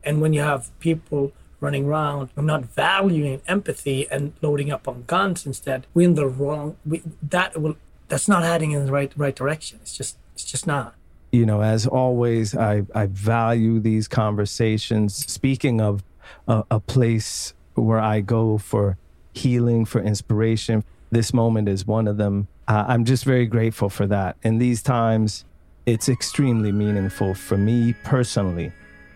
And 0.03 0.21
when 0.21 0.33
you 0.33 0.41
have 0.41 0.71
people 0.79 1.33
running 1.59 1.85
around 1.85 2.29
not 2.37 2.65
valuing 2.65 3.41
empathy 3.47 4.07
and 4.09 4.33
loading 4.41 4.71
up 4.71 4.87
on 4.87 5.03
guns 5.07 5.45
instead, 5.45 5.85
we're 5.93 6.07
in 6.07 6.15
the 6.15 6.27
wrong. 6.27 6.77
We, 6.85 7.01
that 7.21 7.59
will 7.59 7.75
that's 8.07 8.27
not 8.27 8.43
heading 8.43 8.71
in 8.71 8.85
the 8.85 8.91
right 8.91 9.11
right 9.17 9.35
direction. 9.35 9.79
It's 9.81 9.97
just 9.97 10.17
it's 10.33 10.45
just 10.45 10.65
not. 10.67 10.93
you 11.31 11.45
know, 11.45 11.61
as 11.61 11.85
always, 11.85 12.55
I, 12.55 12.83
I 12.95 13.07
value 13.07 13.79
these 13.79 14.07
conversations. 14.07 15.15
Speaking 15.15 15.81
of 15.81 16.03
a, 16.47 16.63
a 16.71 16.79
place 16.79 17.53
where 17.75 17.99
I 17.99 18.21
go 18.21 18.57
for 18.57 18.97
healing, 19.33 19.85
for 19.85 20.01
inspiration, 20.01 20.83
this 21.11 21.33
moment 21.33 21.67
is 21.69 21.85
one 21.85 22.07
of 22.07 22.17
them. 22.17 22.47
Uh, 22.67 22.85
I'm 22.87 23.05
just 23.05 23.23
very 23.23 23.45
grateful 23.45 23.89
for 23.89 24.07
that. 24.07 24.37
In 24.43 24.57
these 24.57 24.81
times, 24.81 25.45
it's 25.85 26.09
extremely 26.09 26.71
meaningful 26.71 27.33
for 27.33 27.57
me 27.57 27.93
personally. 28.03 28.71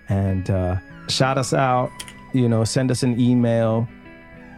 And 0.09 0.49
uh, 0.49 0.77
shout 1.09 1.37
us 1.37 1.53
out, 1.53 1.91
you 2.33 2.47
know, 2.47 2.63
send 2.63 2.91
us 2.91 3.03
an 3.03 3.19
email, 3.19 3.87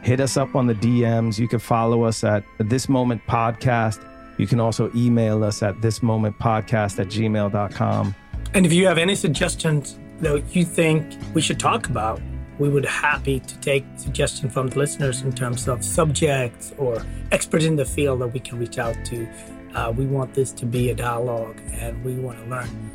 hit 0.04 0.20
us 0.20 0.38
up 0.38 0.56
on 0.56 0.68
the 0.68 0.76
DMs. 0.76 1.40
You 1.40 1.48
can 1.48 1.60
follow 1.60 2.04
us 2.04 2.24
at 2.24 2.44
This 2.60 2.88
Moment 2.88 3.22
Podcast. 3.28 4.06
You 4.38 4.48
can 4.48 4.60
also 4.60 4.92
email 4.96 5.44
us 5.44 5.64
at 5.64 5.82
This 5.82 6.04
Moment 6.04 6.38
Podcast 6.38 7.00
at 7.00 7.08
gmail.com. 7.08 8.16
And 8.54 8.66
if 8.66 8.74
you 8.74 8.86
have 8.86 9.00
any 9.00 9.16
suggestions 9.16 9.98
that 10.20 10.56
you 10.56 10.66
think 10.66 11.18
we 11.34 11.42
should 11.42 11.60
talk 11.60 11.88
about, 11.88 12.22
we 12.60 12.70
would 12.70 12.86
happy 12.86 13.40
to 13.40 13.60
take 13.60 13.86
suggestions 13.96 14.54
from 14.54 14.68
the 14.68 14.80
listeners 14.80 15.22
in 15.22 15.32
terms 15.34 15.68
of 15.68 15.84
subjects 15.84 16.74
or 16.78 17.06
experts 17.32 17.66
in 17.66 17.76
the 17.76 17.86
field 17.86 18.22
that 18.22 18.28
we 18.28 18.40
can 18.40 18.60
reach 18.60 18.78
out 18.78 18.96
to. 19.06 19.28
Uh, 19.76 19.92
we 19.96 20.06
want 20.06 20.34
this 20.34 20.52
to 20.52 20.66
be 20.66 20.92
a 20.92 20.96
dialogue, 20.96 21.60
and 21.72 22.04
we 22.06 22.16
want 22.16 22.38
to 22.38 22.46
learn 22.46 22.92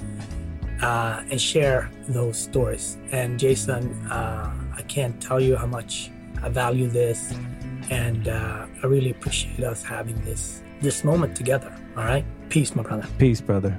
uh, 0.80 1.22
and 1.30 1.40
share 1.40 1.90
those 2.08 2.38
stories. 2.38 2.96
And 3.10 3.38
Jason, 3.38 3.92
uh, 4.06 4.54
I 4.76 4.82
can't 4.82 5.20
tell 5.20 5.40
you 5.40 5.56
how 5.56 5.66
much 5.66 6.10
I 6.42 6.48
value 6.48 6.88
this, 6.88 7.34
and 7.90 8.28
uh, 8.28 8.66
I 8.82 8.86
really 8.86 9.10
appreciate 9.10 9.64
us 9.64 9.82
having 9.82 10.22
this 10.24 10.62
this 10.80 11.02
moment 11.02 11.36
together. 11.36 11.74
All 11.96 12.04
right, 12.04 12.24
peace, 12.48 12.76
my 12.76 12.84
brother. 12.84 13.06
Peace, 13.18 13.40
brother. 13.40 13.78